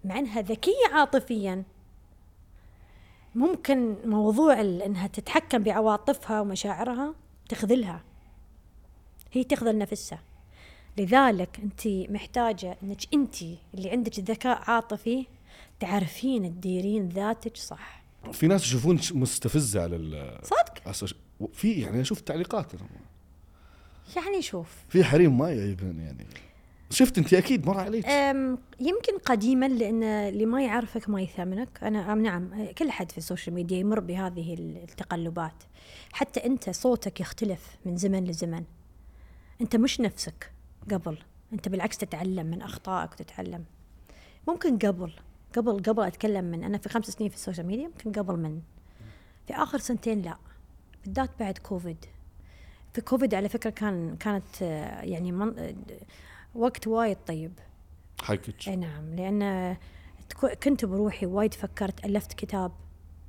مع 0.04 0.18
أنها 0.18 0.40
ذكية 0.40 0.88
عاطفيا 0.92 1.64
ممكن 3.34 3.96
موضوع 4.04 4.60
إنها 4.60 5.06
تتحكم 5.06 5.62
بعواطفها 5.62 6.40
ومشاعرها 6.40 7.14
تخذلها. 7.48 8.04
هي 9.32 9.44
تخذل 9.44 9.78
نفسها. 9.78 10.22
لذلك 10.98 11.60
انت 11.60 11.86
محتاجة 11.86 12.76
إنك 12.82 13.14
انت 13.14 13.42
اللي 13.74 13.90
عندك 13.90 14.18
ذكاء 14.20 14.70
عاطفي 14.70 15.26
تعرفين 15.80 16.54
تديرين 16.54 17.08
ذاتك 17.08 17.56
صح. 17.56 18.02
في 18.32 18.46
ناس 18.46 18.62
يشوفون 18.62 19.00
مستفزة 19.12 19.82
على 19.82 19.96
ال 19.96 20.38
صدق 20.46 20.92
في 21.52 21.72
يعني 21.72 22.00
أشوف 22.00 22.20
تعليقات 22.20 22.74
أنا. 22.74 22.88
يعني 24.16 24.42
شوف. 24.42 24.68
في 24.88 25.04
حريم 25.04 25.38
ما 25.38 25.50
يبين 25.50 26.00
يعني. 26.00 26.26
شفت 26.90 27.18
أنت؟ 27.18 27.34
أكيد 27.34 27.66
مر 27.66 27.80
عليك. 27.80 28.06
يمكن 28.80 29.18
قديما 29.24 29.68
لأن 29.68 30.02
اللي 30.02 30.46
ما 30.46 30.62
يعرفك 30.64 31.08
ما 31.08 31.20
يثمنك. 31.20 31.78
أنا 31.82 32.14
نعم 32.14 32.72
كل 32.78 32.88
احد 32.88 33.12
في 33.12 33.18
السوشيال 33.18 33.54
ميديا 33.54 33.78
يمر 33.78 34.00
بهذه 34.00 34.54
التقلبات. 34.54 35.62
حتى 36.12 36.46
أنت 36.46 36.70
صوتك 36.70 37.20
يختلف 37.20 37.76
من 37.84 37.96
زمن 37.96 38.24
لزمن. 38.24 38.64
أنت 39.60 39.76
مش 39.76 40.00
نفسك 40.00 40.52
قبل. 40.90 41.18
أنت 41.52 41.68
بالعكس 41.68 41.98
تتعلم 41.98 42.46
من 42.46 42.62
أخطائك 42.62 43.12
وتتعلم. 43.12 43.64
ممكن 44.48 44.78
قبل. 44.78 45.12
قبل 45.56 45.82
قبل 45.82 46.02
أتكلم 46.02 46.44
من 46.44 46.64
أنا 46.64 46.78
في 46.78 46.88
خمس 46.88 47.04
سنين 47.06 47.30
في 47.30 47.36
السوشيال 47.36 47.66
ميديا 47.66 47.86
ممكن 47.88 48.12
قبل 48.22 48.36
من. 48.36 48.60
في 49.46 49.54
آخر 49.54 49.78
سنتين 49.78 50.22
لا. 50.22 50.36
بالذات 51.04 51.30
بعد 51.40 51.58
كوفيد. 51.58 52.04
في 52.94 53.00
كوفيد 53.00 53.34
على 53.34 53.48
فكرة 53.48 53.70
كان 53.70 54.16
كانت 54.16 54.62
آه، 54.62 55.00
يعني 55.02 55.32
من 55.32 55.58
آه، 55.58 55.74
وقت 56.54 56.86
وايد 56.86 57.16
طيب. 57.26 57.52
حقك 58.22 58.68
أي 58.68 58.76
نعم. 58.76 59.14
لأن 59.14 59.76
تكو- 60.34 60.54
كنت 60.62 60.84
بروحي 60.84 61.26
وايد 61.26 61.54
فكرت 61.54 62.04
ألفت 62.04 62.32
كتاب. 62.32 62.72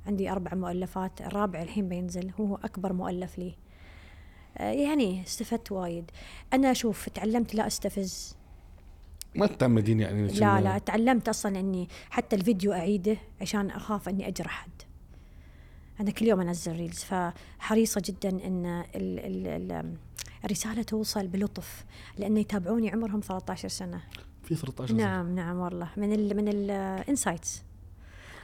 عندي 0.06 0.30
أربع 0.30 0.54
مؤلفات. 0.54 1.20
الرابع 1.20 1.62
الحين 1.62 1.88
بينزل. 1.88 2.30
هو 2.40 2.56
أكبر 2.56 2.92
مؤلف 2.92 3.38
لي. 3.38 3.54
آه، 4.58 4.72
يعني 4.72 5.22
استفدت 5.22 5.72
وايد. 5.72 6.10
أنا 6.52 6.70
أشوف 6.70 7.08
تعلمت 7.08 7.54
لا 7.54 7.66
أستفز. 7.66 8.36
ما 9.34 9.46
تتعمدين 9.46 10.00
يعني 10.00 10.26
لا 10.26 10.60
لا 10.60 10.78
تعلمت 10.78 11.28
أصلا 11.28 11.60
إني 11.60 11.88
حتى 12.10 12.36
الفيديو 12.36 12.72
أعيده 12.72 13.16
عشان 13.40 13.70
أخاف 13.70 14.08
إني 14.08 14.28
اجرح 14.28 14.50
حد. 14.50 14.70
أنا 16.00 16.10
كل 16.10 16.26
يوم 16.26 16.40
أنزل 16.40 16.76
reels 16.76 16.98
فحريصة 16.98 18.02
جدا 18.04 18.28
إن 18.46 18.66
ال 18.66 19.18
ال 19.18 19.46
ال 19.46 19.94
الرسالة 20.44 20.82
توصل 20.82 21.26
بلطف 21.26 21.84
لأن 22.18 22.36
يتابعوني 22.36 22.90
عمرهم 22.90 23.20
13 23.20 23.68
سنة. 23.68 24.00
في 24.42 24.54
13 24.54 24.88
سنة؟ 24.88 24.98
نعم 25.04 25.34
نعم 25.34 25.56
والله. 25.56 25.88
من 25.96 26.12
ال 26.12 26.36
من 26.36 26.48
ال 26.48 26.61
insights 26.61 27.62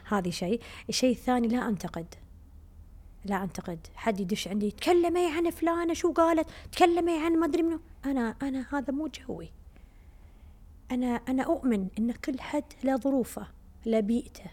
هذه 0.08 0.30
شيء. 0.30 0.60
الشيء 0.88 1.12
الثاني 1.12 1.48
لا 1.48 1.68
أنتقد. 1.68 2.06
لا 3.24 3.42
أنتقد. 3.44 3.78
حد 3.94 4.20
يدش 4.20 4.48
عندي 4.48 4.70
تكلمي 4.70 5.26
عن 5.26 5.50
فلانة 5.50 5.94
شو 5.94 6.12
قالت؟ 6.12 6.46
تكلمي 6.72 7.18
عن 7.18 7.36
ما 7.38 7.46
أدري 7.46 7.62
منو. 7.62 7.80
أنا 8.04 8.34
أنا 8.42 8.66
هذا 8.72 8.92
مو 8.92 9.08
جوي. 9.28 9.50
أنا 10.90 11.06
أنا 11.06 11.42
أؤمن 11.42 11.88
إن 11.98 12.12
كل 12.12 12.40
حد 12.40 12.64
له 12.84 12.96
ظروفه 12.96 13.46
له 13.86 14.00
بيئته 14.00 14.50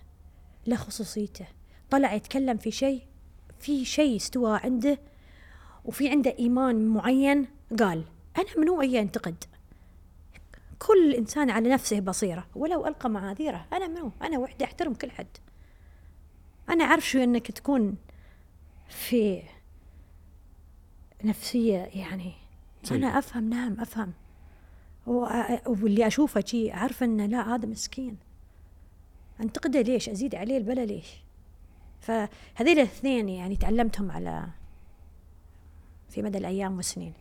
له 0.67 0.75
خصوصيته. 0.75 1.45
طلع 1.89 2.13
يتكلم 2.13 2.57
في 2.57 2.71
شيء 2.71 3.01
في 3.59 3.86
شيء 3.86 4.15
استوى 4.15 4.59
عنده 4.63 4.99
وفي 5.86 6.09
عنده 6.09 6.36
إيمان 6.39 6.88
معين 6.88 7.47
قال 7.79 8.03
أنا 8.38 8.45
منو 8.57 8.81
اي 8.81 8.99
انتقد 8.99 9.43
كل 10.79 11.13
إنسان 11.13 11.49
على 11.49 11.69
نفسه 11.69 11.99
بصيرة. 11.99 12.47
ولو 12.55 12.88
ألقى 12.88 13.09
معاذيره 13.09 13.65
أنا 13.73 13.88
منو؟ 13.88 14.11
أنا 14.21 14.39
وحدة 14.39 14.65
أحترم 14.65 14.93
كل 14.93 15.11
حد. 15.11 15.27
أنا 16.69 16.83
أعرف 16.83 17.09
شو 17.09 17.19
إنك 17.23 17.51
تكون 17.51 17.95
في 18.89 19.43
نفسية 21.23 21.77
يعني. 21.77 22.33
سيء. 22.83 22.97
أنا 22.97 23.07
أفهم 23.19 23.49
نعم 23.49 23.79
أفهم. 23.81 24.07
وأ- 24.07 24.24
واللي 25.05 26.07
أشوفه 26.07 26.43
شي 26.45 26.73
أعرف 26.73 27.03
إنه 27.03 27.25
لا 27.25 27.55
هذا 27.55 27.65
مسكين. 27.65 28.17
أنتقده 29.41 29.81
ليش؟ 29.81 30.09
أزيد 30.09 30.35
عليه 30.35 30.57
البلا 30.57 30.85
ليش؟ 30.85 31.07
فهذيل 31.99 32.79
الاثنين 32.79 33.29
يعني 33.29 33.55
تعلمتهم 33.55 34.11
على 34.11 34.47
في 36.09 36.21
مدى 36.21 36.37
الأيام 36.37 36.75
والسنين. 36.77 37.13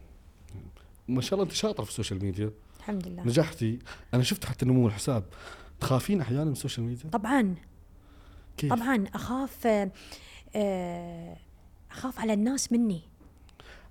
ما 1.08 1.20
شاء 1.20 1.34
الله 1.34 1.44
أنت 1.44 1.52
شاطره 1.52 1.84
في 1.84 1.90
السوشيال 1.90 2.24
ميديا. 2.24 2.50
الحمد 2.78 3.08
لله. 3.08 3.22
نجحتي. 3.22 3.78
أنا 4.14 4.22
شفت 4.22 4.44
حتى 4.44 4.66
نمو 4.66 4.86
الحساب 4.86 5.24
تخافين 5.80 6.20
أحيانا 6.20 6.44
من 6.44 6.52
السوشيال 6.52 6.86
ميديا؟ 6.86 7.10
طبعا. 7.10 7.54
كيف؟ 8.56 8.72
طبعا. 8.72 9.04
أخاف 9.14 9.66
آه، 9.66 9.90
آه، 10.56 11.36
أخاف 11.90 12.20
على 12.20 12.32
الناس 12.32 12.72
مني. 12.72 13.02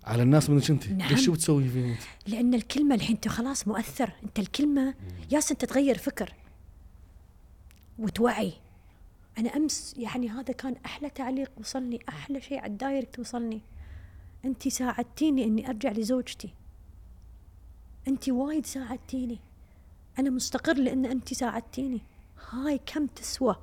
على 0.05 0.23
الناس 0.23 0.49
منك 0.49 0.69
انت 0.69 0.87
نعم. 0.87 1.09
ليش 1.09 1.25
شو 1.25 1.31
بتسوي 1.31 1.69
فيه 1.69 1.91
انت 1.91 2.01
لأن 2.27 2.53
الكلمة 2.53 2.95
الحين 2.95 3.15
انت 3.15 3.27
خلاص 3.27 3.67
مؤثر. 3.67 4.11
أنت 4.23 4.39
الكلمة 4.39 4.93
ياس 5.31 5.51
انت 5.51 5.65
تغير 5.65 5.97
فكر 5.97 6.33
وتوعي. 7.99 8.53
أنا 9.37 9.49
أمس 9.49 9.95
يعني 9.97 10.29
هذا 10.29 10.53
كان 10.53 10.75
أحلى 10.85 11.09
تعليق 11.09 11.51
وصلني 11.57 11.99
أحلى 12.09 12.41
شيء 12.41 12.57
على 12.57 12.71
ال 12.71 12.78
direct 12.78 13.19
وصلني. 13.19 13.61
أنت 14.45 14.67
ساعدتيني 14.67 15.43
إني 15.43 15.69
أرجع 15.69 15.91
لزوجتي. 15.91 16.53
أنت 18.07 18.29
وايد 18.29 18.65
ساعدتيني. 18.65 19.39
أنا 20.19 20.29
مستقر 20.29 20.77
لأن 20.77 21.05
أنت 21.05 21.33
ساعدتيني. 21.33 22.01
هاي 22.49 22.79
كم 22.85 23.05
تسوى. 23.05 23.55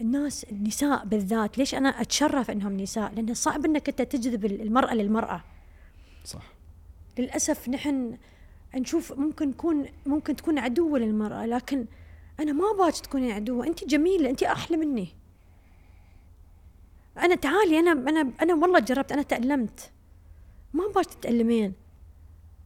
الناس 0.00 0.44
النساء 0.44 1.04
بالذات 1.04 1.58
ليش 1.58 1.74
أنا 1.74 1.88
أتشرف 1.88 2.50
إنهم 2.50 2.76
نساء؟ 2.76 3.14
لأن 3.14 3.34
صعب 3.34 3.64
إنك 3.64 3.88
أنت 3.88 4.02
تجذب 4.02 4.44
المرأة 4.44 4.94
للمرأة. 4.94 5.44
صح. 6.24 6.42
للأسف 7.18 7.68
نحن 7.68 8.18
نشوف 8.74 9.12
ممكن 9.12 9.48
نكون 9.48 9.86
ممكن 10.06 10.36
تكون 10.36 10.58
عدوه 10.58 10.98
للمرأة 10.98 11.46
لكن 11.46 11.86
أنا 12.40 12.52
ما 12.52 12.64
باك 12.78 12.98
تكونين 12.98 13.30
عدوة. 13.30 13.66
أنت 13.66 13.84
جميلة 13.84 14.30
أنت 14.30 14.42
أحلى 14.42 14.76
مني. 14.76 15.08
أنا 17.18 17.34
تعالي 17.34 17.78
أنا 17.78 17.92
أنا 17.92 18.32
أنا 18.42 18.54
والله 18.54 18.78
جربت 18.78 19.12
أنا 19.12 19.22
تألمت. 19.22 19.90
ما 20.72 20.84
باك 20.94 21.06
تتألمين. 21.06 21.72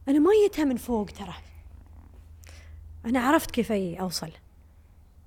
أنا 0.07 0.19
ما 0.19 0.31
جيتها 0.43 0.65
من 0.65 0.75
فوق 0.77 1.05
ترى. 1.05 1.33
أنا 3.05 3.19
عرفت 3.19 3.51
كيف 3.51 3.71
أوصل. 3.71 4.31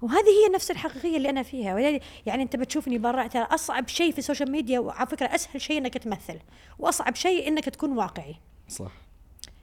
وهذه 0.05 0.27
هي 0.29 0.55
نفس 0.55 0.71
الحقيقية 0.71 1.17
اللي 1.17 1.31
أنا 1.31 1.43
فيها. 1.43 2.01
يعني 2.27 2.43
أنت 2.43 2.57
بتشوفني 2.57 2.99
برا 2.99 3.27
ترى 3.27 3.43
أصعب 3.43 3.89
شيء 3.89 4.13
في 4.13 4.19
السوشيال 4.19 4.51
ميديا 4.51 4.79
وعلى 4.81 5.07
فكرة 5.07 5.27
أسهل 5.35 5.61
شيء 5.61 5.79
إنك 5.79 5.95
تمثل 5.99 6.39
وأصعب 6.79 7.15
شيء 7.15 7.49
إنك 7.49 7.65
تكون 7.65 7.99
واقعي. 7.99 8.35
صح. 8.69 8.93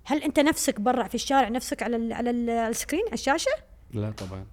هل 0.04 0.24
أنت 0.24 0.40
نفسك 0.40 0.80
برا 0.82 1.04
في 1.08 1.16
الشارع 1.16 1.50
نفسك 1.50 1.84
على 1.84 1.96
ال 1.96 2.14
على 2.14 2.30
ال- 2.30 2.50
ال 2.50 2.58
screen 2.58 3.04
على 3.06 3.14
الشاشة؟ 3.14 3.52
لا 3.94 4.12
طبعا. 4.12 4.46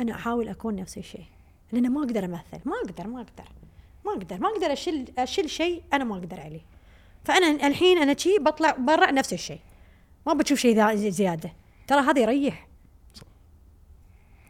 أنا 0.00 0.14
أحاول 0.14 0.48
أكون 0.48 0.76
نفس 0.76 0.98
الشيء 0.98 1.24
لأن 1.72 1.90
ما 1.90 2.00
أقدر 2.00 2.24
أمثل 2.24 2.60
ما 2.64 2.72
أقدر 2.84 3.06
ما 3.06 3.20
أقدر 3.20 3.48
ما 4.06 4.12
أقدر 4.12 4.38
ما 4.38 4.48
أقدر 4.48 4.72
اشيل 4.72 5.12
اشيل 5.18 5.50
شيء 5.50 5.82
أنا 5.92 6.04
ما 6.04 6.14
أقدر 6.16 6.40
عليه. 6.40 6.60
فأنا 7.24 7.66
الحين 7.66 7.98
أنا 7.98 8.16
شي 8.18 8.38
بطلع 8.38 8.70
برا 8.70 9.10
نفس 9.10 9.32
الشيء 9.32 9.60
ما 10.26 10.32
بتشوف 10.32 10.58
شيء 10.58 10.94
زيادة. 10.94 11.52
ترى 11.86 12.00
هذا 12.00 12.20
يريح. 12.22 12.69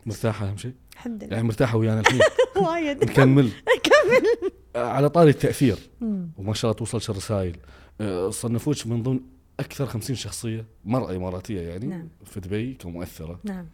مرتاحة 0.06 0.48
أهم 0.48 0.56
شيء؟ 0.56 0.72
الحمد 0.92 1.24
لله. 1.24 1.34
يعني 1.34 1.48
مرتاحة 1.48 1.78
ويانا 1.78 2.00
الحين. 2.00 2.20
وايد. 2.66 3.04
نكمل. 3.04 3.50
كمل 3.82 4.50
على 4.76 5.08
طاري 5.08 5.30
التأثير. 5.30 5.78
مم. 6.00 6.30
وما 6.38 6.54
شاء 6.54 6.70
الله 6.70 6.78
توصلش 6.78 7.10
الرسائل 7.10 7.56
أه، 8.00 8.30
صنفوك 8.30 8.86
من 8.86 9.02
ضمن 9.02 9.20
أكثر 9.60 9.86
50 9.86 10.16
شخصية 10.16 10.64
مرأة 10.84 11.16
إماراتية 11.16 11.60
يعني 11.60 11.86
نعم. 11.86 12.08
في 12.24 12.40
دبي 12.40 12.74
كمؤثرة. 12.74 13.40
نعم. 13.44 13.66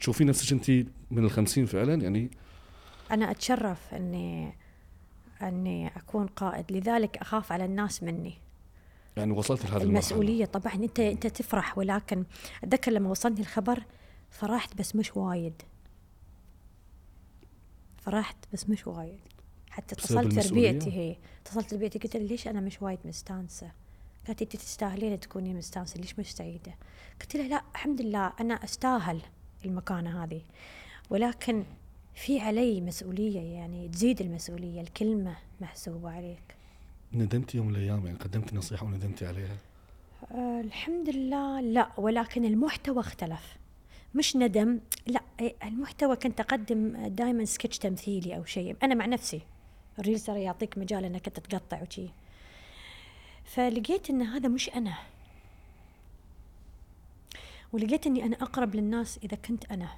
تشوفين 0.00 0.26
نفسك 0.26 0.52
انت 0.52 0.70
من 1.10 1.24
ال 1.24 1.30
50 1.30 1.66
فعلا؟ 1.66 2.02
يعني 2.02 2.30
أنا 3.10 3.30
أتشرف 3.30 3.94
إني 3.94 4.54
إني 5.42 5.86
أكون 5.96 6.26
قائد. 6.26 6.72
لذلك 6.72 7.16
أخاف 7.16 7.52
على 7.52 7.64
الناس 7.64 8.02
مني. 8.02 8.34
يعني 9.16 9.32
وصلت 9.32 9.64
لهذه 9.64 9.82
المسؤولية 9.82 10.44
طبعا. 10.44 10.74
أنت 10.74 11.00
أنت 11.00 11.26
تفرح 11.26 11.78
ولكن 11.78 12.24
أتذكر 12.64 12.92
لما 12.92 13.10
وصلني 13.10 13.40
الخبر 13.40 13.82
فرحت 14.34 14.76
بس 14.76 14.96
مش 14.96 15.16
وايد. 15.16 15.62
فرحت 17.98 18.36
بس 18.52 18.68
مش 18.70 18.86
وايد. 18.86 19.20
حتى 19.70 19.94
اتصلت؟ 19.94 20.46
ربيعتي 20.46 20.92
هي. 20.92 21.16
اتصلت 21.42 21.74
ربيعتي 21.74 21.98
قلت 21.98 22.16
لها 22.16 22.26
ليش 22.26 22.48
أنا 22.48 22.60
مش 22.60 22.82
وايد 22.82 22.98
مستانسة؟ 23.04 23.70
قالت 24.26 24.42
انت 24.42 24.56
تستاهلين 24.56 25.20
تكوني 25.20 25.54
مستانسة 25.54 26.00
ليش 26.00 26.18
مش 26.18 26.32
سعيدة؟ 26.32 26.74
قلت 27.20 27.36
لها 27.36 27.48
لا 27.48 27.62
الحمد 27.74 28.00
لله 28.02 28.32
أنا 28.40 28.54
أستاهل 28.54 29.22
المكانة 29.64 30.24
هذه. 30.24 30.42
ولكن 31.10 31.64
في 32.14 32.40
علي 32.40 32.80
مسؤولية 32.80 33.40
يعني 33.40 33.88
تزيد 33.88 34.20
المسؤولية 34.20 34.80
الكلمة 34.80 35.36
محسوبة 35.60 36.10
عليك. 36.10 36.54
ندمتي 37.12 37.56
يوم 37.56 37.66
من 37.66 37.74
الأيام؟ 37.76 38.06
يعني 38.06 38.18
قدمت 38.18 38.54
نصيحة 38.54 38.86
وندمتي 38.86 39.26
عليها؟ 39.26 39.56
آه، 40.30 40.60
الحمد 40.60 41.08
لله 41.08 41.60
لا 41.60 41.90
ولكن 41.98 42.44
المحتوى 42.44 43.00
اختلف. 43.00 43.56
مش 44.14 44.36
ندم 44.36 44.80
لا 45.06 45.20
إيه، 45.40 45.54
المحتوى 45.64 46.16
كنت 46.16 46.40
اقدم 46.40 47.06
دائما 47.06 47.44
سكتش 47.44 47.78
تمثيلي 47.78 48.36
أو 48.36 48.44
شيء. 48.44 48.76
أنا 48.82 48.94
مع 48.94 49.06
نفسي 49.06 49.40
الريلز 49.98 50.24
ترى 50.24 50.42
يعطيك 50.42 50.78
مجال 50.78 51.04
إنك 51.04 51.26
أنت 51.26 51.40
تقطع 51.40 51.82
وشي. 51.82 52.08
فلقيت 53.44 54.10
إن 54.10 54.22
هذا 54.22 54.48
مش 54.48 54.70
أنا. 54.70 54.94
ولقيت 57.72 58.06
إني 58.06 58.24
أنا 58.24 58.36
أقرب 58.36 58.74
للناس 58.74 59.18
إذا 59.24 59.36
كنت 59.36 59.64
أنا. 59.64 59.88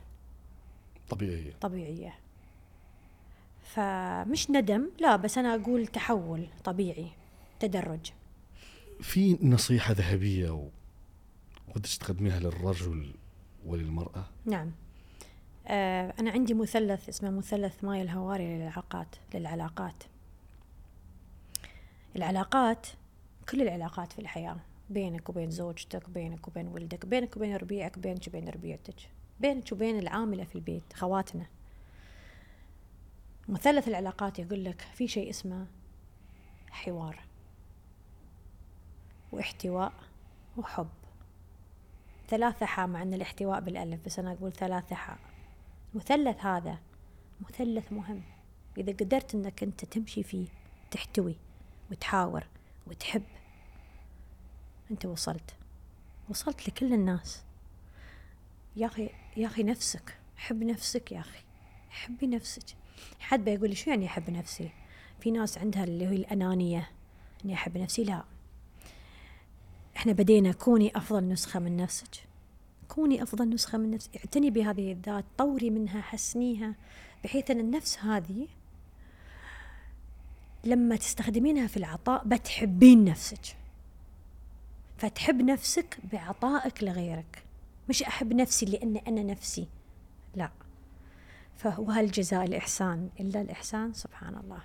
طبيعية. 1.08 1.52
طبيعية. 1.60 2.14
فمش 3.62 4.50
ندم 4.50 4.90
لا 5.00 5.16
بس 5.16 5.38
أنا 5.38 5.54
أقول 5.54 5.86
تحول 5.86 6.46
طبيعي 6.64 7.08
تدرج. 7.60 8.12
في 9.00 9.38
نصيحة 9.42 9.92
ذهبية 9.92 10.50
و... 10.50 10.68
ودك 11.76 11.88
تقدميها 12.00 12.40
للرجل 12.40 13.14
وللمرأة؟ 13.66 14.24
نعم. 14.44 14.72
آه 15.66 16.14
أنا 16.20 16.30
عندي 16.30 16.54
مثلث 16.54 17.08
اسمه 17.08 17.30
مثلث 17.30 17.84
ماي 17.84 18.02
الهواري 18.02 18.56
للعلاقات 18.56 19.16
للعلاقات. 19.34 20.04
العلاقات 22.16 22.86
كل 23.48 23.62
العلاقات 23.62 24.12
في 24.12 24.18
الحياة 24.18 24.56
بينك 24.90 25.28
وبين 25.28 25.50
زوجتك 25.50 26.10
بينك 26.10 26.48
وبين 26.48 26.68
ولدك 26.68 27.06
بينك 27.06 27.36
وبين 27.36 27.56
ربيعك 27.56 27.98
بينك 27.98 28.28
وبين 28.28 28.48
ربيعتك 28.48 28.94
بينك 29.40 29.72
وبين 29.72 29.98
العاملة 29.98 30.44
في 30.44 30.54
البيت 30.54 30.92
خواتنا. 30.94 31.46
مثلث 33.48 33.88
العلاقات 33.88 34.38
يقول 34.38 34.64
لك 34.64 34.80
في 34.80 35.08
شيء 35.08 35.30
اسمه 35.30 35.66
حوار 36.70 37.20
واحتواء 39.32 39.92
وحب. 40.56 40.88
ثلاثة 42.28 42.66
حاء 42.66 42.86
مع 42.86 43.02
أن 43.02 43.14
الاحتواء 43.14 43.60
بالألف 43.60 44.00
بس 44.06 44.18
أنا 44.18 44.32
أقول 44.32 44.52
ثلاثة 44.52 44.96
حاء. 44.96 45.18
مثلث 45.94 46.44
هذا 46.44 46.78
مثلث 47.40 47.92
مهم. 47.92 48.22
إذا 48.78 48.92
قدرت 48.92 49.34
أنك 49.34 49.62
أنت 49.62 49.84
تمشي 49.84 50.22
فيه 50.22 50.46
تحتوي 50.90 51.36
وتحاور 51.90 52.46
وتحب 52.86 53.22
أنت 54.90 55.06
وصلت. 55.06 55.54
وصلت 56.28 56.68
لكل 56.68 56.92
الناس. 56.92 57.42
يا 58.76 58.86
أخي 58.86 59.10
يا 59.36 59.46
أخي 59.46 59.62
نفسك. 59.62 60.18
حب 60.36 60.62
نفسك 60.62 61.12
يا 61.12 61.20
أخي. 61.20 61.40
حبي 61.90 62.26
نفسك. 62.26 62.76
حد 63.20 63.44
بيقول 63.44 63.68
لي 63.68 63.74
شو 63.74 63.90
يعني 63.90 64.06
أحب 64.06 64.30
نفسي؟ 64.30 64.70
في 65.20 65.30
ناس 65.30 65.58
عندها 65.58 65.84
اللي 65.84 66.06
هي 66.06 66.16
الأنانية. 66.16 66.90
إني 67.44 67.54
أحب 67.54 67.78
نفسي؟ 67.78 68.04
لا. 68.04 68.24
إحنا 69.96 70.12
بدينا 70.12 70.52
كوني 70.52 70.96
أفضل 70.96 71.28
نسخة 71.28 71.60
من 71.60 71.76
نفسك. 71.76 72.26
كوني 72.88 73.22
أفضل 73.22 73.48
نسخة 73.48 73.78
من 73.78 73.90
نفسك. 73.90 74.16
اعتني 74.16 74.50
بهذه 74.50 74.92
الذات 74.92 75.24
طوري 75.38 75.70
منها 75.70 76.00
حسنيها 76.00 76.74
بحيث 77.24 77.50
أن 77.50 77.60
النفس 77.60 77.98
هذه 77.98 78.46
لما 80.64 80.96
تستخدمينها 80.96 81.66
في 81.66 81.76
العطاء 81.76 82.24
بتحبين 82.24 83.04
نفسك. 83.04 83.56
فتحب 84.98 85.42
نفسك 85.42 85.98
بعطائك 86.12 86.84
لغيرك. 86.84 87.42
مش 87.88 88.02
أحب 88.02 88.32
نفسي 88.32 88.66
لأن 88.66 88.96
أنا 88.96 89.22
نفسي. 89.22 89.66
لا. 90.34 90.50
فهو 91.56 91.90
هل 91.90 92.10
جزاء 92.10 92.44
الإحسان 92.44 93.08
إلا 93.20 93.40
الإحسان 93.40 93.92
سبحان 93.92 94.36
الله. 94.36 94.60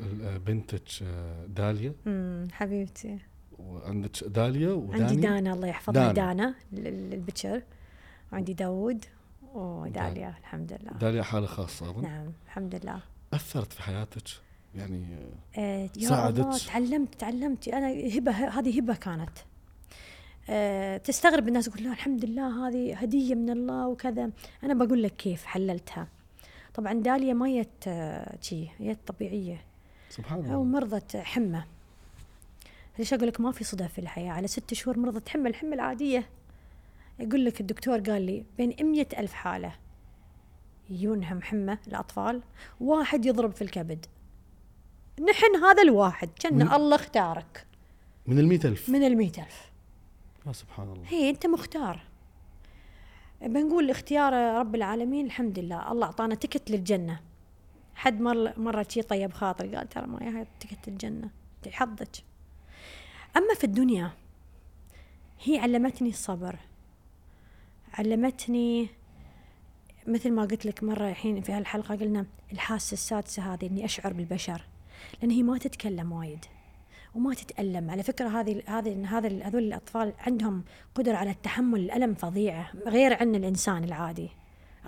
ال- 0.00 0.38
بنتك 0.38 0.82
آه، 1.02 1.46
داليا؟ 1.46 1.94
حبيبتي. 2.52 3.18
وعندك 3.58 4.24
داليا 4.24 4.72
وداني. 4.72 5.04
عندي 5.04 5.20
دانا 5.20 5.52
الله 5.52 5.66
يحفظها 5.68 6.12
دانا. 6.12 6.12
دانا 6.12 6.54
ال- 6.72 7.12
البكر 7.14 7.62
وعندي 8.32 8.52
داوود 8.54 9.04
وداليا 9.54 10.34
الحمد 10.38 10.72
لله. 10.82 10.92
داليا 10.92 11.22
حالة 11.22 11.46
خاصة 11.46 11.90
أظن. 11.90 12.02
نعم 12.02 12.32
الحمد 12.46 12.74
لله. 12.74 13.00
أثرت 13.34 13.72
في 13.72 13.82
حياتك؟ 13.82 14.22
يعني 14.74 15.04
آه، 15.58 15.88
يا 15.96 16.08
ساعدت. 16.08 16.38
الله 16.38 16.58
تعلمت 16.58 17.14
تعلمت. 17.14 17.68
أنا 17.68 18.16
هبة 18.18 18.32
هذه 18.32 18.78
هبة 18.78 18.94
كانت. 18.94 19.30
آه، 20.50 20.96
تستغرب 20.96 21.48
الناس 21.48 21.68
يقول 21.68 21.82
لا 21.82 21.90
الحمد 21.92 22.24
لله 22.24 22.68
هذه 22.68 22.96
هدية 22.96 23.34
من 23.34 23.50
الله 23.50 23.88
وكذا. 23.88 24.30
أنا 24.64 24.74
بقول 24.74 25.02
لك 25.02 25.16
كيف 25.16 25.44
حللتها. 25.44 26.08
طبعا 26.74 26.92
داليا 26.92 27.34
ما 27.34 27.60
جت 27.62 27.88
آه، 27.88 28.38
شي 28.40 28.68
جت 28.80 28.98
طبيعية. 29.06 29.60
سبحان 30.10 30.40
الله. 30.40 30.64
مرضت 30.64 31.16
حمى. 31.16 31.62
ليش 32.98 33.14
أقول 33.14 33.28
لك 33.28 33.40
ما 33.40 33.52
في 33.52 33.64
صدف 33.64 33.92
في 33.92 33.98
الحياة؟ 33.98 34.32
على 34.32 34.48
ست 34.48 34.74
شهور 34.74 34.98
مرضت 34.98 35.28
حمى 35.28 35.48
الحمى 35.48 35.74
العاديه 35.74 36.28
يقول 37.18 37.44
لك 37.44 37.60
الدكتور 37.60 38.00
قال 38.00 38.22
لي 38.22 38.44
بين 38.58 38.76
مية 38.80 39.08
ألف 39.18 39.32
حالة. 39.32 39.72
يجونهم 40.90 41.42
حمى 41.42 41.78
الأطفال. 41.88 42.42
واحد 42.80 43.26
يضرب 43.26 43.52
في 43.52 43.62
الكبد. 43.62 44.06
نحن 45.30 45.64
هذا 45.64 45.82
الواحد. 45.82 46.30
كان 46.40 46.72
الله 46.72 46.96
اختارك. 46.96 47.66
من 48.26 48.38
المئة 48.38 48.68
ألف؟ 48.68 48.88
من 48.88 49.02
المئة 49.06 49.42
ألف. 49.42 49.70
يا 50.46 50.52
سبحان 50.52 50.92
الله. 50.92 51.04
هي 51.08 51.30
أنت 51.30 51.46
مختار. 51.46 52.00
بنقول 53.42 53.90
اختيار 53.90 54.32
رب 54.58 54.74
العالمين 54.74 55.26
الحمد 55.26 55.58
لله. 55.58 55.92
الله 55.92 56.06
أعطانا 56.06 56.34
تكت 56.34 56.70
للجنة. 56.70 57.20
حد 57.94 58.20
مر 58.20 58.58
مرة 58.58 58.86
شي 58.88 59.02
طيب 59.02 59.32
خاطري 59.32 59.76
قال 59.76 59.88
ترى 59.88 60.06
ما 60.06 60.40
هي 60.40 60.46
تكت 60.60 60.88
الجنة 60.88 61.30
حظك. 61.70 62.27
أما 63.36 63.54
في 63.54 63.64
الدنيا 63.64 64.10
هي 65.42 65.58
علمتني 65.58 66.08
الصبر. 66.08 66.56
علمتني 67.94 68.88
مثل 70.06 70.32
ما 70.32 70.42
قلت 70.42 70.66
لك 70.66 70.84
مرة 70.84 71.08
الحين 71.08 71.40
في 71.40 71.52
هالحلقة 71.52 71.96
قلنا 71.96 72.26
الحاسة 72.52 72.92
السادسة 72.92 73.54
هذه 73.54 73.66
إني 73.66 73.84
أشعر 73.84 74.12
بالبشر 74.12 74.62
لأن 75.20 75.30
هي 75.30 75.42
ما 75.42 75.58
تتكلم 75.58 76.12
وايد 76.12 76.44
وما 77.14 77.34
تتألم. 77.34 77.90
على 77.90 78.02
فكرة 78.02 78.28
هذه 78.28 78.62
هذه 78.66 79.18
هذا 79.18 79.28
هذول 79.28 79.62
الأطفال 79.62 80.12
عندهم 80.18 80.64
قدرة 80.94 81.16
على 81.16 81.30
التحمل 81.30 81.80
الألم 81.80 82.14
فظيعة 82.14 82.70
غير 82.86 83.14
عن 83.14 83.34
الإنسان 83.34 83.84
العادي. 83.84 84.28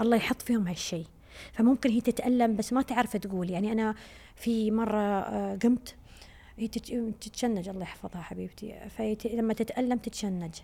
الله 0.01 0.17
يحط 0.17 0.43
فيهم 0.43 0.69
هالشيء 0.69 1.07
فممكن 1.53 1.91
هي 1.91 2.01
تتألم 2.01 2.57
بس 2.57 2.73
ما 2.73 2.83
تعرف 2.83 3.17
تقول. 3.17 3.51
يعني 3.51 3.73
أنا 3.73 3.95
في 4.37 4.71
مرة 4.71 4.99
آه، 4.99 5.57
قمت 5.63 5.95
هي 6.61 6.69
تت- 6.69 7.15
تتشنج 7.21 7.69
الله 7.69 7.83
يحفظها 7.83 8.23
حبيبتي. 8.23 8.89
فلما 8.89 9.55
تتألم 9.55 9.99
تتشنج. 9.99 10.55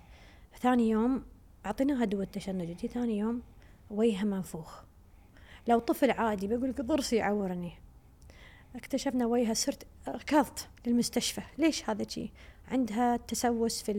ثاني 0.61 0.90
يوم 0.90 1.24
أعطيناها 1.66 2.05
دواء 2.05 2.22
التشنج. 2.22 2.72
دي 2.72 2.88
ثاني 2.88 3.18
يوم 3.18 3.42
وجهها 3.90 4.24
منفوخ. 4.24 4.82
لو 5.68 5.78
طفل 5.78 6.11
عادي 6.11 6.47
بيقول 6.47 6.70
لك 6.70 6.80
ضرسي 6.80 7.16
يعورني 7.16 7.72
اكتشفنا 8.76 9.26
وجهها 9.26 9.55
صرت 9.55 9.86
ركضت 10.09 10.68
للمستشفى. 10.86 11.42
ليش 11.59 11.90
هذا 11.90 12.09
شيء 12.09 12.30
عندها 12.68 13.16
تسوس 13.16 13.82
في 13.82 13.92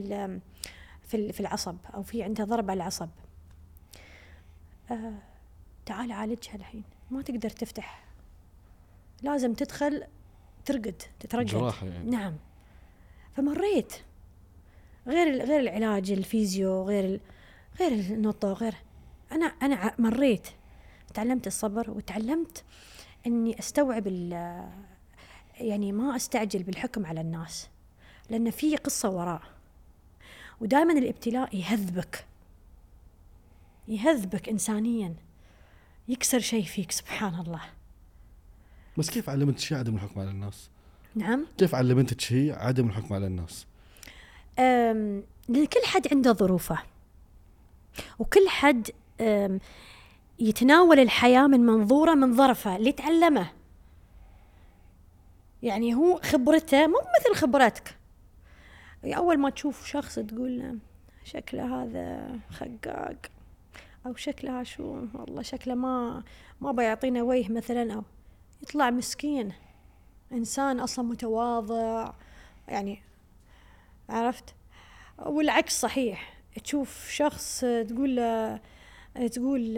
في 1.07 1.31
في 1.31 1.39
العصب 1.39 1.77
أو 1.93 2.03
في 2.03 2.23
عندها 2.23 2.45
ضرب 2.45 2.71
على 2.71 2.77
العصب. 2.77 3.09
آه 4.91 5.13
تعال 5.85 6.11
عالجها 6.11 6.55
الحين. 6.55 6.83
ما 7.11 7.21
تقدر 7.21 7.49
تفتح. 7.49 8.03
لازم 9.21 9.53
تدخل 9.53 10.03
ترقد 10.67 11.01
تترقد. 11.19 11.45
جراحة 11.45 11.87
يعني. 11.87 12.09
نعم. 12.09 12.35
فمريت. 13.35 13.93
غير 15.07 15.45
غير 15.45 15.59
العلاج 15.59 16.11
الفيزيو 16.11 16.83
غير 16.83 17.05
ال- 17.05 17.19
غير 17.79 17.91
النطق 17.91 18.45
غير. 18.63 18.73
أنا 19.31 19.45
أنا 19.45 19.95
مريت. 19.99 20.47
تعلمت 21.13 21.47
الصبر 21.47 21.91
وتعلمت 21.91 22.63
إني 23.27 23.59
أستوعب 23.59 24.07
ال- 24.07 24.69
يعني 25.59 25.91
ما 25.91 26.15
أستعجل 26.15 26.63
بالحكم 26.63 27.05
على 27.05 27.21
الناس. 27.21 27.69
لأن 28.29 28.51
في 28.51 28.75
قصة 28.75 29.09
وراء. 29.09 29.41
ودائما 30.61 30.93
الابتلاء 30.93 31.55
يهذبك. 31.55 32.25
يهذبك 33.87 34.49
انسانيا. 34.49 35.15
يكسر 36.07 36.39
شيء 36.39 36.63
فيك 36.63 36.91
سبحان 36.91 37.39
الله. 37.39 37.61
بس 38.97 39.09
كيف 39.09 39.29
علمتك 39.29 39.59
شيء 39.59 39.77
عدم 39.77 39.95
الحكم 39.95 40.19
على 40.21 40.29
الناس؟ 40.29 40.69
نعم 41.15 41.45
كيف 41.57 41.75
علمتك 41.75 42.21
شيء 42.21 42.53
عدم 42.53 42.87
الحكم 42.87 43.13
على 43.15 43.27
الناس؟ 43.27 43.65
أم، 44.59 45.23
لأن 45.49 45.65
كل 45.65 45.79
حد 45.85 46.07
عنده 46.13 46.33
ظروفه 46.33 46.77
وكل 48.19 48.49
حد 48.49 48.89
أم، 49.21 49.59
يتناول 50.39 50.99
الحياة 50.99 51.47
من 51.47 51.59
منظوره 51.59 52.13
من 52.13 52.33
ظرفه 52.35 52.75
اللي 52.75 52.91
تعلمه 52.91 53.51
يعني 55.63 55.93
هو 55.95 56.19
خبرته 56.23 56.87
مو 56.87 56.97
مثل 57.19 57.35
خبرتك 57.41 57.95
أول 59.05 59.37
ما 59.37 59.49
تشوف 59.49 59.85
شخص 59.87 60.15
تقول 60.19 60.77
شكله 61.23 61.83
هذا 61.83 62.29
خقاق 62.49 63.15
أو 64.05 64.15
شكلها 64.15 64.63
شو 64.63 64.83
والله 65.13 65.41
شكله 65.41 65.75
ما 65.75 66.23
ما 66.61 66.71
بيعطينا 66.71 67.23
وجه 67.23 67.51
مثلا 67.51 67.93
أو 67.93 68.03
يطلع 68.61 68.89
مسكين. 68.89 69.53
إنسان 70.31 70.79
أصلا 70.79 71.05
متواضع 71.05 72.13
يعني 72.67 73.01
عرفت؟ 74.09 74.55
والعكس 75.25 75.81
صحيح. 75.81 76.37
تشوف 76.63 77.09
شخص 77.09 77.59
تقول 77.59 78.15
له 78.15 78.59
تقول 79.31 79.77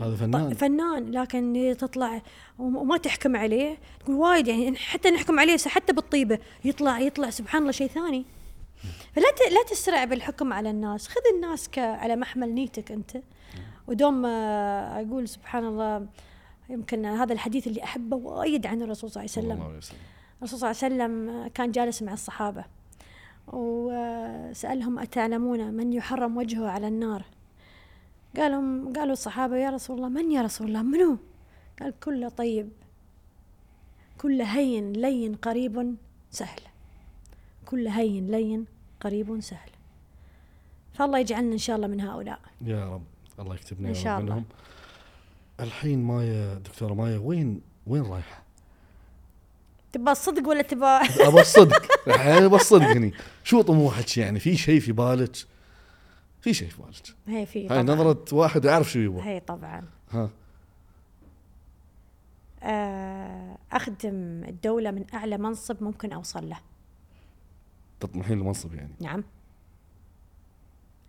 هذا 0.00 0.16
فنان. 0.16 0.54
فنان 0.54 1.10
لكن 1.10 1.76
تطلع 1.78 2.22
وما 2.58 2.96
تحكم 2.96 3.36
عليه. 3.36 3.78
تقول 4.00 4.16
وايد 4.16 4.48
يعني 4.48 4.76
حتى 4.76 5.10
نحكم 5.10 5.40
عليه 5.40 5.56
حتى 5.66 5.92
بالطيبة. 5.92 6.38
يطلع 6.64 7.00
يطلع 7.00 7.30
سبحان 7.30 7.60
الله 7.60 7.72
شيء 7.72 7.88
ثاني. 7.88 8.24
فلا 9.12 9.26
لا 9.50 9.62
تسرع 9.70 10.04
بالحكم 10.04 10.52
على 10.52 10.70
الناس. 10.70 11.08
خذ 11.08 11.20
الناس 11.34 11.70
على 11.78 12.16
محمل 12.16 12.54
نيتك 12.54 12.92
أنت. 12.92 13.16
ودوم 13.88 14.26
آه، 14.26 15.00
أقول 15.00 15.28
سبحان 15.28 15.64
الله 15.64 16.06
يمكن 16.68 17.06
هذا 17.06 17.32
الحديث 17.32 17.66
اللي 17.66 17.84
أحبه 17.84 18.16
وايد 18.16 18.66
عن 18.66 18.82
الرسول 18.82 19.10
صلى 19.10 19.24
الله 19.36 19.54
عليه 19.54 19.76
وسلم. 19.76 19.98
الرسول 20.38 20.58
صلى 20.58 20.70
الله 20.70 20.82
عليه 20.82 20.94
وسلم 20.94 21.48
كان 21.48 21.72
جالس 21.72 22.02
مع 22.02 22.12
الصحابة 22.12 22.64
وسألهم 23.52 24.98
أتعلمون 24.98 25.74
من 25.74 25.92
يحرم 25.92 26.36
وجهه 26.36 26.68
على 26.68 26.88
النار؟ 26.88 27.24
قالهم 28.36 28.92
قالوا 28.92 29.12
الصحابة 29.12 29.56
يا 29.56 29.70
رسول 29.70 29.96
الله 29.96 30.08
من 30.08 30.32
يا 30.32 30.42
رسول 30.42 30.66
الله؟ 30.68 30.82
منو؟ 30.82 31.18
قال 31.80 31.94
كل 32.00 32.30
طيب 32.30 32.68
كل 34.18 34.42
هين 34.42 34.92
لين 34.92 35.34
قريب 35.34 35.96
سهل 36.30 36.60
كل 37.66 37.88
هين 37.88 38.26
لين 38.26 38.66
قريب 39.00 39.40
سهل. 39.40 39.70
فالله 40.94 41.18
يجعلنا 41.18 41.52
إن 41.52 41.58
شاء 41.58 41.76
الله 41.76 41.86
من 41.86 42.00
هؤلاء. 42.00 42.40
يا 42.64 42.94
رب 42.94 43.02
الله 43.38 43.54
يكتبنا 43.54 43.88
إن 43.88 43.94
شاء 43.94 44.20
الله. 44.20 44.34
منهم. 44.34 44.44
الحين 45.60 46.02
مايا 46.02 46.54
دكتورة 46.54 46.94
مايا 46.94 47.18
وين 47.18 47.60
وين 47.86 48.02
رايحة؟ 48.02 48.42
تبغى 49.92 50.12
الصدق 50.12 50.48
ولا 50.48 50.62
تبغى؟ 50.62 51.00
ابى 51.28 51.40
الصدق. 51.40 52.08
الحين 52.08 52.42
ابى 52.44 52.56
الصدق 52.56 52.86
هني. 52.86 53.12
شو 53.44 53.62
طموحك 53.62 54.18
يعني؟ 54.18 54.40
في 54.40 54.56
شيء 54.56 54.80
في 54.80 54.92
بالك؟ 54.92 55.36
في 56.40 56.54
شيء 56.54 56.68
في 56.68 56.82
بالك. 56.82 57.16
هي 57.26 57.46
في 57.46 57.68
هاي. 57.68 57.82
نظرة 57.82 58.24
واحد 58.32 58.64
يعرف 58.64 58.90
شو 58.90 58.98
يبغى. 58.98 59.22
هي 59.22 59.40
طبعا. 59.40 59.84
ها. 60.10 60.30
آه، 62.62 63.58
أخدم 63.72 64.44
الدولة 64.48 64.90
من 64.90 65.04
أعلى 65.14 65.38
منصب 65.38 65.82
ممكن 65.82 66.12
أوصل 66.12 66.48
له. 66.48 66.58
تطمحين 68.00 68.38
لمنصب 68.38 68.74
يعني. 68.74 68.94
نعم. 69.00 69.24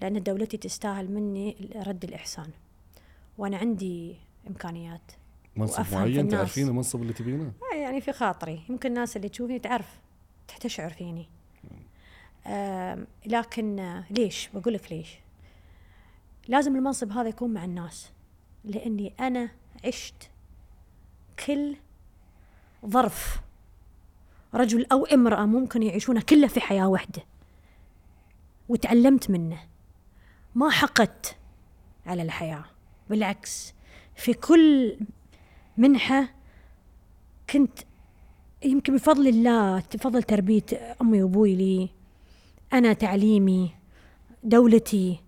لأن 0.02 0.24
دولتي 0.24 0.58
تستاهل 0.58 1.12
مني 1.12 1.70
رد 1.88 2.04
الإحسان. 2.04 2.50
وأنا 3.38 3.58
عندي 3.58 4.16
إمكانيات. 4.48 5.12
منصب 5.56 5.94
معين 5.94 6.20
الناس. 6.20 6.32
تعرفين 6.32 6.68
المنصب 6.68 7.02
اللي 7.02 7.14
تبينه؟ 7.14 7.52
آه، 7.74 7.76
يعني 7.76 8.02
في 8.02 8.12
خاطري. 8.14 8.62
يمكن 8.70 8.90
الناس 8.90 9.18
اللي 9.18 9.30
تشوفني 9.30 9.60
تعرف 9.60 10.00
تشعر 10.60 10.90
فيني. 10.90 11.30
لكن 13.26 13.80
آه، 13.80 14.04
ليش؟ 14.10 14.50
بقول 14.54 14.74
لك 14.74 14.92
ليش. 14.92 15.20
لازم 16.48 16.76
المنصب 16.76 17.12
هذا 17.12 17.30
يكون 17.30 17.54
مع 17.54 17.66
الناس. 17.66 18.12
لأني 18.64 19.14
أنا 19.20 19.50
عشت 19.86 20.30
كل 21.46 21.76
ظرف. 22.86 23.42
رجل 24.54 24.86
أو 24.92 25.06
امرأة 25.06 25.46
ممكن 25.46 25.84
يعيشونها 25.84 26.22
كلها 26.22 26.48
في 26.48 26.60
حياة 26.60 26.88
واحدة. 26.88 27.22
وتعلمت 28.70 29.30
منه. 29.30 29.60
ما 30.56 30.70
حقدت 30.70 31.38
على 32.06 32.22
الحياة. 32.22 32.66
بالعكس 33.10 33.74
في 34.20 34.34
كل 34.34 34.97
منحة 35.78 36.30
كنت 37.49 37.80
يمكن 38.65 38.95
بفضل 38.95 39.28
الله 39.28 39.84
بفضل 39.93 40.24
تربية 40.24 40.63
أمي 41.01 41.24
وأبوي 41.24 41.55
لي 41.55 41.89
أنا 42.74 42.93
تعليمي 42.93 43.72
دولتي 44.43 45.20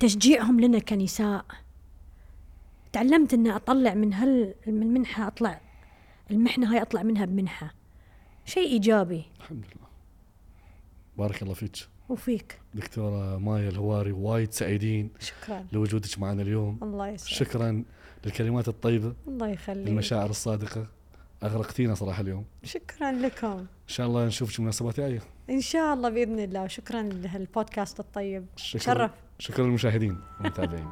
تشجيعهم 0.00 0.60
لنا 0.60 0.78
كنساء. 0.78 1.44
تعلمت 2.92 3.34
أن 3.34 3.46
أطلع 3.46 3.94
من 3.94 4.14
هال 4.14 4.54
المنحة 4.66 5.26
أطلع 5.26 5.60
المحنة 6.30 6.72
هاي 6.72 6.82
أطلع 6.82 7.02
منها 7.02 7.24
بمنحة. 7.24 7.74
شيء 8.44 8.68
إيجابي. 8.68 9.24
الحمد 9.38 9.64
لله. 9.64 9.88
بارك 11.18 11.42
الله 11.42 11.54
فيك. 11.54 11.88
وفيك. 12.10 12.58
دكتورة 12.74 13.38
مايا 13.38 13.68
الهواري 13.68 14.12
وايد 14.12 14.52
سعيدين 14.52 15.10
شكرا. 15.20 15.66
لوجودك 15.72 16.18
معنا 16.18 16.42
اليوم. 16.42 16.78
الله 16.82 17.08
يسعدك. 17.08 17.32
شكرا 17.32 17.84
للكلمات 18.24 18.68
الطيبة. 18.68 19.14
الله 19.28 19.48
يخليك. 19.48 19.88
المشاعر 19.88 20.30
الصادقة. 20.30 20.86
أغرقتينا 21.42 21.94
صراحة 21.94 22.20
اليوم. 22.20 22.44
شكرا 22.64 23.12
لكم. 23.12 23.58
إن 23.58 23.66
شاء 23.86 24.06
الله 24.06 24.26
نشوفك 24.26 24.60
مناسبات 24.60 25.00
جاية 25.00 25.20
إن 25.50 25.60
شاء 25.60 25.94
الله 25.94 26.08
بإذن 26.08 26.38
الله. 26.38 26.66
شكرا 26.66 27.02
لهالبودكاست 27.02 28.00
الطيب. 28.00 28.46
شكرا. 28.56 28.82
شرف. 28.82 29.10
شكرا 29.38 29.64
للمشاهدين 29.64 30.18
والمتابعين. 30.40 30.88